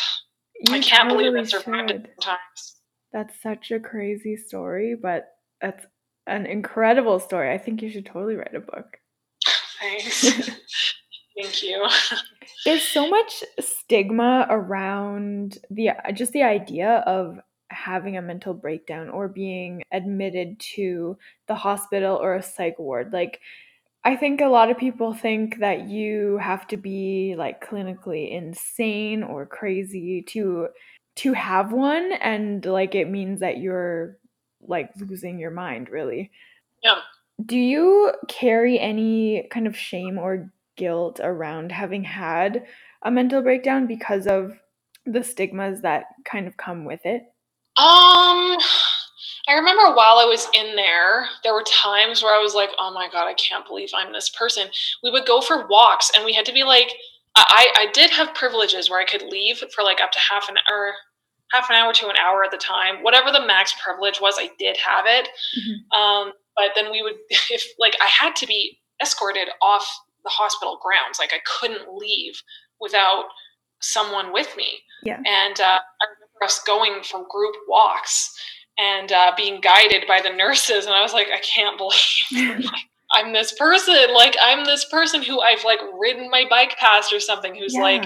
You 0.62 0.74
I 0.74 0.80
can't 0.80 1.10
totally 1.10 1.30
believe 1.30 1.44
it 1.44 1.50
survived 1.50 1.90
it 1.90 2.10
sometimes. 2.18 2.76
That's 3.12 3.42
such 3.42 3.70
a 3.70 3.80
crazy 3.80 4.36
story, 4.36 4.94
but 4.94 5.28
that's 5.60 5.84
an 6.26 6.46
incredible 6.46 7.18
story. 7.18 7.52
I 7.52 7.58
think 7.58 7.82
you 7.82 7.90
should 7.90 8.06
totally 8.06 8.36
write 8.36 8.54
a 8.54 8.60
book. 8.60 8.96
Thanks. 9.80 10.22
Thank 11.40 11.62
you. 11.62 11.86
There's 12.64 12.82
so 12.82 13.08
much 13.08 13.42
stigma 13.60 14.46
around 14.50 15.58
the 15.70 15.90
just 16.14 16.32
the 16.32 16.42
idea 16.42 17.02
of 17.06 17.38
having 17.70 18.16
a 18.16 18.22
mental 18.22 18.52
breakdown 18.52 19.08
or 19.08 19.28
being 19.28 19.82
admitted 19.92 20.58
to 20.74 21.16
the 21.46 21.54
hospital 21.54 22.16
or 22.16 22.34
a 22.34 22.42
psych 22.42 22.78
ward. 22.78 23.12
Like 23.12 23.40
I 24.04 24.16
think 24.16 24.40
a 24.40 24.48
lot 24.48 24.70
of 24.70 24.78
people 24.78 25.12
think 25.12 25.58
that 25.58 25.88
you 25.88 26.38
have 26.38 26.66
to 26.68 26.76
be 26.76 27.34
like 27.36 27.64
clinically 27.64 28.30
insane 28.32 29.22
or 29.22 29.44
crazy 29.44 30.22
to 30.28 30.68
to 31.16 31.32
have 31.34 31.72
one 31.72 32.12
and 32.12 32.64
like 32.64 32.94
it 32.94 33.10
means 33.10 33.40
that 33.40 33.58
you're 33.58 34.16
like 34.62 34.90
losing 34.96 35.38
your 35.38 35.50
mind 35.50 35.90
really. 35.90 36.30
Yeah. 36.82 37.00
Do 37.44 37.58
you 37.58 38.12
carry 38.28 38.78
any 38.78 39.46
kind 39.50 39.66
of 39.66 39.76
shame 39.76 40.18
or 40.18 40.50
guilt 40.76 41.20
around 41.22 41.72
having 41.72 42.04
had 42.04 42.64
a 43.02 43.10
mental 43.10 43.42
breakdown 43.42 43.86
because 43.86 44.26
of 44.26 44.58
the 45.04 45.22
stigmas 45.22 45.82
that 45.82 46.04
kind 46.24 46.46
of 46.46 46.56
come 46.56 46.86
with 46.86 47.00
it? 47.04 47.22
Um 47.76 48.56
I 49.48 49.54
remember 49.54 49.94
while 49.94 50.18
I 50.18 50.24
was 50.24 50.48
in 50.54 50.76
there, 50.76 51.26
there 51.42 51.54
were 51.54 51.64
times 51.66 52.22
where 52.22 52.34
I 52.34 52.42
was 52.42 52.54
like, 52.54 52.70
oh 52.78 52.92
my 52.92 53.08
God, 53.10 53.26
I 53.26 53.34
can't 53.34 53.66
believe 53.66 53.90
I'm 53.94 54.12
this 54.12 54.30
person. 54.30 54.68
We 55.02 55.10
would 55.10 55.26
go 55.26 55.40
for 55.40 55.66
walks 55.68 56.10
and 56.14 56.24
we 56.24 56.32
had 56.32 56.44
to 56.46 56.52
be 56.52 56.62
like, 56.62 56.92
I, 57.36 57.68
I 57.76 57.86
did 57.92 58.10
have 58.10 58.34
privileges 58.34 58.90
where 58.90 59.00
I 59.00 59.04
could 59.04 59.22
leave 59.22 59.62
for 59.74 59.82
like 59.82 60.00
up 60.00 60.12
to 60.12 60.18
half 60.18 60.48
an 60.48 60.56
hour, 60.70 60.92
half 61.52 61.70
an 61.70 61.76
hour 61.76 61.92
to 61.92 62.08
an 62.08 62.16
hour 62.16 62.44
at 62.44 62.50
the 62.50 62.58
time. 62.58 63.02
Whatever 63.02 63.32
the 63.32 63.46
max 63.46 63.74
privilege 63.82 64.20
was, 64.20 64.34
I 64.38 64.50
did 64.58 64.76
have 64.76 65.04
it. 65.06 65.28
Mm-hmm. 65.58 65.98
Um, 65.98 66.32
but 66.56 66.72
then 66.74 66.90
we 66.90 67.02
would, 67.02 67.14
if 67.50 67.64
like 67.78 67.96
I 68.02 68.08
had 68.08 68.36
to 68.36 68.46
be 68.46 68.78
escorted 69.02 69.48
off 69.62 69.86
the 70.24 70.30
hospital 70.30 70.78
grounds, 70.82 71.18
like 71.18 71.32
I 71.32 71.40
couldn't 71.60 71.94
leave 71.94 72.42
without 72.80 73.24
someone 73.80 74.32
with 74.32 74.54
me. 74.56 74.80
Yeah. 75.02 75.16
And 75.16 75.60
uh, 75.60 75.78
I 75.78 76.04
remember 76.04 76.44
us 76.44 76.60
going 76.66 77.02
for 77.02 77.26
group 77.30 77.54
walks 77.68 78.34
and 78.80 79.12
uh, 79.12 79.32
being 79.36 79.60
guided 79.60 80.04
by 80.08 80.20
the 80.22 80.34
nurses. 80.34 80.86
And 80.86 80.94
I 80.94 81.02
was 81.02 81.12
like, 81.12 81.28
I 81.28 81.40
can't 81.40 81.76
believe 81.76 82.66
I'm 83.12 83.32
this 83.32 83.52
person. 83.52 84.14
Like, 84.14 84.36
I'm 84.42 84.64
this 84.64 84.86
person 84.86 85.22
who 85.22 85.40
I've 85.40 85.64
like 85.64 85.80
ridden 85.98 86.30
my 86.30 86.44
bike 86.48 86.76
past 86.78 87.12
or 87.12 87.20
something 87.20 87.54
who's 87.54 87.74
yeah. 87.74 87.82
like, 87.82 88.04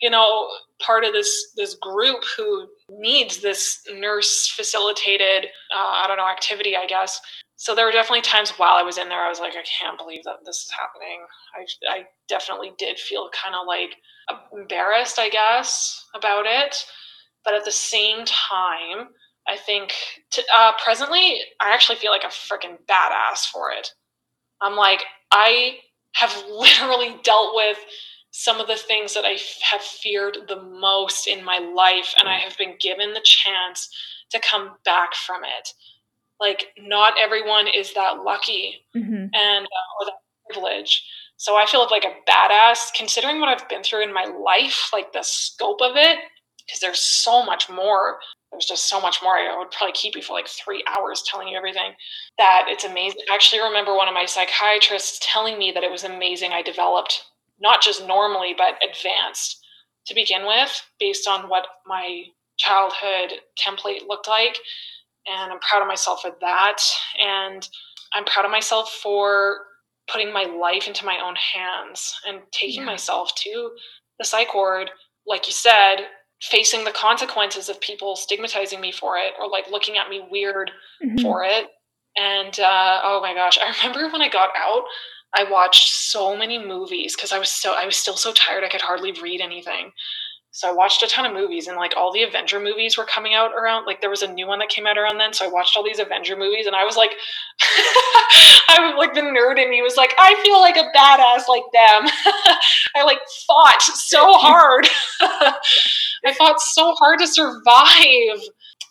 you 0.00 0.10
know, 0.10 0.48
part 0.80 1.04
of 1.04 1.12
this 1.12 1.52
this 1.56 1.74
group 1.74 2.22
who 2.36 2.68
needs 2.88 3.40
this 3.40 3.80
nurse 3.92 4.48
facilitated, 4.48 5.46
uh, 5.74 6.02
I 6.02 6.04
don't 6.06 6.16
know, 6.16 6.28
activity, 6.28 6.76
I 6.76 6.86
guess. 6.86 7.20
So 7.56 7.74
there 7.74 7.84
were 7.84 7.92
definitely 7.92 8.22
times 8.22 8.50
while 8.50 8.76
I 8.76 8.82
was 8.82 8.98
in 8.98 9.08
there, 9.08 9.20
I 9.20 9.28
was 9.28 9.40
like, 9.40 9.54
I 9.54 9.64
can't 9.64 9.98
believe 9.98 10.22
that 10.24 10.36
this 10.46 10.58
is 10.58 10.70
happening. 10.70 11.26
I, 11.56 11.98
I 11.98 12.04
definitely 12.28 12.70
did 12.78 13.00
feel 13.00 13.28
kind 13.30 13.56
of 13.56 13.66
like 13.66 13.96
embarrassed, 14.56 15.18
I 15.18 15.28
guess, 15.28 16.06
about 16.14 16.46
it. 16.46 16.76
But 17.44 17.54
at 17.54 17.64
the 17.64 17.72
same 17.72 18.24
time, 18.24 19.08
I 19.48 19.56
think 19.56 19.92
to, 20.32 20.42
uh, 20.56 20.72
presently, 20.82 21.40
I 21.60 21.72
actually 21.72 21.96
feel 21.96 22.10
like 22.10 22.24
a 22.24 22.28
freaking 22.28 22.78
badass 22.86 23.46
for 23.52 23.70
it. 23.70 23.90
I'm 24.60 24.76
like, 24.76 25.02
I 25.32 25.78
have 26.14 26.34
literally 26.50 27.16
dealt 27.22 27.54
with 27.54 27.78
some 28.30 28.60
of 28.60 28.66
the 28.66 28.76
things 28.76 29.14
that 29.14 29.24
I 29.24 29.38
have 29.70 29.80
feared 29.80 30.38
the 30.48 30.62
most 30.62 31.26
in 31.26 31.44
my 31.44 31.58
life, 31.58 32.14
and 32.18 32.28
I 32.28 32.38
have 32.38 32.56
been 32.58 32.74
given 32.78 33.14
the 33.14 33.22
chance 33.24 33.88
to 34.30 34.40
come 34.40 34.72
back 34.84 35.14
from 35.14 35.42
it. 35.44 35.72
Like, 36.38 36.66
not 36.78 37.14
everyone 37.18 37.66
is 37.66 37.94
that 37.94 38.22
lucky 38.22 38.84
mm-hmm. 38.94 39.14
and 39.34 39.66
uh, 39.66 40.00
or 40.00 40.06
that 40.06 40.20
privilege. 40.50 41.04
So 41.36 41.56
I 41.56 41.66
feel 41.66 41.86
like 41.90 42.04
a 42.04 42.30
badass, 42.30 42.92
considering 42.94 43.40
what 43.40 43.48
I've 43.48 43.68
been 43.68 43.82
through 43.82 44.02
in 44.02 44.12
my 44.12 44.24
life, 44.24 44.90
like 44.92 45.12
the 45.12 45.22
scope 45.22 45.80
of 45.80 45.96
it, 45.96 46.18
because 46.66 46.80
there's 46.80 46.98
so 46.98 47.44
much 47.44 47.70
more 47.70 48.18
there's 48.50 48.66
just 48.66 48.88
so 48.88 49.00
much 49.00 49.18
more. 49.22 49.36
I 49.36 49.56
would 49.58 49.70
probably 49.70 49.92
keep 49.92 50.16
you 50.16 50.22
for 50.22 50.32
like 50.32 50.48
three 50.48 50.82
hours 50.86 51.22
telling 51.26 51.48
you 51.48 51.56
everything. 51.56 51.92
That 52.38 52.66
it's 52.68 52.84
amazing. 52.84 53.20
I 53.30 53.34
actually 53.34 53.62
remember 53.62 53.94
one 53.94 54.08
of 54.08 54.14
my 54.14 54.24
psychiatrists 54.24 55.20
telling 55.22 55.58
me 55.58 55.70
that 55.72 55.84
it 55.84 55.90
was 55.90 56.04
amazing 56.04 56.52
I 56.52 56.62
developed 56.62 57.24
not 57.60 57.82
just 57.82 58.06
normally, 58.06 58.54
but 58.56 58.74
advanced 58.88 59.64
to 60.06 60.14
begin 60.14 60.46
with, 60.46 60.70
based 60.98 61.28
on 61.28 61.48
what 61.48 61.66
my 61.86 62.24
childhood 62.56 63.40
template 63.58 64.06
looked 64.08 64.28
like. 64.28 64.56
And 65.26 65.52
I'm 65.52 65.60
proud 65.60 65.82
of 65.82 65.88
myself 65.88 66.22
for 66.22 66.30
that. 66.40 66.82
And 67.20 67.68
I'm 68.14 68.24
proud 68.24 68.44
of 68.44 68.50
myself 68.50 68.92
for 69.02 69.58
putting 70.10 70.32
my 70.32 70.44
life 70.44 70.88
into 70.88 71.04
my 71.04 71.18
own 71.22 71.34
hands 71.36 72.14
and 72.26 72.40
taking 72.50 72.80
yeah. 72.80 72.86
myself 72.86 73.34
to 73.36 73.70
the 74.18 74.24
psych 74.24 74.54
ward, 74.54 74.90
like 75.26 75.46
you 75.46 75.52
said, 75.52 75.96
facing 76.42 76.84
the 76.84 76.92
consequences 76.92 77.68
of 77.68 77.80
people 77.80 78.16
stigmatizing 78.16 78.80
me 78.80 78.92
for 78.92 79.16
it 79.16 79.32
or 79.40 79.48
like 79.48 79.70
looking 79.70 79.98
at 79.98 80.08
me 80.08 80.26
weird 80.30 80.70
mm-hmm. 81.04 81.20
for 81.20 81.44
it. 81.44 81.66
And 82.16 82.58
uh, 82.60 83.00
oh 83.02 83.20
my 83.20 83.34
gosh, 83.34 83.58
I 83.64 83.74
remember 83.76 84.10
when 84.12 84.22
I 84.22 84.28
got 84.28 84.50
out, 84.56 84.84
I 85.34 85.44
watched 85.44 85.92
so 85.92 86.36
many 86.36 86.58
movies 86.64 87.14
because 87.14 87.32
I 87.32 87.38
was 87.38 87.50
so 87.50 87.74
I 87.74 87.84
was 87.84 87.96
still 87.96 88.16
so 88.16 88.32
tired 88.32 88.64
I 88.64 88.68
could 88.68 88.80
hardly 88.80 89.12
read 89.12 89.40
anything. 89.40 89.92
So 90.50 90.68
I 90.68 90.72
watched 90.72 91.02
a 91.02 91.06
ton 91.06 91.26
of 91.26 91.32
movies 91.32 91.68
and 91.68 91.76
like 91.76 91.92
all 91.96 92.12
the 92.12 92.22
Avenger 92.22 92.58
movies 92.58 92.96
were 92.96 93.04
coming 93.04 93.34
out 93.34 93.52
around 93.52 93.84
like 93.84 94.00
there 94.00 94.10
was 94.10 94.22
a 94.22 94.32
new 94.32 94.46
one 94.46 94.58
that 94.60 94.70
came 94.70 94.86
out 94.86 94.96
around 94.96 95.18
then. 95.18 95.32
So 95.32 95.44
I 95.44 95.48
watched 95.48 95.76
all 95.76 95.84
these 95.84 95.98
Avenger 95.98 96.36
movies 96.36 96.66
and 96.66 96.74
I 96.74 96.84
was 96.84 96.96
like 96.96 97.12
I 98.68 98.78
was 98.80 98.94
like 98.96 99.14
the 99.14 99.20
nerd 99.20 99.62
in 99.62 99.70
me 99.70 99.82
was 99.82 99.96
like, 99.96 100.14
I 100.18 100.40
feel 100.42 100.60
like 100.60 100.76
a 100.76 100.90
badass 100.96 101.48
like 101.48 101.64
them. 101.72 102.10
I 102.96 103.04
like 103.04 103.18
fought 103.46 103.82
so 103.82 104.32
hard. 104.32 104.88
I 105.20 106.34
fought 106.36 106.60
so 106.60 106.94
hard 106.94 107.18
to 107.20 107.26
survive. 107.26 108.42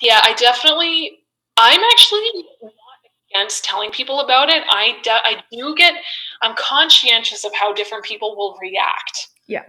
Yeah, 0.01 0.21
I 0.23 0.33
definitely 0.37 1.19
I'm 1.57 1.81
actually 1.91 2.45
not 2.61 2.71
against 3.33 3.65
telling 3.65 3.89
people 3.89 4.19
about 4.19 4.49
it. 4.49 4.63
I 4.69 4.95
de- 5.01 5.11
I 5.11 5.43
do 5.51 5.75
get 5.75 5.95
I'm 6.43 6.55
conscientious 6.55 7.43
of 7.43 7.53
how 7.55 7.73
different 7.73 8.05
people 8.05 8.35
will 8.37 8.57
react. 8.61 9.27
Yeah. 9.47 9.63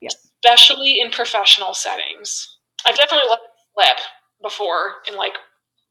Yeah 0.00 0.10
especially 0.44 1.00
in 1.00 1.10
professional 1.10 1.74
settings. 1.74 2.58
I've 2.86 2.96
definitely 2.96 3.28
let 3.28 3.40
it 3.40 3.50
slip 3.74 3.98
before 4.42 4.94
in 5.08 5.16
like 5.16 5.34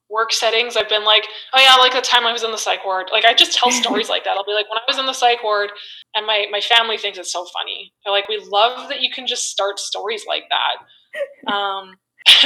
work 0.10 0.34
settings. 0.34 0.76
I've 0.76 0.90
been 0.90 1.06
like, 1.06 1.24
oh 1.54 1.62
yeah, 1.62 1.76
like 1.76 1.94
the 1.94 2.02
time 2.02 2.26
I 2.26 2.34
was 2.34 2.44
in 2.44 2.52
the 2.52 2.58
psych 2.58 2.84
ward. 2.84 3.08
Like 3.12 3.26
I 3.26 3.34
just 3.34 3.58
tell 3.58 3.72
stories 3.72 4.10
like 4.14 4.24
that. 4.24 4.38
I'll 4.38 4.46
be 4.46 4.54
like, 4.54 4.70
when 4.70 4.80
I 4.80 4.88
was 4.88 4.98
in 4.98 5.06
the 5.06 5.14
psych 5.14 5.44
ward, 5.44 5.72
and 6.16 6.26
my 6.26 6.48
my 6.52 6.62
family 6.62 6.98
thinks 6.98 7.18
it's 7.18 7.32
so 7.32 7.46
funny. 7.54 7.94
They're 8.04 8.14
like, 8.14 8.28
we 8.28 8.44
love 8.52 8.90
that 8.90 9.02
you 9.02 9.12
can 9.12 9.28
just 9.28 9.50
start 9.52 9.80
stories 9.80 10.26
like 10.28 10.44
that. 10.50 10.78
Um, 11.52 11.96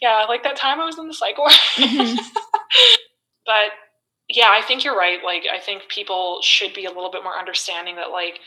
yeah, 0.00 0.24
like 0.30 0.42
that 0.44 0.56
time 0.56 0.80
I 0.80 0.86
was 0.86 0.98
in 0.98 1.08
the 1.08 1.12
psych 1.12 1.36
ward. 1.36 1.52
Mm-hmm. 1.74 2.16
but 3.44 3.72
yeah, 4.28 4.48
I 4.50 4.62
think 4.62 4.82
you're 4.82 4.96
right. 4.96 5.18
Like 5.22 5.42
I 5.52 5.60
think 5.60 5.82
people 5.88 6.40
should 6.42 6.72
be 6.72 6.86
a 6.86 6.90
little 6.90 7.10
bit 7.10 7.22
more 7.22 7.38
understanding 7.38 7.96
that 7.96 8.10
like 8.10 8.40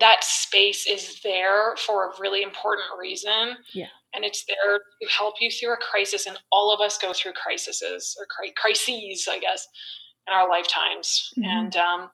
that 0.00 0.24
space 0.24 0.86
is 0.86 1.20
there 1.22 1.76
for 1.76 2.06
a 2.06 2.10
really 2.20 2.42
important 2.42 2.86
reason. 2.98 3.56
Yeah. 3.74 3.88
And 4.14 4.24
it's 4.24 4.44
there 4.46 4.78
to 4.78 5.08
help 5.08 5.34
you 5.40 5.50
through 5.50 5.74
a 5.74 5.76
crisis. 5.76 6.26
And 6.26 6.38
all 6.50 6.72
of 6.72 6.80
us 6.80 6.98
go 6.98 7.12
through 7.12 7.32
crises 7.32 7.82
or 8.18 8.26
crises, 8.56 9.28
I 9.30 9.38
guess, 9.38 9.66
in 10.26 10.34
our 10.34 10.48
lifetimes. 10.48 11.32
Mm-hmm. 11.38 11.48
And 11.48 11.76
um, 11.76 12.10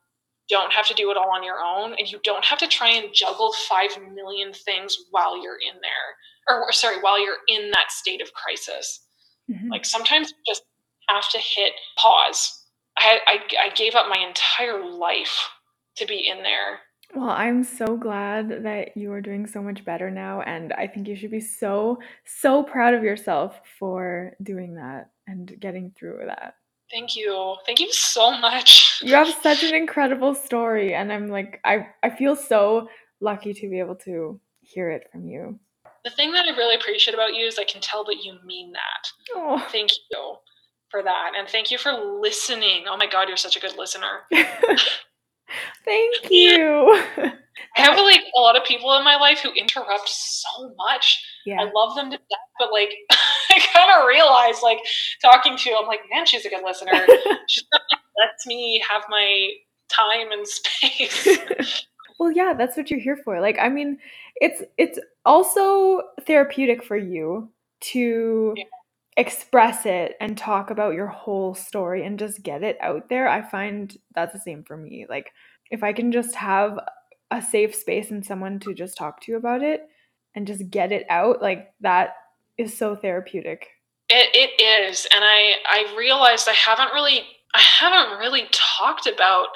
don't 0.49 0.73
have 0.73 0.87
to 0.89 0.95
do 0.95 1.11
it 1.11 1.17
all 1.17 1.31
on 1.31 1.45
your 1.45 1.59
own. 1.59 1.95
And 1.99 2.11
you 2.11 2.21
don't 2.25 2.45
have 2.45 2.59
to 2.59 2.69
try 2.69 2.91
and 2.91 3.13
juggle 3.13 3.53
5 3.69 3.91
million 4.15 4.53
things 4.53 4.97
while 5.11 5.41
you're 5.43 5.59
in 5.59 5.81
there. 5.81 6.57
Or, 6.57 6.73
sorry, 6.73 7.01
while 7.01 7.23
you're 7.23 7.39
in 7.49 7.71
that 7.73 7.91
state 7.91 8.23
of 8.23 8.33
crisis. 8.33 9.05
Mm-hmm. 9.51 9.71
Like 9.71 9.85
sometimes 9.85 10.31
you 10.31 10.37
just 10.47 10.65
have 11.09 11.29
to 11.31 11.39
hit 11.39 11.73
pause. 11.97 12.65
I, 12.97 13.21
I, 13.27 13.67
I 13.67 13.75
gave 13.75 13.95
up 13.95 14.07
my 14.09 14.25
entire 14.27 14.85
life 14.85 15.49
to 15.97 16.07
be 16.07 16.29
in 16.29 16.43
there 16.43 16.81
well, 17.15 17.31
I'm 17.31 17.65
so 17.65 17.97
glad 17.97 18.65
that 18.65 18.97
you 18.97 19.13
are 19.13 19.21
doing 19.21 19.47
so 19.47 19.63
much 19.63 19.85
better 19.85 20.11
now. 20.11 20.43
And 20.43 20.73
I 20.75 20.87
think 20.87 21.09
you 21.09 21.17
should 21.17 21.31
be 21.31 21.41
so, 21.41 21.99
so 22.25 22.63
proud 22.63 22.95
of 22.95 23.03
yourself 23.03 23.61
for 23.79 24.33
doing 24.43 24.75
that 24.75 25.11
and 25.27 25.59
getting 25.59 25.93
through 25.99 26.21
that. 26.27 26.55
Thank 26.91 27.17
you. 27.17 27.57
Thank 27.67 27.81
you 27.81 27.93
so 27.93 28.39
much. 28.39 29.01
You 29.03 29.15
have 29.15 29.35
such 29.43 29.63
an 29.63 29.75
incredible 29.75 30.35
story. 30.35 30.95
And 30.95 31.13
I'm 31.13 31.29
like, 31.29 31.61
I, 31.65 31.89
I 32.03 32.11
feel 32.11 32.37
so 32.37 32.89
lucky 33.21 33.53
to 33.53 33.69
be 33.69 33.79
able 33.79 33.97
to 33.97 34.41
hear 34.61 34.91
it 34.91 35.09
from 35.11 35.27
you. 35.27 35.59
The 36.05 36.11
thing 36.11 36.33
that 36.33 36.47
I 36.47 36.57
really 36.57 36.77
appreciate 36.77 37.15
about 37.15 37.35
you 37.35 37.47
is 37.47 37.59
I 37.59 37.65
can 37.65 37.81
tell 37.81 38.05
that 38.05 38.23
you 38.23 38.39
mean 38.45 38.73
that. 38.73 39.09
Oh. 39.35 39.67
Thank 39.71 39.91
you 40.11 40.37
for 40.91 41.03
that. 41.03 41.33
And 41.37 41.49
thank 41.49 41.71
you 41.71 41.79
for 41.79 41.93
listening. 41.93 42.85
Oh 42.89 42.97
my 42.97 43.07
God, 43.07 43.29
you're 43.29 43.37
such 43.37 43.57
a 43.57 43.61
good 43.61 43.77
listener. 43.77 44.23
Thank 45.85 46.31
you. 46.31 47.03
I 47.77 47.81
have 47.81 47.99
like 47.99 48.23
a 48.37 48.41
lot 48.41 48.57
of 48.57 48.65
people 48.65 48.93
in 48.95 49.05
my 49.05 49.17
life 49.17 49.41
who 49.41 49.53
interrupt 49.53 50.09
so 50.09 50.75
much. 50.77 51.25
Yeah. 51.45 51.61
I 51.61 51.71
love 51.75 51.95
them 51.97 52.11
to 52.11 52.17
death, 52.17 52.39
but 52.59 52.73
like 52.73 52.91
I 53.11 53.61
kind 53.73 54.01
of 54.01 54.07
realize 54.07 54.63
like 54.63 54.79
talking 55.23 55.57
to 55.57 55.71
you, 55.71 55.77
I'm 55.79 55.87
like, 55.87 56.01
man, 56.13 56.27
she's 56.27 56.45
a 56.45 56.51
good 56.51 56.65
listener. 56.65 56.93
she 57.49 57.63
lets 58.17 58.47
me 58.47 58.83
have 58.89 59.03
my 59.09 59.51
time 59.89 60.31
and 60.33 60.47
space. 60.47 61.87
well, 62.19 62.31
yeah, 62.31 62.55
that's 62.57 62.77
what 62.77 62.91
you're 62.91 63.01
here 63.01 63.19
for. 63.25 63.41
Like, 63.41 63.59
I 63.61 63.69
mean, 63.69 63.99
it's 64.37 64.63
it's 64.77 64.99
also 65.25 66.03
therapeutic 66.27 66.83
for 66.83 66.97
you 66.97 67.51
to 67.81 68.55
yeah. 68.57 68.65
Express 69.19 69.85
it 69.85 70.15
and 70.21 70.39
talk 70.39 70.71
about 70.71 70.95
your 70.95 71.09
whole 71.09 71.53
story 71.53 72.07
and 72.07 72.21
just 72.21 72.43
get 72.43 72.63
it 72.63 72.79
out 72.81 73.09
there. 73.09 73.29
I 73.29 73.43
find 73.43 73.95
that's 74.15 74.33
the 74.33 74.39
same 74.39 74.63
for 74.63 74.77
me. 74.77 75.07
Like 75.09 75.33
if 75.71 75.83
I 75.83 75.93
can 75.93 76.13
just 76.13 76.37
have 76.37 76.79
a 77.31 77.43
safe 77.43 77.75
space 77.75 78.13
and 78.13 78.25
someone 78.25 78.61
to 78.61 78.73
just 78.73 78.97
talk 78.97 79.21
to 79.23 79.33
you 79.33 79.37
about 79.37 79.63
it 79.63 79.83
and 80.37 80.47
just 80.47 80.71
get 80.71 80.93
it 80.93 81.05
out, 81.11 81.43
like 81.43 81.73
that 81.81 82.15
is 82.57 82.79
so 82.79 82.95
therapeutic. 82.95 83.67
It, 84.09 84.31
it 84.33 84.63
is. 84.63 85.07
And 85.13 85.25
I, 85.25 85.55
I 85.69 85.95
realized 85.99 86.49
I 86.49 86.55
haven't 86.55 86.95
really 86.95 87.23
I 87.55 87.61
haven't 87.61 88.19
really 88.19 88.47
talked 88.53 89.07
about 89.07 89.49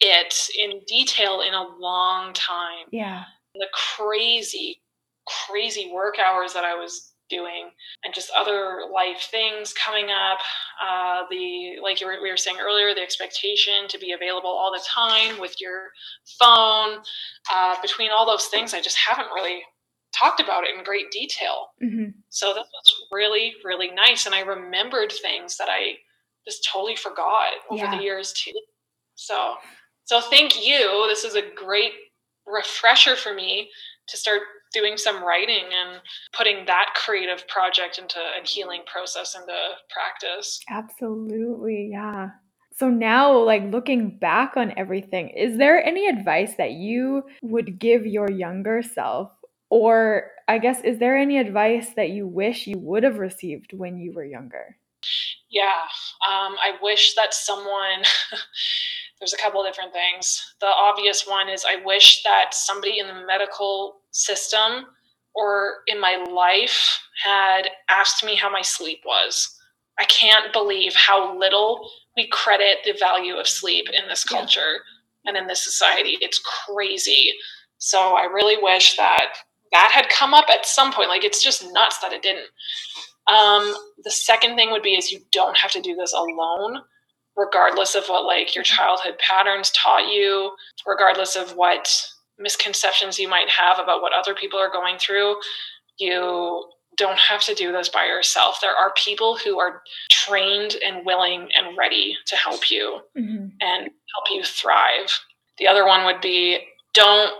it 0.00 0.34
in 0.58 0.80
detail 0.86 1.42
in 1.46 1.52
a 1.52 1.68
long 1.78 2.32
time. 2.32 2.86
Yeah. 2.90 3.24
The 3.54 3.66
crazy, 3.98 4.80
crazy 5.26 5.90
work 5.92 6.14
hours 6.18 6.54
that 6.54 6.64
I 6.64 6.74
was 6.74 7.09
doing 7.30 7.70
and 8.04 8.12
just 8.12 8.30
other 8.36 8.80
life 8.92 9.28
things 9.30 9.72
coming 9.72 10.06
up. 10.06 10.38
Uh, 10.82 11.22
the 11.30 11.76
like 11.82 12.00
you 12.00 12.06
were, 12.06 12.18
we 12.22 12.30
were 12.30 12.36
saying 12.36 12.58
earlier 12.60 12.94
the 12.94 13.00
expectation 13.00 13.88
to 13.88 13.98
be 13.98 14.12
available 14.12 14.50
all 14.50 14.72
the 14.72 14.84
time 14.86 15.40
with 15.40 15.54
your 15.60 15.90
phone. 16.38 16.98
Uh, 17.52 17.76
between 17.80 18.10
all 18.10 18.26
those 18.26 18.46
things 18.46 18.74
i 18.74 18.80
just 18.80 18.96
haven't 18.96 19.32
really 19.34 19.62
talked 20.12 20.40
about 20.40 20.64
it 20.64 20.76
in 20.76 20.84
great 20.84 21.10
detail. 21.10 21.68
Mm-hmm. 21.82 22.10
so 22.28 22.48
that 22.48 22.58
was 22.58 23.06
really 23.10 23.54
really 23.64 23.90
nice. 23.90 24.26
And 24.26 24.34
i 24.34 24.40
remembered 24.40 25.12
things 25.12 25.56
that 25.56 25.68
i 25.70 25.94
just 26.46 26.68
totally 26.70 26.96
forgot 26.96 27.52
over 27.70 27.84
yeah. 27.84 27.96
the 27.96 28.02
years 28.02 28.32
too. 28.32 28.58
So 29.14 29.54
so 30.04 30.20
thank 30.20 30.66
you. 30.66 31.06
This 31.08 31.24
is 31.24 31.36
a 31.36 31.42
great 31.54 31.92
refresher 32.46 33.16
for 33.16 33.34
me 33.34 33.70
to 34.08 34.16
start 34.16 34.42
doing 34.72 34.96
some 34.96 35.24
writing 35.24 35.64
and 35.64 36.00
putting 36.32 36.66
that 36.66 36.94
creative 36.94 37.46
project 37.48 37.98
into 37.98 38.18
a 38.18 38.46
healing 38.46 38.82
process 38.86 39.34
into 39.34 39.56
practice. 39.90 40.60
Absolutely, 40.68 41.90
yeah. 41.92 42.30
So 42.76 42.88
now, 42.88 43.36
like 43.38 43.64
looking 43.70 44.18
back 44.18 44.56
on 44.56 44.72
everything, 44.76 45.28
is 45.30 45.58
there 45.58 45.84
any 45.84 46.06
advice 46.06 46.54
that 46.56 46.72
you 46.72 47.24
would 47.42 47.78
give 47.78 48.06
your 48.06 48.30
younger 48.30 48.82
self? 48.82 49.30
Or 49.68 50.30
I 50.48 50.58
guess, 50.58 50.80
is 50.82 50.98
there 50.98 51.16
any 51.16 51.38
advice 51.38 51.90
that 51.96 52.10
you 52.10 52.26
wish 52.26 52.66
you 52.66 52.78
would 52.78 53.02
have 53.02 53.18
received 53.18 53.72
when 53.72 53.98
you 53.98 54.12
were 54.14 54.24
younger? 54.24 54.76
Yeah, 55.50 55.82
um, 56.26 56.56
I 56.62 56.76
wish 56.82 57.14
that 57.14 57.34
someone 57.34 58.02
there's 59.20 59.34
a 59.34 59.38
couple 59.38 59.60
of 59.60 59.66
different 59.66 59.92
things. 59.92 60.54
The 60.60 60.66
obvious 60.66 61.26
one 61.26 61.48
is 61.48 61.64
I 61.68 61.82
wish 61.84 62.22
that 62.24 62.54
somebody 62.54 62.98
in 62.98 63.06
the 63.06 63.26
medical 63.26 63.99
system 64.10 64.86
or 65.34 65.78
in 65.86 66.00
my 66.00 66.24
life 66.30 67.00
had 67.22 67.68
asked 67.88 68.24
me 68.24 68.34
how 68.34 68.50
my 68.50 68.62
sleep 68.62 69.00
was. 69.04 69.56
I 69.98 70.04
can't 70.04 70.52
believe 70.52 70.94
how 70.94 71.38
little 71.38 71.90
we 72.16 72.26
credit 72.28 72.78
the 72.84 72.96
value 72.98 73.34
of 73.34 73.46
sleep 73.46 73.86
in 73.88 74.08
this 74.08 74.24
culture 74.24 74.80
yeah. 75.24 75.30
and 75.30 75.36
in 75.36 75.46
this 75.46 75.62
society. 75.62 76.16
It's 76.20 76.40
crazy. 76.66 77.32
So 77.78 77.98
I 78.16 78.24
really 78.24 78.56
wish 78.60 78.96
that 78.96 79.34
that 79.72 79.92
had 79.94 80.08
come 80.08 80.34
up 80.34 80.46
at 80.50 80.66
some 80.66 80.92
point. 80.92 81.08
Like 81.08 81.24
it's 81.24 81.44
just 81.44 81.64
nuts 81.72 81.98
that 81.98 82.12
it 82.12 82.22
didn't. 82.22 82.48
Um, 83.28 83.74
the 84.02 84.10
second 84.10 84.56
thing 84.56 84.72
would 84.72 84.82
be 84.82 84.94
is 84.94 85.12
you 85.12 85.20
don't 85.30 85.56
have 85.56 85.70
to 85.72 85.80
do 85.80 85.94
this 85.94 86.12
alone 86.12 86.80
regardless 87.36 87.94
of 87.94 88.04
what 88.06 88.24
like 88.24 88.54
your 88.54 88.64
childhood 88.64 89.14
patterns 89.18 89.70
taught 89.70 90.12
you, 90.12 90.52
regardless 90.86 91.36
of 91.36 91.56
what 91.56 92.04
misconceptions 92.40 93.18
you 93.18 93.28
might 93.28 93.48
have 93.48 93.78
about 93.78 94.02
what 94.02 94.12
other 94.12 94.34
people 94.34 94.58
are 94.58 94.70
going 94.70 94.98
through, 94.98 95.36
you 95.98 96.64
don't 96.96 97.18
have 97.18 97.42
to 97.44 97.54
do 97.54 97.72
this 97.72 97.88
by 97.88 98.04
yourself. 98.06 98.58
There 98.60 98.74
are 98.74 98.92
people 98.96 99.36
who 99.36 99.58
are 99.58 99.82
trained 100.10 100.76
and 100.84 101.06
willing 101.06 101.48
and 101.56 101.76
ready 101.76 102.16
to 102.26 102.36
help 102.36 102.70
you 102.70 103.00
mm-hmm. 103.16 103.46
and 103.60 103.82
help 103.82 104.26
you 104.30 104.42
thrive. 104.42 105.20
The 105.58 105.68
other 105.68 105.86
one 105.86 106.04
would 106.04 106.20
be 106.20 106.58
don't 106.94 107.32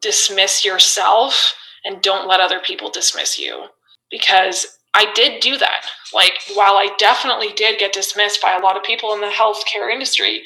dismiss 0.00 0.64
yourself 0.64 1.54
and 1.84 2.02
don't 2.02 2.28
let 2.28 2.40
other 2.40 2.60
people 2.60 2.90
dismiss 2.90 3.38
you 3.38 3.66
because 4.10 4.78
I 4.94 5.10
did 5.14 5.40
do 5.40 5.56
that. 5.56 5.86
Like, 6.12 6.34
while 6.54 6.74
I 6.74 6.90
definitely 6.98 7.52
did 7.54 7.78
get 7.78 7.92
dismissed 7.92 8.42
by 8.42 8.56
a 8.56 8.60
lot 8.60 8.76
of 8.76 8.82
people 8.82 9.14
in 9.14 9.20
the 9.20 9.28
healthcare 9.28 9.90
industry, 9.90 10.42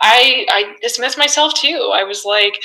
I, 0.00 0.46
I 0.50 0.74
dismissed 0.82 1.18
myself 1.18 1.54
too. 1.54 1.92
I 1.94 2.02
was 2.04 2.24
like, 2.24 2.58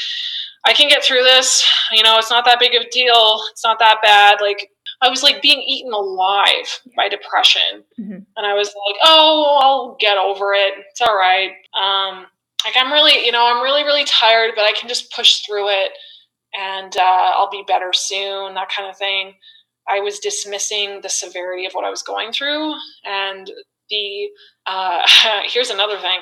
I 0.65 0.73
can 0.73 0.89
get 0.89 1.03
through 1.03 1.23
this. 1.23 1.65
You 1.91 2.03
know, 2.03 2.17
it's 2.17 2.29
not 2.29 2.45
that 2.45 2.59
big 2.59 2.75
of 2.75 2.83
a 2.83 2.89
deal. 2.89 3.39
It's 3.51 3.63
not 3.63 3.79
that 3.79 3.97
bad. 4.01 4.39
Like, 4.41 4.69
I 5.01 5.09
was 5.09 5.23
like 5.23 5.41
being 5.41 5.61
eaten 5.61 5.93
alive 5.93 6.81
by 6.95 7.07
depression. 7.07 7.83
Mm-hmm. 7.99 8.19
And 8.35 8.45
I 8.45 8.53
was 8.53 8.67
like, 8.67 8.95
oh, 9.03 9.59
I'll 9.61 9.97
get 9.99 10.17
over 10.17 10.53
it. 10.53 10.73
It's 10.89 11.01
all 11.01 11.15
right. 11.15 11.51
Um, 11.79 12.25
like, 12.65 12.75
I'm 12.75 12.91
really, 12.91 13.25
you 13.25 13.31
know, 13.31 13.45
I'm 13.45 13.63
really, 13.63 13.83
really 13.83 14.05
tired, 14.05 14.53
but 14.55 14.63
I 14.63 14.73
can 14.73 14.89
just 14.89 15.11
push 15.13 15.41
through 15.45 15.69
it 15.69 15.91
and 16.57 16.95
uh, 16.97 17.31
I'll 17.35 17.49
be 17.49 17.63
better 17.67 17.93
soon, 17.93 18.55
that 18.55 18.69
kind 18.69 18.89
of 18.89 18.97
thing. 18.97 19.33
I 19.87 19.99
was 19.99 20.19
dismissing 20.19 21.01
the 21.01 21.09
severity 21.09 21.65
of 21.65 21.73
what 21.73 21.85
I 21.85 21.89
was 21.89 22.01
going 22.01 22.31
through. 22.31 22.73
And 23.05 23.49
the 23.89 24.29
uh, 24.65 25.01
here's 25.45 25.69
another 25.69 25.99
thing 25.99 26.19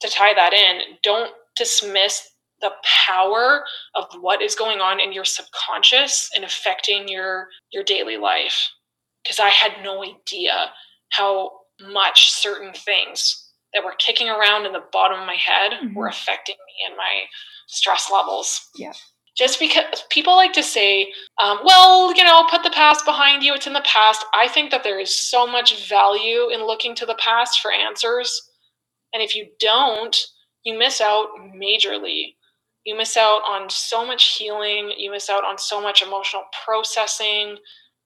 to 0.00 0.08
tie 0.08 0.34
that 0.34 0.52
in 0.52 0.96
don't 1.02 1.30
dismiss 1.56 2.28
the 2.60 2.72
power 2.84 3.64
of 3.94 4.06
what 4.20 4.42
is 4.42 4.54
going 4.54 4.80
on 4.80 5.00
in 5.00 5.12
your 5.12 5.24
subconscious 5.24 6.30
and 6.34 6.44
affecting 6.44 7.08
your 7.08 7.48
your 7.72 7.84
daily 7.84 8.16
life 8.16 8.68
because 9.22 9.38
i 9.38 9.48
had 9.48 9.72
no 9.82 10.04
idea 10.04 10.70
how 11.10 11.50
much 11.92 12.30
certain 12.30 12.72
things 12.72 13.48
that 13.72 13.84
were 13.84 13.94
kicking 13.98 14.28
around 14.28 14.66
in 14.66 14.72
the 14.72 14.84
bottom 14.92 15.20
of 15.20 15.26
my 15.26 15.36
head 15.36 15.72
mm-hmm. 15.72 15.94
were 15.94 16.08
affecting 16.08 16.56
me 16.66 16.74
and 16.88 16.96
my 16.96 17.22
stress 17.66 18.10
levels 18.12 18.68
yeah 18.76 18.92
just 19.40 19.58
because 19.58 20.04
people 20.10 20.36
like 20.36 20.52
to 20.52 20.62
say, 20.62 21.10
um, 21.42 21.60
well, 21.64 22.14
you 22.14 22.22
know, 22.24 22.46
put 22.50 22.62
the 22.62 22.70
past 22.70 23.06
behind 23.06 23.42
you, 23.42 23.54
it's 23.54 23.66
in 23.66 23.72
the 23.72 23.84
past. 23.86 24.22
I 24.34 24.48
think 24.48 24.70
that 24.70 24.84
there 24.84 25.00
is 25.00 25.14
so 25.14 25.46
much 25.46 25.88
value 25.88 26.50
in 26.50 26.66
looking 26.66 26.94
to 26.96 27.06
the 27.06 27.14
past 27.14 27.60
for 27.60 27.72
answers. 27.72 28.38
And 29.14 29.22
if 29.22 29.34
you 29.34 29.48
don't, 29.58 30.14
you 30.64 30.78
miss 30.78 31.00
out 31.00 31.28
majorly. 31.56 32.34
You 32.90 32.96
miss 32.96 33.16
out 33.16 33.42
on 33.48 33.70
so 33.70 34.04
much 34.04 34.36
healing, 34.36 34.90
you 34.98 35.12
miss 35.12 35.30
out 35.30 35.44
on 35.44 35.58
so 35.58 35.80
much 35.80 36.02
emotional 36.02 36.42
processing. 36.64 37.56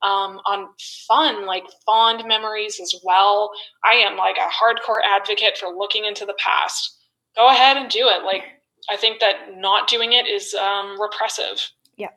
Um, 0.03 0.41
on 0.45 0.69
fun, 1.09 1.47
like 1.47 1.65
fond 1.87 2.29
memories 2.29 2.79
as 2.83 2.95
well. 3.03 3.51
I 3.83 3.95
am 3.95 4.19
like 4.19 4.37
a 4.37 4.41
hardcore 4.41 5.01
advocate 5.03 5.57
for 5.57 5.71
looking 5.71 6.05
into 6.05 6.27
the 6.27 6.37
past. 6.39 6.99
Go 7.35 7.49
ahead 7.49 7.79
and 7.79 7.89
do 7.89 8.09
it. 8.09 8.27
Like 8.27 8.43
I 8.91 8.99
think 8.99 9.21
that 9.21 9.57
not 9.57 9.89
doing 9.89 10.13
it 10.13 10.27
is 10.27 10.53
um, 10.53 11.01
repressive. 11.01 11.71
Yeah. 11.97 12.11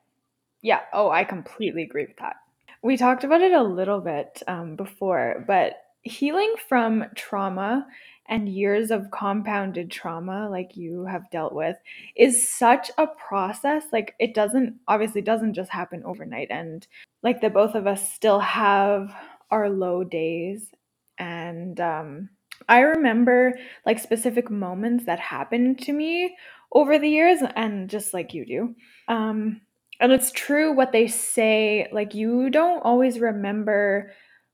Yeah. 0.61 0.81
Oh, 0.91 1.09
I 1.09 1.23
completely 1.23 1.83
agree 1.83 2.07
with 2.07 2.17
that. 2.17 2.35
We 2.83 2.97
talked 2.97 3.23
about 3.23 3.39
it 3.39 3.53
a 3.53 3.63
little 3.63 4.01
bit 4.01 4.43
um, 4.45 4.75
before, 4.75 5.45
but 5.47 5.75
healing 6.01 6.55
from 6.67 7.05
trauma 7.15 7.87
and 8.29 8.49
years 8.49 8.91
of 8.91 9.09
compounded 9.11 9.89
trauma 9.91 10.49
like 10.49 10.75
you 10.75 11.05
have 11.05 11.29
dealt 11.31 11.53
with 11.53 11.77
is 12.15 12.49
such 12.49 12.91
a 12.97 13.07
process 13.07 13.85
like 13.91 14.15
it 14.19 14.33
doesn't 14.33 14.75
obviously 14.87 15.21
doesn't 15.21 15.53
just 15.53 15.71
happen 15.71 16.03
overnight 16.05 16.47
and 16.51 16.87
like 17.23 17.41
the 17.41 17.49
both 17.49 17.75
of 17.75 17.87
us 17.87 18.11
still 18.11 18.39
have 18.39 19.13
our 19.51 19.69
low 19.69 20.03
days 20.03 20.71
and 21.17 21.79
um 21.79 22.29
I 22.67 22.79
remember 22.79 23.53
like 23.85 23.99
specific 23.99 24.49
moments 24.49 25.05
that 25.05 25.19
happened 25.19 25.79
to 25.83 25.93
me 25.93 26.35
over 26.73 26.97
the 26.99 27.09
years 27.09 27.39
and 27.55 27.89
just 27.89 28.13
like 28.13 28.33
you 28.33 28.45
do. 28.45 28.75
Um 29.07 29.61
and 29.99 30.11
it's 30.11 30.31
true 30.31 30.73
what 30.73 30.91
they 30.91 31.07
say 31.07 31.87
like 31.91 32.13
you 32.13 32.49
don't 32.49 32.81
always 32.81 33.19
remember 33.19 34.11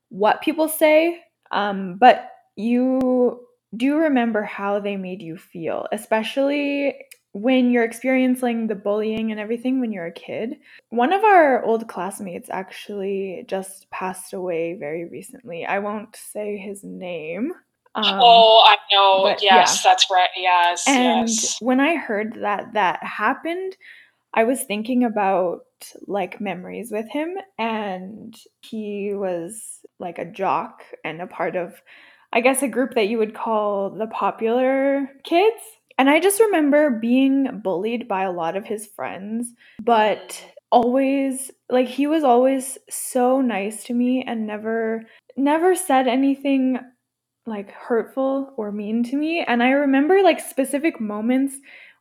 what 0.08 0.42
people 0.42 0.68
say 0.68 1.20
um 1.50 1.96
but 1.98 2.30
you 2.56 3.43
do 3.76 3.96
remember 3.96 4.42
how 4.42 4.80
they 4.80 4.96
made 4.96 5.22
you 5.22 5.36
feel, 5.36 5.86
especially 5.92 6.94
when 7.32 7.72
you're 7.72 7.84
experiencing 7.84 8.68
the 8.68 8.76
bullying 8.76 9.32
and 9.32 9.40
everything 9.40 9.80
when 9.80 9.90
you're 9.90 10.06
a 10.06 10.12
kid. 10.12 10.56
One 10.90 11.12
of 11.12 11.24
our 11.24 11.64
old 11.64 11.88
classmates 11.88 12.48
actually 12.48 13.44
just 13.48 13.90
passed 13.90 14.32
away 14.32 14.76
very 14.78 15.04
recently. 15.04 15.66
I 15.66 15.80
won't 15.80 16.14
say 16.14 16.56
his 16.56 16.84
name. 16.84 17.52
Um, 17.96 18.20
oh, 18.20 18.62
I 18.64 18.76
know. 18.92 19.36
Yes, 19.40 19.82
yeah. 19.84 19.90
that's 19.90 20.06
right. 20.10 20.28
Yes. 20.36 20.84
And 20.86 21.28
yes. 21.28 21.56
when 21.60 21.80
I 21.80 21.96
heard 21.96 22.34
that 22.40 22.72
that 22.74 23.02
happened, 23.02 23.76
I 24.32 24.44
was 24.44 24.62
thinking 24.62 25.04
about 25.04 25.62
like 26.06 26.40
memories 26.40 26.90
with 26.90 27.08
him, 27.10 27.36
and 27.58 28.34
he 28.62 29.12
was 29.14 29.80
like 29.98 30.18
a 30.18 30.24
jock 30.24 30.82
and 31.04 31.20
a 31.20 31.26
part 31.26 31.56
of 31.56 31.80
I 32.34 32.40
guess, 32.40 32.62
a 32.62 32.68
group 32.68 32.94
that 32.94 33.08
you 33.08 33.18
would 33.18 33.34
call 33.34 33.90
the 33.90 34.08
popular 34.08 35.08
kids. 35.22 35.62
And 35.96 36.10
I 36.10 36.18
just 36.18 36.40
remember 36.40 36.90
being 36.90 37.60
bullied 37.62 38.08
by 38.08 38.24
a 38.24 38.32
lot 38.32 38.56
of 38.56 38.66
his 38.66 38.86
friends, 38.86 39.52
but 39.80 40.44
always 40.72 41.52
like 41.70 41.86
he 41.86 42.08
was 42.08 42.24
always 42.24 42.76
so 42.90 43.40
nice 43.40 43.84
to 43.84 43.94
me 43.94 44.24
and 44.26 44.44
never 44.44 45.04
never 45.36 45.76
said 45.76 46.08
anything 46.08 46.80
like 47.46 47.70
hurtful 47.70 48.52
or 48.56 48.72
mean 48.72 49.04
to 49.04 49.16
me. 49.16 49.44
And 49.46 49.62
I 49.62 49.70
remember 49.70 50.20
like 50.22 50.40
specific 50.40 51.00
moments 51.00 51.54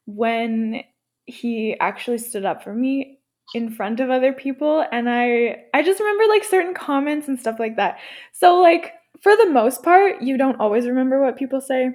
when 0.05 0.81
he 1.25 1.77
actually 1.79 2.17
stood 2.17 2.45
up 2.45 2.63
for 2.63 2.73
me 2.73 3.19
in 3.53 3.69
front 3.69 3.99
of 3.99 4.09
other 4.09 4.33
people 4.33 4.83
and 4.91 5.07
I 5.07 5.65
I 5.75 5.83
just 5.83 5.99
remember 5.99 6.23
like 6.27 6.43
certain 6.43 6.73
comments 6.73 7.27
and 7.27 7.39
stuff 7.39 7.59
like 7.59 7.75
that. 7.75 7.99
So 8.31 8.57
like 8.59 8.93
for 9.23 9.35
the 9.37 9.49
most 9.49 9.83
part, 9.83 10.21
you 10.21 10.37
don't 10.37 10.59
always 10.59 10.85
remember 10.85 11.21
what 11.21 11.37
people 11.37 11.61
say, 11.61 11.91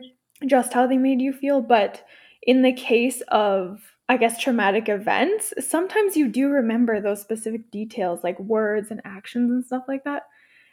just 0.47 0.73
how 0.73 0.87
they 0.87 0.97
made 0.97 1.21
you 1.21 1.33
feel. 1.33 1.61
But 1.61 2.03
in 2.43 2.63
the 2.63 2.73
case 2.73 3.21
of, 3.29 3.81
I 4.09 4.17
guess, 4.17 4.41
traumatic 4.41 4.89
events, 4.89 5.53
sometimes 5.61 6.17
you 6.17 6.29
do 6.29 6.49
remember 6.49 7.01
those 7.01 7.21
specific 7.21 7.71
details, 7.71 8.25
like 8.25 8.41
words 8.41 8.91
and 8.91 9.03
actions 9.05 9.51
and 9.51 9.65
stuff 9.65 9.85
like 9.87 10.05
that. 10.05 10.23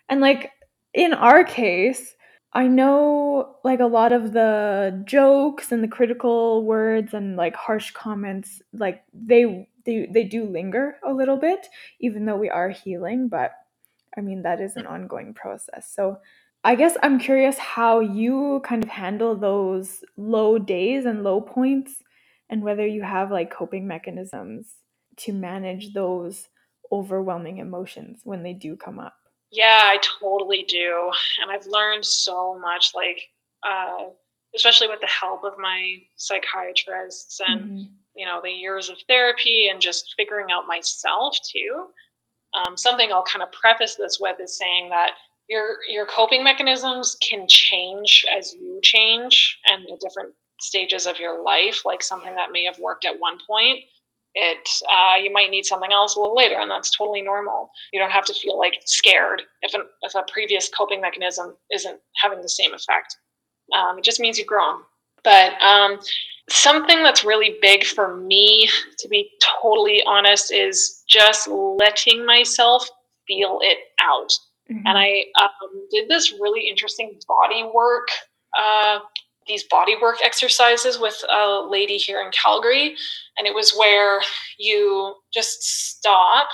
And 0.08 0.22
like 0.22 0.52
in 0.94 1.14
our 1.14 1.44
case, 1.44 2.16
I 2.54 2.68
know 2.68 3.58
like 3.66 3.82
a 3.82 3.86
lot 3.86 4.14
of 4.14 4.32
the 4.32 5.04
jokes 5.06 5.74
and 5.74 5.84
the 5.84 5.90
critical 5.90 6.64
words 6.64 7.14
and 7.14 7.36
like 7.36 7.56
harsh 7.56 7.92
comments, 7.92 8.62
like 8.72 9.04
they 9.14 9.68
they 9.86 10.08
they 10.10 10.24
do 10.24 10.46
linger 10.46 10.96
a 11.06 11.12
little 11.12 11.36
bit, 11.36 11.68
even 12.00 12.26
though 12.26 12.38
we 12.38 12.50
are 12.50 12.70
healing, 12.70 13.28
but 13.28 13.52
I 14.18 14.22
mean 14.22 14.44
that 14.44 14.62
is 14.62 14.76
an 14.76 14.88
ongoing 14.88 15.34
process. 15.34 15.92
So 15.94 16.20
I 16.64 16.76
guess 16.76 16.98
I'm 17.04 17.20
curious 17.20 17.58
how 17.58 18.00
you 18.00 18.62
kind 18.66 18.84
of 18.84 18.90
handle 18.90 19.36
those 19.36 20.04
low 20.18 20.58
days 20.58 21.06
and 21.06 21.24
low 21.24 21.40
points 21.40 22.02
and 22.50 22.64
whether 22.64 22.86
you 22.86 23.04
have 23.04 23.32
like 23.32 23.52
coping 23.52 23.88
mechanisms 23.88 24.74
to 25.18 25.34
manage 25.34 25.94
those 25.94 26.48
overwhelming 26.92 27.60
emotions 27.60 28.22
when 28.24 28.44
they 28.44 28.54
do 28.54 28.76
come 28.76 29.00
up. 29.00 29.16
Yeah, 29.52 29.82
I 29.84 30.00
totally 30.20 30.64
do. 30.68 31.12
And 31.42 31.52
I've 31.52 31.68
learned 31.68 32.06
so 32.06 32.58
much 32.60 32.94
like 32.96 33.22
uh 33.64 34.06
especially 34.56 34.88
with 34.88 35.02
the 35.02 35.08
help 35.08 35.44
of 35.44 35.54
my 35.60 35.98
psychiatrists 36.16 37.42
and 37.46 37.62
mm-hmm. 37.62 37.84
you 38.16 38.26
know 38.26 38.40
the 38.42 38.50
years 38.50 38.90
of 38.90 38.98
therapy 39.08 39.68
and 39.70 39.82
just 39.82 40.14
figuring 40.18 40.48
out 40.52 40.68
myself 40.68 41.38
too. 41.48 41.88
Um, 42.56 42.78
something 42.78 43.12
I'll 43.12 43.24
kind 43.24 43.44
of 43.44 43.52
preface 43.52 43.96
this 43.96 44.18
with 44.20 44.40
is 44.40 44.58
saying 44.58 44.90
that 44.90 45.12
your 45.50 45.78
your 45.90 46.06
coping 46.06 46.44
mechanisms 46.44 47.18
can 47.22 47.48
change 47.48 48.26
as 48.36 48.54
you 48.54 48.80
change 48.84 49.60
and 49.68 49.84
the 49.84 49.98
different 50.02 50.34
stages 50.60 51.06
of 51.06 51.20
your 51.20 51.44
life 51.44 51.84
like 51.86 52.02
something 52.02 52.34
that 52.34 52.52
may 52.52 52.64
have 52.64 52.80
worked 52.80 53.06
at 53.06 53.20
one 53.20 53.38
point 53.46 53.80
it 54.34 54.68
uh, 54.90 55.18
you 55.18 55.32
might 55.32 55.52
need 55.52 55.66
something 55.66 55.92
else 55.92 56.16
a 56.16 56.20
little 56.20 56.36
later 56.36 56.56
and 56.56 56.70
that's 56.72 56.96
totally 56.96 57.22
normal. 57.22 57.70
You 57.94 58.00
don't 58.00 58.12
have 58.12 58.26
to 58.26 58.34
feel 58.34 58.58
like 58.58 58.74
scared 58.86 59.44
if, 59.62 59.74
an, 59.74 59.84
if 60.02 60.16
a 60.16 60.24
previous 60.32 60.70
coping 60.70 61.00
mechanism 61.00 61.56
isn't 61.72 62.00
having 62.22 62.42
the 62.42 62.50
same 62.50 62.74
effect. 62.74 63.18
Um, 63.74 63.98
it 63.98 64.04
just 64.04 64.20
means 64.20 64.38
you've 64.38 64.48
grown 64.48 64.82
but 65.26 65.62
um, 65.62 66.00
something 66.50 67.02
that's 67.04 67.24
really 67.24 67.58
big 67.62 67.84
for 67.84 68.18
me 68.18 68.70
to 69.00 69.08
be 69.08 69.30
totally 69.62 70.04
honest 70.06 70.52
is 70.52 71.04
just 71.08 71.48
letting 71.48 72.26
myself 72.26 72.88
feel 73.28 73.60
it 73.62 73.80
out 74.02 74.32
Mm-hmm. 74.72 74.88
And 74.88 74.98
I 74.98 75.26
um, 75.42 75.88
did 75.92 76.10
this 76.10 76.34
really 76.34 76.68
interesting 76.68 77.20
body 77.28 77.64
work, 77.74 78.08
uh, 78.58 79.00
these 79.48 79.64
body 79.70 79.96
work 80.02 80.18
exercises 80.24 81.00
with 81.00 81.24
a 81.32 81.68
lady 81.70 81.98
here 81.98 82.22
in 82.22 82.32
Calgary. 82.32 82.96
And 83.38 83.46
it 83.46 83.54
was 83.54 83.76
where 83.78 84.22
you 84.58 85.16
just 85.32 85.64
stop 85.64 86.48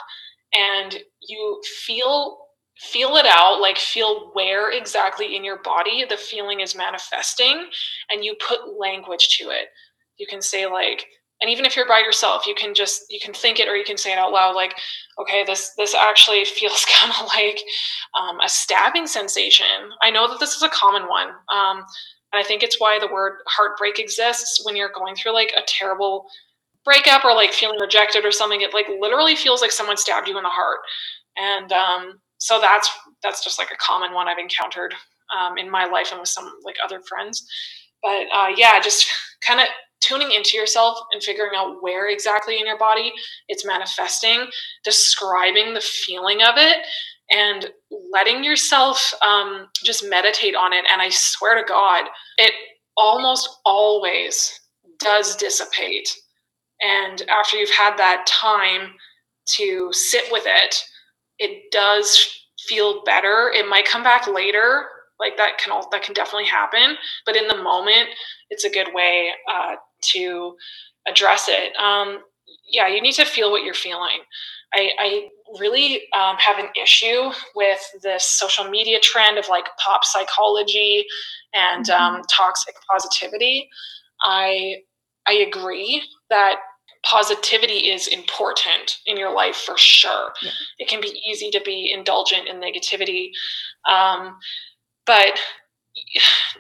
and 0.54 1.00
you 1.22 1.62
feel 1.86 2.38
feel 2.82 3.16
it 3.18 3.26
out 3.28 3.62
like 3.62 3.78
feel 3.78 4.32
where 4.34 4.72
exactly 4.72 5.36
in 5.36 5.44
your 5.44 5.62
body 5.64 6.06
the 6.10 6.18
feeling 6.18 6.62
is 6.62 6.76
manifesting 6.76 7.68
and 8.10 8.26
you 8.26 8.36
put 8.48 8.78
language 8.80 9.38
to 9.38 9.46
it. 9.46 9.68
You 10.18 10.28
can 10.28 10.42
say 10.42 10.66
like 10.66 11.06
and 11.42 11.50
even 11.50 11.66
if 11.66 11.76
you're 11.76 11.88
by 11.88 12.00
yourself 12.00 12.48
you 12.48 12.56
can 12.56 12.74
just 12.74 13.04
you 13.10 13.20
can 13.22 13.34
think 13.34 13.60
it 13.60 13.68
or 13.68 13.76
you 13.76 13.86
can 13.86 13.98
say 13.98 14.12
it 14.12 14.18
out 14.18 14.32
loud 14.32 14.56
like 14.56 14.76
okay 15.20 15.44
this 15.46 15.74
this 15.78 15.96
actually 15.96 16.46
feels 16.60 16.86
kind 16.86 17.14
of 17.20 17.28
like 17.28 17.60
um, 18.20 18.40
a 18.40 18.50
stabbing 18.50 19.08
sensation. 19.08 19.66
I 20.02 20.12
know 20.12 20.28
that 20.28 20.40
this 20.40 20.56
is 20.56 20.64
a 20.64 20.70
common 20.70 21.04
one 21.04 21.30
um, 21.54 21.78
and 22.34 22.40
i 22.40 22.44
think 22.44 22.64
it's 22.64 22.80
why 22.80 23.00
the 23.00 23.12
word 23.12 23.40
heartbreak 23.48 24.00
exists 24.00 24.66
when 24.66 24.76
you're 24.76 24.92
going 24.96 25.16
through 25.16 25.34
like 25.34 25.54
a 25.58 25.64
terrible 25.68 26.26
breakup 26.84 27.24
or 27.24 27.34
like 27.34 27.54
feeling 27.54 27.80
rejected 27.80 28.26
or 28.26 28.32
something 28.32 28.62
it 28.62 28.74
like 28.74 28.88
literally 29.00 29.36
feels 29.36 29.62
like 29.62 29.72
someone 29.72 29.98
stabbed 29.98 30.28
you 30.28 30.38
in 30.38 30.44
the 30.44 30.50
heart. 30.50 30.80
And 31.38 31.72
um, 31.72 32.20
so 32.42 32.60
that's 32.60 32.90
that's 33.24 33.44
just 33.44 33.60
like 33.60 33.70
a 33.72 33.78
common 33.78 34.14
one 34.14 34.28
i've 34.28 34.38
encountered 34.38 34.94
um, 35.38 35.58
in 35.58 35.70
my 35.72 35.86
life 35.86 36.10
and 36.12 36.20
with 36.20 36.30
some 36.30 36.52
like 36.66 36.76
other 36.84 37.02
friends 37.08 37.46
but 38.04 38.26
uh, 38.36 38.48
yeah 38.58 38.80
just 38.82 39.08
kind 39.46 39.60
of 39.60 39.68
tuning 40.02 40.32
into 40.32 40.58
yourself 40.58 40.98
and 41.14 41.24
figuring 41.24 41.52
out 41.56 41.82
where 41.82 42.10
exactly 42.10 42.60
in 42.60 42.66
your 42.66 42.78
body 42.78 43.14
it's 43.48 43.66
manifesting, 43.66 44.48
describing 44.84 45.74
the 45.74 45.82
feeling 45.82 46.42
of 46.42 46.56
it, 46.58 46.78
and 47.30 47.72
letting 48.12 48.44
yourself 48.44 49.14
um, 49.26 49.68
just 49.84 50.08
meditate 50.10 50.56
on 50.56 50.74
it. 50.74 50.86
And 50.92 51.02
I 51.02 51.10
swear 51.10 51.56
to 51.62 51.68
God, 51.68 52.06
it 52.38 52.52
almost 52.98 53.50
always 53.66 54.60
does 55.00 55.36
dissipate. 55.36 56.10
And 56.82 57.22
after 57.30 57.58
you've 57.58 57.70
had 57.70 57.98
that 57.98 58.26
time 58.28 58.94
to 59.56 59.90
sit 59.94 60.26
with 60.32 60.44
it, 60.46 60.84
it 61.42 61.72
does 61.72 62.30
feel 62.68 63.04
better. 63.04 63.52
It 63.54 63.68
might 63.68 63.86
come 63.86 64.04
back 64.04 64.28
later, 64.28 64.86
like 65.20 65.38
that 65.38 65.58
can 65.58 65.72
all 65.72 65.90
that 65.92 66.04
can 66.04 66.14
definitely 66.14 66.48
happen. 66.48 66.96
But 67.26 67.36
in 67.36 67.48
the 67.48 67.62
moment, 67.62 68.10
it's 68.52 68.64
a 68.64 68.70
good 68.70 68.90
way 68.94 69.32
uh, 69.52 69.76
to 70.14 70.56
address 71.08 71.50
it. 71.50 71.76
Um, 71.78 72.20
yeah, 72.70 72.88
you 72.88 73.02
need 73.02 73.14
to 73.14 73.26
feel 73.26 73.52
what 73.52 73.64
you're 73.64 73.74
feeling. 73.74 74.20
I, 74.74 74.90
I 75.00 75.28
really 75.60 76.04
um, 76.14 76.38
have 76.38 76.58
an 76.58 76.70
issue 76.82 77.32
with 77.56 77.82
this 78.04 78.24
social 78.24 78.70
media 78.70 79.00
trend 79.02 79.38
of 79.38 79.50
like 79.50 79.66
pop 79.84 80.06
psychology 80.06 81.06
and 81.54 81.86
mm-hmm. 81.86 82.16
um, 82.16 82.22
toxic 82.30 82.76
positivity. 82.90 83.68
I 84.22 84.78
I 85.28 85.34
agree 85.34 86.04
that 86.30 86.58
positivity 87.04 87.90
is 87.90 88.08
important 88.08 88.98
in 89.06 89.18
your 89.18 89.34
life 89.34 89.56
for 89.56 89.78
sure. 89.78 90.32
Yeah. 90.42 90.52
It 90.80 90.88
can 90.88 91.02
be 91.02 91.20
easy 91.28 91.50
to 91.52 91.62
be 91.62 91.92
indulgent 91.92 92.48
in 92.48 92.58
negativity, 92.58 93.32
um, 93.90 94.38
but 95.06 95.40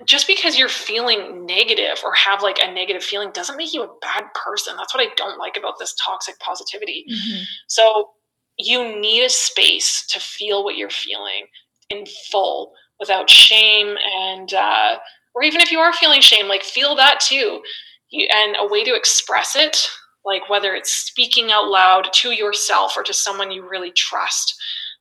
just 0.05 0.27
because 0.27 0.57
you're 0.57 0.67
feeling 0.67 1.45
negative 1.45 2.01
or 2.03 2.13
have 2.13 2.41
like 2.41 2.57
a 2.61 2.71
negative 2.71 3.03
feeling 3.03 3.31
doesn't 3.33 3.57
make 3.57 3.73
you 3.73 3.83
a 3.83 3.95
bad 4.01 4.25
person. 4.33 4.75
That's 4.77 4.93
what 4.93 5.05
I 5.05 5.13
don't 5.15 5.37
like 5.37 5.57
about 5.57 5.79
this 5.79 5.95
toxic 6.03 6.37
positivity. 6.39 7.05
Mm-hmm. 7.09 7.43
So 7.67 8.09
you 8.57 8.99
need 8.99 9.23
a 9.23 9.29
space 9.29 10.05
to 10.07 10.19
feel 10.19 10.63
what 10.63 10.75
you're 10.75 10.89
feeling 10.89 11.47
in 11.89 12.05
full 12.31 12.73
without 12.99 13.29
shame 13.29 13.95
and 14.15 14.53
uh, 14.53 14.97
or 15.33 15.43
even 15.43 15.61
if 15.61 15.71
you 15.71 15.79
are 15.79 15.93
feeling 15.93 16.21
shame 16.21 16.47
like 16.47 16.63
feel 16.63 16.95
that 16.95 17.19
too 17.19 17.61
you, 18.09 18.27
and 18.31 18.55
a 18.59 18.67
way 18.67 18.83
to 18.83 18.95
express 18.95 19.55
it 19.55 19.87
like 20.25 20.49
whether 20.49 20.73
it's 20.73 20.93
speaking 20.93 21.51
out 21.51 21.67
loud 21.67 22.09
to 22.13 22.31
yourself 22.31 22.95
or 22.95 23.03
to 23.03 23.13
someone 23.13 23.51
you 23.51 23.67
really 23.67 23.91
trust 23.91 24.55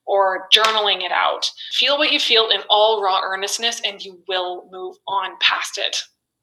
or 0.06 0.48
journaling 0.52 1.02
it 1.02 1.12
out 1.12 1.48
feel 1.72 1.96
what 1.96 2.12
you 2.12 2.18
feel 2.18 2.50
in 2.50 2.60
all 2.68 3.02
raw 3.02 3.20
earnestness 3.22 3.80
and 3.84 4.04
you 4.04 4.22
will 4.28 4.68
move 4.72 4.96
on 5.06 5.36
past 5.40 5.78
it. 5.78 5.96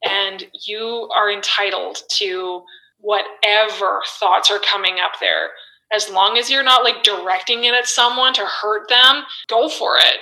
And 0.04 0.46
you 0.66 1.10
are 1.16 1.32
entitled 1.32 1.98
to 2.14 2.64
whatever 3.00 4.02
thoughts 4.20 4.50
are 4.50 4.60
coming 4.60 4.96
up 5.04 5.20
there. 5.20 5.50
As 5.92 6.10
long 6.10 6.38
as 6.38 6.50
you're 6.50 6.64
not 6.64 6.84
like 6.84 7.04
directing 7.04 7.66
it 7.66 7.74
at 7.74 7.88
someone 7.88 8.34
to 8.36 8.46
hurt 8.46 8.88
them 8.90 9.24
go 9.50 9.70
for 9.70 9.98
it. 9.98 10.18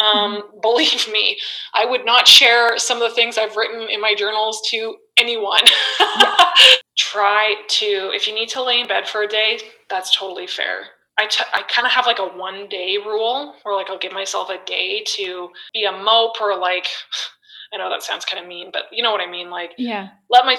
Um, 0.00 0.36
mm-hmm. 0.36 0.60
believe 0.62 1.08
me 1.12 1.36
i 1.74 1.84
would 1.84 2.06
not 2.06 2.26
share 2.26 2.78
some 2.78 3.02
of 3.02 3.08
the 3.10 3.14
things 3.14 3.36
i've 3.36 3.56
written 3.56 3.86
in 3.90 4.00
my 4.00 4.14
journals 4.14 4.62
to 4.70 4.96
anyone 5.20 5.62
try 6.98 7.54
to 7.68 8.10
if 8.14 8.26
you 8.26 8.34
need 8.34 8.48
to 8.48 8.62
lay 8.62 8.80
in 8.80 8.88
bed 8.88 9.06
for 9.06 9.22
a 9.22 9.28
day 9.28 9.58
that's 9.88 10.16
totally 10.16 10.46
fair 10.46 10.86
I, 11.18 11.26
t- 11.26 11.44
I 11.52 11.62
kind 11.62 11.86
of 11.86 11.92
have 11.92 12.06
like 12.06 12.18
a 12.18 12.24
one 12.24 12.66
day 12.70 12.96
rule 12.96 13.54
where 13.62 13.76
like 13.76 13.90
I'll 13.90 13.98
give 13.98 14.12
myself 14.12 14.48
a 14.48 14.58
day 14.64 15.04
to 15.16 15.50
be 15.74 15.84
a 15.84 15.92
mope 15.92 16.40
or 16.40 16.58
like 16.58 16.86
I 17.72 17.76
know 17.76 17.90
that 17.90 18.02
sounds 18.02 18.24
kind 18.24 18.42
of 18.42 18.48
mean, 18.48 18.70
but 18.72 18.84
you 18.90 19.02
know 19.02 19.12
what 19.12 19.20
I 19.20 19.30
mean. 19.30 19.50
Like, 19.50 19.72
yeah, 19.78 20.08
let 20.28 20.44
my 20.44 20.56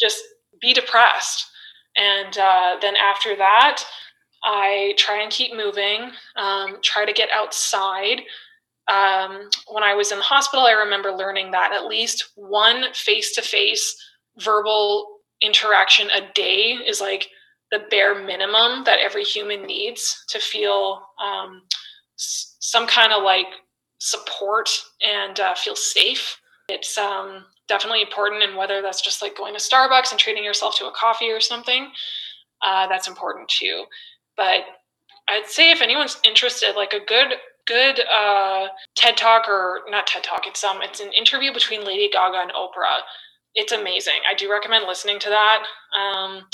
just 0.00 0.22
be 0.60 0.72
depressed, 0.72 1.46
and 1.96 2.36
uh, 2.38 2.76
then 2.80 2.94
after 2.96 3.34
that, 3.36 3.84
I 4.44 4.94
try 4.96 5.22
and 5.22 5.32
keep 5.32 5.54
moving. 5.54 6.10
Um, 6.36 6.76
try 6.82 7.04
to 7.04 7.12
get 7.12 7.30
outside. 7.34 8.22
Um, 8.88 9.48
when 9.68 9.82
I 9.84 9.94
was 9.94 10.12
in 10.12 10.18
the 10.18 10.24
hospital, 10.24 10.66
I 10.66 10.72
remember 10.72 11.12
learning 11.12 11.52
that 11.52 11.72
at 11.72 11.86
least 11.86 12.32
one 12.34 12.86
face 12.94 13.34
to 13.36 13.42
face 13.42 13.94
verbal 14.38 15.18
interaction 15.42 16.08
a 16.10 16.32
day 16.34 16.72
is 16.86 17.00
like 17.00 17.28
the 17.70 17.80
bare 17.90 18.14
minimum 18.24 18.84
that 18.84 18.98
every 19.00 19.24
human 19.24 19.62
needs 19.66 20.24
to 20.28 20.38
feel 20.38 21.02
um, 21.22 21.62
s- 22.18 22.56
some 22.60 22.86
kind 22.86 23.12
of 23.12 23.22
like 23.22 23.46
support 23.98 24.68
and 25.06 25.38
uh, 25.40 25.54
feel 25.54 25.76
safe. 25.76 26.38
It's 26.68 26.98
um, 26.98 27.44
definitely 27.68 28.02
important, 28.02 28.42
and 28.42 28.56
whether 28.56 28.82
that's 28.82 29.00
just 29.00 29.22
like 29.22 29.36
going 29.36 29.54
to 29.54 29.60
Starbucks 29.60 30.10
and 30.10 30.18
treating 30.20 30.44
yourself 30.44 30.76
to 30.78 30.86
a 30.86 30.92
coffee 30.92 31.30
or 31.30 31.40
something, 31.40 31.90
uh, 32.62 32.86
that's 32.88 33.08
important 33.08 33.48
too. 33.48 33.84
But 34.36 34.62
I'd 35.28 35.46
say 35.46 35.70
if 35.70 35.82
anyone's 35.82 36.18
interested, 36.24 36.74
like 36.76 36.92
a 36.92 37.04
good 37.04 37.34
good 37.66 38.00
uh, 38.00 38.68
TED 38.96 39.16
talk 39.16 39.48
or 39.48 39.80
not 39.88 40.06
TED 40.06 40.24
talk, 40.24 40.46
it's 40.46 40.64
um 40.64 40.80
it's 40.82 41.00
an 41.00 41.12
interview 41.12 41.52
between 41.52 41.84
Lady 41.84 42.10
Gaga 42.12 42.38
and 42.42 42.52
Oprah. 42.52 43.00
It's 43.54 43.72
amazing. 43.72 44.20
I 44.30 44.34
do 44.34 44.50
recommend 44.50 44.86
listening 44.86 45.18
to 45.20 45.28
that. 45.30 45.64
Um, 45.98 46.44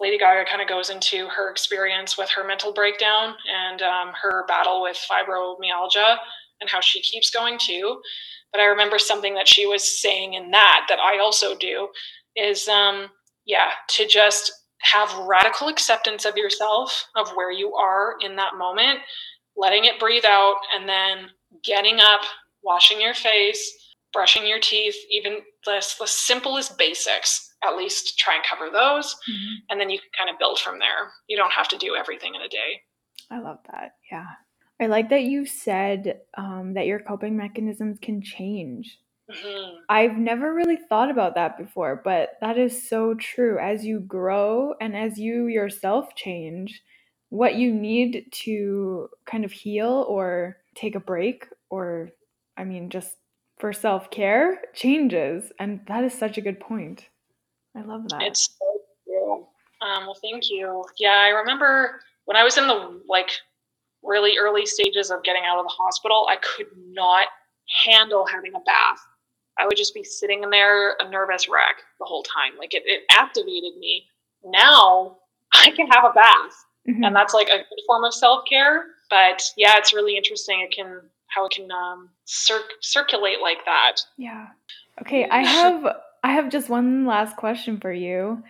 Lady 0.00 0.18
Gaga 0.18 0.48
kind 0.48 0.60
of 0.62 0.68
goes 0.68 0.90
into 0.90 1.28
her 1.28 1.50
experience 1.50 2.18
with 2.18 2.28
her 2.30 2.44
mental 2.46 2.72
breakdown 2.72 3.34
and 3.50 3.82
um, 3.82 4.12
her 4.20 4.44
battle 4.46 4.82
with 4.82 4.98
fibromyalgia 5.10 6.18
and 6.60 6.68
how 6.70 6.80
she 6.80 7.00
keeps 7.02 7.30
going 7.30 7.58
too. 7.58 8.00
But 8.52 8.60
I 8.60 8.66
remember 8.66 8.98
something 8.98 9.34
that 9.34 9.48
she 9.48 9.66
was 9.66 10.00
saying 10.00 10.34
in 10.34 10.50
that 10.50 10.86
that 10.88 10.98
I 10.98 11.18
also 11.20 11.56
do 11.56 11.88
is, 12.36 12.68
um, 12.68 13.08
yeah, 13.46 13.70
to 13.90 14.06
just 14.06 14.52
have 14.82 15.14
radical 15.26 15.68
acceptance 15.68 16.24
of 16.26 16.36
yourself, 16.36 17.06
of 17.16 17.30
where 17.30 17.50
you 17.52 17.74
are 17.74 18.16
in 18.20 18.36
that 18.36 18.56
moment, 18.58 19.00
letting 19.56 19.84
it 19.84 19.98
breathe 19.98 20.24
out, 20.24 20.56
and 20.74 20.88
then 20.88 21.30
getting 21.64 21.98
up, 22.00 22.20
washing 22.62 23.00
your 23.00 23.14
face, 23.14 23.72
brushing 24.12 24.46
your 24.46 24.60
teeth, 24.60 24.96
even 25.10 25.38
the, 25.64 25.84
the 25.98 26.06
simplest 26.06 26.78
basics 26.78 27.54
at 27.64 27.76
least 27.76 28.18
try 28.18 28.34
and 28.34 28.44
cover 28.48 28.70
those 28.70 29.14
mm-hmm. 29.28 29.54
and 29.70 29.80
then 29.80 29.90
you 29.90 29.98
can 29.98 30.08
kind 30.16 30.30
of 30.30 30.38
build 30.38 30.58
from 30.58 30.78
there. 30.78 31.12
You 31.28 31.36
don't 31.36 31.52
have 31.52 31.68
to 31.68 31.78
do 31.78 31.94
everything 31.94 32.34
in 32.34 32.42
a 32.42 32.48
day. 32.48 32.80
I 33.30 33.40
love 33.40 33.58
that 33.72 33.92
yeah. 34.10 34.26
I 34.80 34.86
like 34.86 35.08
that 35.10 35.24
you 35.24 35.46
said 35.46 36.20
um, 36.36 36.74
that 36.74 36.86
your 36.86 37.00
coping 37.00 37.36
mechanisms 37.36 37.98
can 38.00 38.22
change. 38.22 38.98
Mm-hmm. 39.28 39.78
i've 39.88 40.16
never 40.16 40.54
really 40.54 40.78
thought 40.88 41.10
about 41.10 41.34
that 41.34 41.58
before 41.58 42.00
but 42.04 42.34
that 42.40 42.56
is 42.56 42.88
so 42.88 43.12
true. 43.14 43.58
As 43.58 43.84
you 43.84 43.98
grow 43.98 44.74
and 44.80 44.96
as 44.96 45.18
you 45.18 45.48
yourself 45.48 46.14
change 46.14 46.80
what 47.30 47.56
you 47.56 47.72
need 47.72 48.26
to 48.32 49.08
kind 49.26 49.44
of 49.44 49.52
heal 49.52 50.04
or 50.08 50.56
take 50.74 50.94
a 50.94 51.00
break 51.00 51.46
or 51.70 52.10
i 52.56 52.64
mean 52.64 52.90
just 52.90 53.16
for 53.58 53.72
self-care 53.72 54.60
changes 54.74 55.52
and 55.58 55.80
that 55.88 56.04
is 56.04 56.12
such 56.12 56.38
a 56.38 56.42
good 56.42 56.60
point 56.60 57.08
I 57.76 57.82
love 57.82 58.08
that. 58.08 58.22
It's 58.22 58.56
so 58.58 58.80
cool. 59.06 59.50
Um, 59.82 60.06
well, 60.06 60.16
thank 60.22 60.50
you. 60.50 60.84
Yeah, 60.98 61.10
I 61.10 61.28
remember 61.28 62.00
when 62.24 62.36
I 62.36 62.42
was 62.42 62.56
in 62.56 62.66
the 62.66 63.00
like 63.08 63.30
really 64.02 64.38
early 64.38 64.64
stages 64.64 65.10
of 65.10 65.22
getting 65.24 65.42
out 65.46 65.58
of 65.58 65.66
the 65.66 65.72
hospital, 65.72 66.26
I 66.30 66.36
could 66.36 66.68
not 66.88 67.28
handle 67.84 68.26
having 68.26 68.54
a 68.54 68.60
bath. 68.60 68.98
I 69.58 69.66
would 69.66 69.76
just 69.76 69.94
be 69.94 70.04
sitting 70.04 70.42
in 70.42 70.50
there, 70.50 70.96
a 71.00 71.10
nervous 71.10 71.48
wreck 71.48 71.76
the 71.98 72.06
whole 72.06 72.22
time. 72.22 72.58
Like 72.58 72.74
it, 72.74 72.82
it 72.86 73.02
activated 73.10 73.76
me. 73.78 74.04
Now 74.44 75.18
I 75.52 75.70
can 75.72 75.86
have 75.88 76.04
a 76.04 76.12
bath, 76.14 76.64
mm-hmm. 76.88 77.04
and 77.04 77.14
that's 77.14 77.34
like 77.34 77.48
a 77.48 77.58
good 77.58 77.80
form 77.86 78.04
of 78.04 78.14
self 78.14 78.44
care. 78.48 78.86
But 79.10 79.42
yeah, 79.56 79.74
it's 79.76 79.94
really 79.94 80.16
interesting. 80.16 80.60
It 80.60 80.74
can 80.74 81.00
how 81.28 81.46
it 81.46 81.52
can 81.52 81.70
um, 81.70 82.10
cir- 82.24 82.62
circulate 82.80 83.40
like 83.42 83.64
that. 83.64 83.96
Yeah. 84.16 84.46
Okay, 85.02 85.28
I 85.28 85.44
have 85.44 85.86
I 86.24 86.32
have 86.32 86.50
just 86.50 86.68
one 86.68 87.06
last 87.06 87.36
question 87.36 87.78
for 87.78 87.92
you 87.92 88.42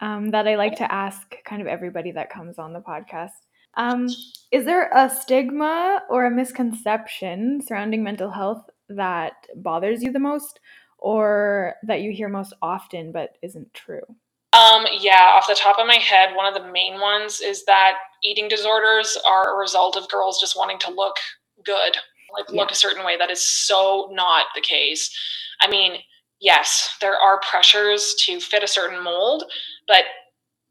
um, 0.00 0.30
that 0.30 0.46
I 0.46 0.56
like 0.56 0.76
to 0.76 0.92
ask 0.92 1.34
kind 1.44 1.62
of 1.62 1.68
everybody 1.68 2.12
that 2.12 2.30
comes 2.30 2.58
on 2.58 2.72
the 2.72 2.80
podcast. 2.80 3.30
Um, 3.76 4.08
is 4.52 4.64
there 4.64 4.90
a 4.94 5.10
stigma 5.10 6.02
or 6.08 6.26
a 6.26 6.30
misconception 6.30 7.60
surrounding 7.66 8.04
mental 8.04 8.30
health 8.30 8.70
that 8.88 9.32
bothers 9.56 10.02
you 10.02 10.12
the 10.12 10.20
most 10.20 10.60
or 10.98 11.74
that 11.82 12.02
you 12.02 12.12
hear 12.12 12.28
most 12.28 12.52
often 12.62 13.10
but 13.10 13.36
isn't 13.42 13.72
true? 13.74 14.02
Um, 14.54 14.86
yeah, 15.00 15.30
off 15.34 15.48
the 15.48 15.54
top 15.54 15.78
of 15.78 15.86
my 15.86 15.96
head, 15.96 16.34
one 16.34 16.46
of 16.46 16.54
the 16.54 16.70
main 16.70 17.00
ones 17.00 17.40
is 17.40 17.64
that 17.64 17.94
eating 18.22 18.48
disorders 18.48 19.18
are 19.28 19.54
a 19.54 19.58
result 19.58 19.96
of 19.96 20.08
girls 20.08 20.40
just 20.40 20.56
wanting 20.56 20.78
to 20.80 20.90
look 20.90 21.16
good, 21.64 21.96
like 22.32 22.46
yeah. 22.48 22.60
look 22.60 22.70
a 22.70 22.76
certain 22.76 23.04
way. 23.04 23.16
That 23.16 23.30
is 23.30 23.44
so 23.44 24.10
not 24.12 24.46
the 24.54 24.60
case. 24.60 25.14
I 25.60 25.68
mean, 25.68 25.94
yes, 26.40 26.96
there 27.00 27.16
are 27.16 27.40
pressures 27.40 28.14
to 28.20 28.38
fit 28.38 28.62
a 28.62 28.68
certain 28.68 29.02
mold, 29.02 29.44
but 29.88 30.04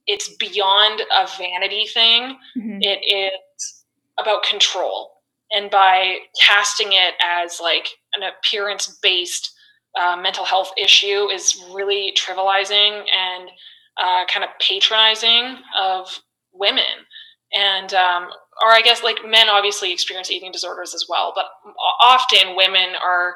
it's 0.07 0.35
beyond 0.35 1.01
a 1.01 1.27
vanity 1.37 1.85
thing. 1.85 2.37
Mm-hmm. 2.57 2.79
It 2.81 2.99
is 3.05 3.83
about 4.19 4.43
control. 4.43 5.11
And 5.51 5.69
by 5.69 6.17
casting 6.41 6.93
it 6.93 7.13
as 7.23 7.59
like 7.61 7.87
an 8.15 8.23
appearance 8.23 8.97
based 9.03 9.52
uh, 9.99 10.17
mental 10.17 10.45
health 10.45 10.71
issue 10.77 11.29
is 11.29 11.61
really 11.73 12.13
trivializing 12.17 13.03
and 13.13 13.49
uh, 13.97 14.25
kind 14.25 14.43
of 14.43 14.49
patronizing 14.59 15.57
of 15.77 16.19
women. 16.53 17.05
And, 17.55 17.93
um, 17.93 18.29
or 18.65 18.71
I 18.71 18.81
guess 18.81 19.03
like 19.03 19.17
men 19.25 19.49
obviously 19.49 19.91
experience 19.91 20.31
eating 20.31 20.51
disorders 20.51 20.95
as 20.95 21.05
well, 21.07 21.33
but 21.35 21.45
often 22.01 22.55
women 22.55 22.95
are 23.03 23.35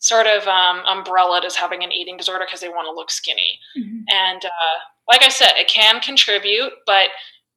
sort 0.00 0.26
of 0.26 0.46
um, 0.46 0.82
umbrellaed 0.88 1.44
as 1.44 1.56
having 1.56 1.82
an 1.82 1.92
eating 1.92 2.16
disorder 2.16 2.44
because 2.46 2.60
they 2.60 2.68
want 2.68 2.86
to 2.86 2.94
look 2.94 3.10
skinny. 3.10 3.58
Mm-hmm. 3.76 4.00
And 4.08 4.44
uh, 4.44 4.78
like 5.08 5.24
I 5.24 5.28
said, 5.28 5.52
it 5.56 5.68
can 5.68 6.00
contribute, 6.00 6.72
but 6.86 7.08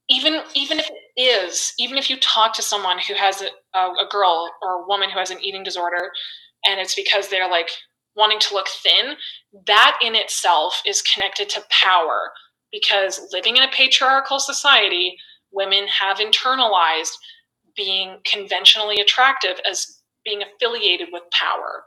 even 0.09 0.41
even 0.55 0.79
if 0.79 0.89
it 0.89 1.21
is, 1.21 1.73
even 1.79 1.97
if 1.97 2.09
you 2.09 2.19
talk 2.19 2.53
to 2.55 2.61
someone 2.61 2.97
who 2.99 3.13
has 3.13 3.41
a, 3.41 3.79
a 3.79 4.07
girl 4.09 4.49
or 4.61 4.81
a 4.81 4.87
woman 4.87 5.09
who 5.09 5.19
has 5.19 5.31
an 5.31 5.43
eating 5.43 5.63
disorder, 5.63 6.11
and 6.65 6.79
it's 6.79 6.95
because 6.95 7.29
they're 7.29 7.49
like 7.49 7.69
wanting 8.15 8.39
to 8.39 8.53
look 8.53 8.67
thin, 8.67 9.15
that 9.67 9.97
in 10.03 10.15
itself 10.15 10.81
is 10.85 11.01
connected 11.01 11.49
to 11.49 11.63
power 11.69 12.31
because 12.71 13.27
living 13.31 13.57
in 13.57 13.63
a 13.63 13.71
patriarchal 13.71 14.39
society, 14.39 15.17
women 15.51 15.87
have 15.87 16.17
internalized 16.17 17.13
being 17.75 18.17
conventionally 18.25 18.99
attractive 18.99 19.59
as 19.69 20.01
being 20.23 20.41
affiliated 20.41 21.09
with 21.11 21.23
power. 21.31 21.83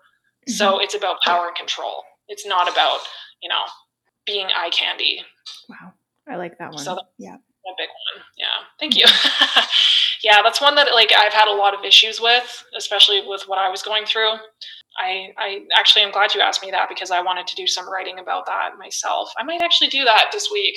So 0.49 0.73
mm-hmm. 0.73 0.83
it's 0.83 0.95
about 0.95 1.23
power 1.23 1.47
and 1.47 1.57
control. 1.57 2.03
It's 2.29 2.47
not 2.47 2.71
about, 2.71 3.01
you 3.43 3.49
know, 3.49 3.65
being 4.27 4.47
eye 4.47 4.71
candy. 4.71 5.23
Wow. 5.69 5.93
I 6.29 6.37
like 6.37 6.59
that 6.59 6.73
one. 6.73 6.83
So 6.83 6.99
yeah. 7.19 7.35
A 7.37 7.73
big 7.79 7.89
one. 7.89 8.25
Yeah. 8.37 8.47
Thank 8.79 8.97
you. 8.97 9.05
yeah, 10.23 10.43
that's 10.43 10.61
one 10.61 10.75
that 10.75 10.89
like 10.95 11.13
I've 11.17 11.33
had 11.33 11.49
a 11.49 11.57
lot 11.57 11.75
of 11.75 11.85
issues 11.85 12.21
with, 12.21 12.65
especially 12.77 13.23
with 13.27 13.45
what 13.47 13.59
I 13.59 13.71
was 13.71 13.83
going 13.83 14.05
through. 14.05 14.33
I, 14.97 15.29
I 15.37 15.61
actually 15.77 16.03
am 16.03 16.13
glad 16.13 16.35
you 16.35 16.41
asked 16.41 16.63
me 16.63 16.71
that 16.71 16.89
because 16.89 17.11
I 17.11 17.21
wanted 17.21 17.47
to 17.49 17.57
do 17.57 17.67
some 17.67 17.91
writing 17.91 18.19
about 18.19 18.47
that 18.47 18.71
myself. 18.79 19.33
I 19.39 19.43
might 19.43 19.63
actually 19.63 19.89
do 19.89 20.05
that 20.05 20.27
this 20.33 20.49
week. 20.53 20.77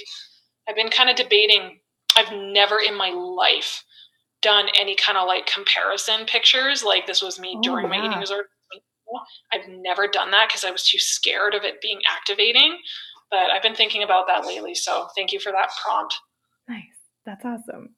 I've 0.68 0.76
been 0.76 0.90
kind 0.90 1.10
of 1.10 1.16
debating. 1.16 1.80
I've 2.16 2.32
never 2.32 2.80
in 2.80 2.98
my 2.98 3.10
life 3.10 3.84
done 4.42 4.68
any 4.80 4.96
kind 4.96 5.18
of 5.18 5.28
like 5.28 5.46
comparison 5.46 6.26
pictures. 6.26 6.84
Like 6.84 7.06
this 7.06 7.22
was 7.22 7.40
me 7.40 7.56
oh, 7.58 7.62
during 7.62 7.86
yeah. 7.86 8.00
my 8.00 8.06
eating 8.06 8.20
disorder. 8.20 8.48
I've 9.54 9.70
never 9.70 10.08
done 10.08 10.32
that 10.32 10.50
because 10.50 10.66
I 10.66 10.72
was 10.72 10.88
too 10.88 11.00
scared 11.00 11.54
of 11.54 11.64
it 11.64 11.82
being 11.82 12.00
activating. 12.10 12.78
But 13.30 13.50
I've 13.54 13.62
been 13.62 13.76
thinking 13.76 14.04
about 14.04 14.28
that 14.28 14.46
lately. 14.46 14.76
So 14.76 15.08
thank 15.16 15.32
you 15.32 15.40
for 15.40 15.52
that 15.52 15.70
prompt. 15.84 16.16
Nice. 16.68 16.84
That's 17.26 17.44
awesome. 17.46 17.90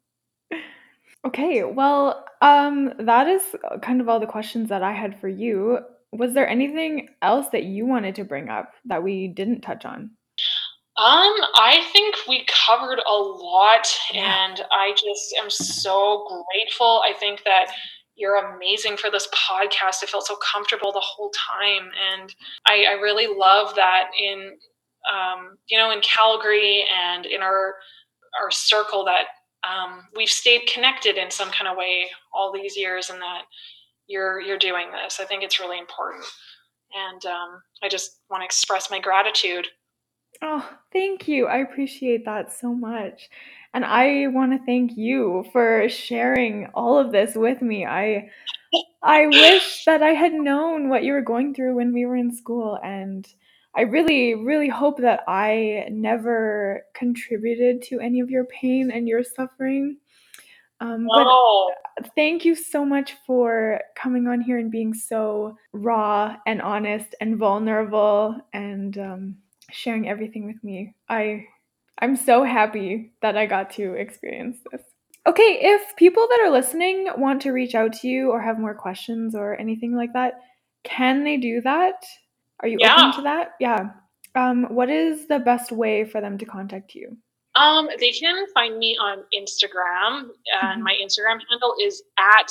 Okay, 1.26 1.64
well, 1.64 2.26
um, 2.42 2.94
that 3.00 3.28
is 3.28 3.44
kind 3.82 4.00
of 4.00 4.08
all 4.08 4.20
the 4.20 4.26
questions 4.26 4.70
that 4.70 4.84
I 4.84 4.94
had 4.94 5.20
for 5.20 5.28
you. 5.28 5.80
Was 6.12 6.34
there 6.34 6.47
anything 6.49 7.10
else 7.22 7.47
that 7.51 7.64
you 7.64 7.86
wanted 7.86 8.16
to 8.16 8.24
bring 8.24 8.49
up 8.49 8.74
that 8.86 9.03
we 9.03 9.28
didn't 9.28 9.62
touch 9.62 9.86
on? 9.86 10.12
Um, 10.99 11.34
I 11.55 11.88
think 11.93 12.16
we 12.28 12.45
covered 12.68 12.99
a 13.07 13.14
lot, 13.14 13.88
yeah. 14.14 14.49
and 14.49 14.62
I 14.70 14.91
just 14.91 15.34
am 15.41 15.49
so 15.49 16.28
grateful. 16.51 17.01
I 17.05 17.14
think 17.18 17.43
that 17.45 17.72
you're 18.16 18.36
amazing 18.36 18.97
for 18.97 19.10
this 19.10 19.28
podcast. 19.28 20.03
I 20.03 20.07
felt 20.07 20.28
so 20.28 20.36
comfortable 20.43 20.91
the 20.91 20.99
whole 20.99 21.32
time, 21.32 21.89
and 22.12 22.36
I, 22.66 22.86
I 22.89 22.93
really 23.01 23.28
love 23.28 23.76
that 23.76 24.10
in 24.22 24.57
um, 25.10 25.57
you 25.70 25.78
know 25.78 25.91
in 25.91 26.01
Calgary 26.01 26.84
and 27.01 27.26
in 27.26 27.41
our 27.41 27.76
our 28.41 28.51
circle 28.51 29.05
that 29.05 29.28
um, 29.64 30.01
we've 30.18 30.28
stayed 30.28 30.68
connected 30.68 31.18
in 31.18 31.32
some 31.32 31.49
kind 31.49 31.70
of 31.70 31.78
way 31.78 32.07
all 32.34 32.51
these 32.51 32.76
years, 32.76 33.10
and 33.10 33.22
that 33.22 33.43
you're 34.10 34.41
you're 34.41 34.57
doing 34.57 34.88
this. 34.91 35.20
I 35.20 35.26
think 35.26 35.43
it's 35.43 35.60
really 35.60 35.80
important, 35.80 36.26
and 36.93 37.26
um, 37.26 37.62
I 37.82 37.88
just 37.88 38.20
want 38.30 38.41
to 38.41 38.45
express 38.45 38.91
my 38.91 38.99
gratitude. 38.99 39.68
Oh, 40.41 40.68
thank 40.91 41.28
you. 41.28 41.47
I 41.47 41.57
appreciate 41.57 42.26
that 42.26 42.51
so 42.51 42.74
much. 42.74 43.30
And 43.74 43.86
I 43.86 44.28
want 44.28 44.51
to 44.53 44.66
thank 44.66 44.97
you 44.97 45.45
for 45.51 45.88
sharing 45.89 46.68
all 46.74 46.97
of 46.97 47.12
this 47.12 47.36
with 47.36 47.62
me. 47.62 47.86
I 47.86 48.30
I 49.03 49.28
wish 49.28 49.86
that 49.86 50.03
I 50.03 50.14
had 50.14 50.34
known 50.34 50.89
what 50.89 51.03
you 51.03 51.14
were 51.14 51.22
going 51.22 51.53
through 51.53 51.76
when 51.76 51.93
we 51.93 52.05
were 52.05 52.16
in 52.16 52.36
school 52.36 52.80
and 52.84 53.28
I 53.76 53.82
really, 53.82 54.34
really 54.34 54.68
hope 54.68 54.97
that 54.97 55.22
I 55.28 55.88
never 55.91 56.84
contributed 56.95 57.84
to 57.84 57.99
any 57.99 58.20
of 58.20 58.30
your 58.30 58.45
pain 58.45 58.91
and 58.91 59.07
your 59.07 59.24
suffering. 59.24 59.97
Um, 60.82 61.08
but 61.14 61.28
thank 62.16 62.46
you 62.46 62.56
so 62.56 62.86
much 62.86 63.16
for 63.28 63.82
coming 63.96 64.28
on 64.28 64.42
here 64.42 64.58
and 64.58 64.72
being 64.72 64.94
so 64.94 65.58
raw 65.74 66.38
and 66.46 66.62
honest 66.62 67.16
and 67.20 67.38
vulnerable 67.38 68.40
and 68.54 68.98
um, 68.98 69.38
sharing 69.72 70.08
everything 70.08 70.46
with 70.46 70.64
me. 70.64 70.96
I 71.10 71.46
I'm 72.02 72.16
so 72.16 72.44
happy 72.44 73.12
that 73.22 73.38
I 73.38 73.46
got 73.46 73.72
to 73.72 73.94
experience 73.94 74.58
this. 74.72 74.82
Okay, 75.28 75.60
if 75.62 75.96
people 75.98 76.26
that 76.30 76.40
are 76.40 76.50
listening 76.50 77.10
want 77.18 77.42
to 77.42 77.52
reach 77.52 77.76
out 77.76 77.94
to 77.94 78.08
you 78.08 78.32
or 78.32 78.42
have 78.42 78.58
more 78.58 78.74
questions 78.74 79.36
or 79.36 79.60
anything 79.60 79.94
like 79.96 80.14
that, 80.14 80.40
can 80.84 81.26
they 81.26 81.36
do 81.36 81.62
that? 81.62 82.06
Are 82.62 82.68
you 82.68 82.78
yeah. 82.80 82.96
open 82.96 83.16
to 83.18 83.22
that? 83.24 83.52
Yeah. 83.60 83.90
Um, 84.36 84.68
what 84.70 84.90
is 84.90 85.28
the 85.28 85.40
best 85.40 85.72
way 85.72 86.06
for 86.06 86.22
them 86.22 86.38
to 86.38 86.46
contact 86.46 86.96
you? 86.96 87.18
Um, 87.60 87.89
they 87.99 88.12
can 88.12 88.45
find 88.53 88.78
me 88.78 88.97
on 88.97 89.24
Instagram, 89.38 90.30
and 90.62 90.82
mm-hmm. 90.82 90.84
my 90.84 90.97
Instagram 91.03 91.39
handle 91.49 91.76
is 91.84 92.01
at 92.18 92.49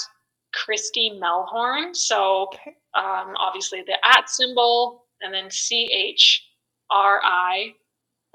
Christie 0.52 1.18
Melhorn. 1.18 1.96
So, 1.96 2.48
um, 2.94 3.34
obviously 3.40 3.82
the 3.86 3.96
at 4.04 4.28
symbol, 4.28 5.06
and 5.22 5.32
then 5.32 5.50
C 5.50 5.90
H 5.92 6.46
R 6.90 7.20
I 7.24 7.72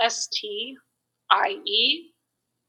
S 0.02 0.28
T 0.34 0.76
I 1.30 1.58
E 1.66 2.10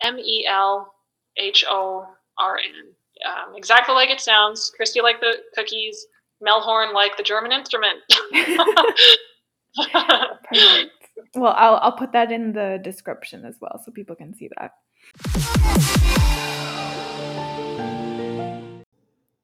M 0.02 0.18
E 0.18 0.46
L 0.50 0.92
H 1.38 1.64
O 1.66 2.05
R 2.38 2.59
N. 2.59 2.94
Um, 3.26 3.55
exactly 3.57 3.94
like 3.94 4.11
it 4.11 4.20
sounds. 4.20 4.70
Christie 4.76 5.00
like 5.00 5.20
the 5.20 5.38
cookies, 5.55 6.07
Melhorn 6.46 6.92
like 6.92 7.16
the 7.16 7.22
German 7.22 7.52
instrument. 7.52 8.00
Perfect. 9.92 10.93
Well, 11.35 11.55
I'll 11.57 11.77
I'll 11.77 11.97
put 11.97 12.12
that 12.12 12.33
in 12.33 12.53
the 12.53 12.81
description 12.83 13.45
as 13.45 13.57
well 13.61 13.81
so 13.85 13.93
people 13.93 14.17
can 14.17 14.35
see 14.35 14.49
that. 14.59 14.75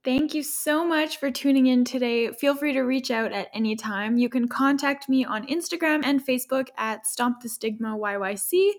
Thank 0.02 0.32
you 0.32 0.42
so 0.42 0.82
much 0.82 1.18
for 1.18 1.30
tuning 1.30 1.66
in 1.66 1.84
today. 1.84 2.32
Feel 2.32 2.56
free 2.56 2.72
to 2.72 2.80
reach 2.80 3.10
out 3.10 3.32
at 3.32 3.48
any 3.52 3.76
time. 3.76 4.16
You 4.16 4.30
can 4.30 4.48
contact 4.48 5.10
me 5.10 5.26
on 5.26 5.46
Instagram 5.46 6.00
and 6.04 6.26
Facebook 6.26 6.68
at 6.78 7.06
Stomp 7.06 7.42
the 7.42 7.50
Stigma 7.50 7.98
YYC, 7.98 8.70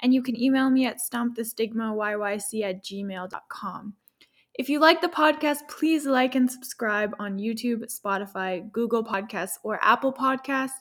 and 0.00 0.14
you 0.14 0.22
can 0.22 0.40
email 0.40 0.70
me 0.70 0.86
at 0.86 1.00
stompthestigmayyc 1.00 2.62
at 2.62 2.84
gmail.com. 2.84 3.94
If 4.54 4.68
you 4.68 4.78
like 4.78 5.00
the 5.00 5.08
podcast, 5.08 5.68
please 5.68 6.06
like 6.06 6.36
and 6.36 6.48
subscribe 6.48 7.12
on 7.18 7.38
YouTube, 7.38 7.84
Spotify, 7.92 8.70
Google 8.70 9.02
Podcasts, 9.02 9.58
or 9.64 9.80
Apple 9.82 10.12
Podcasts. 10.12 10.78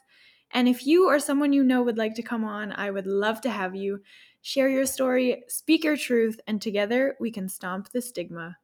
And 0.51 0.67
if 0.67 0.85
you 0.85 1.07
or 1.07 1.19
someone 1.19 1.53
you 1.53 1.63
know 1.63 1.83
would 1.83 1.97
like 1.97 2.15
to 2.15 2.23
come 2.23 2.43
on, 2.43 2.71
I 2.71 2.91
would 2.91 3.07
love 3.07 3.41
to 3.41 3.49
have 3.49 3.75
you. 3.75 4.01
Share 4.41 4.69
your 4.69 4.85
story, 4.85 5.43
speak 5.47 5.83
your 5.83 5.97
truth, 5.97 6.39
and 6.47 6.61
together 6.61 7.15
we 7.19 7.31
can 7.31 7.49
stomp 7.49 7.89
the 7.89 8.01
stigma. 8.01 8.57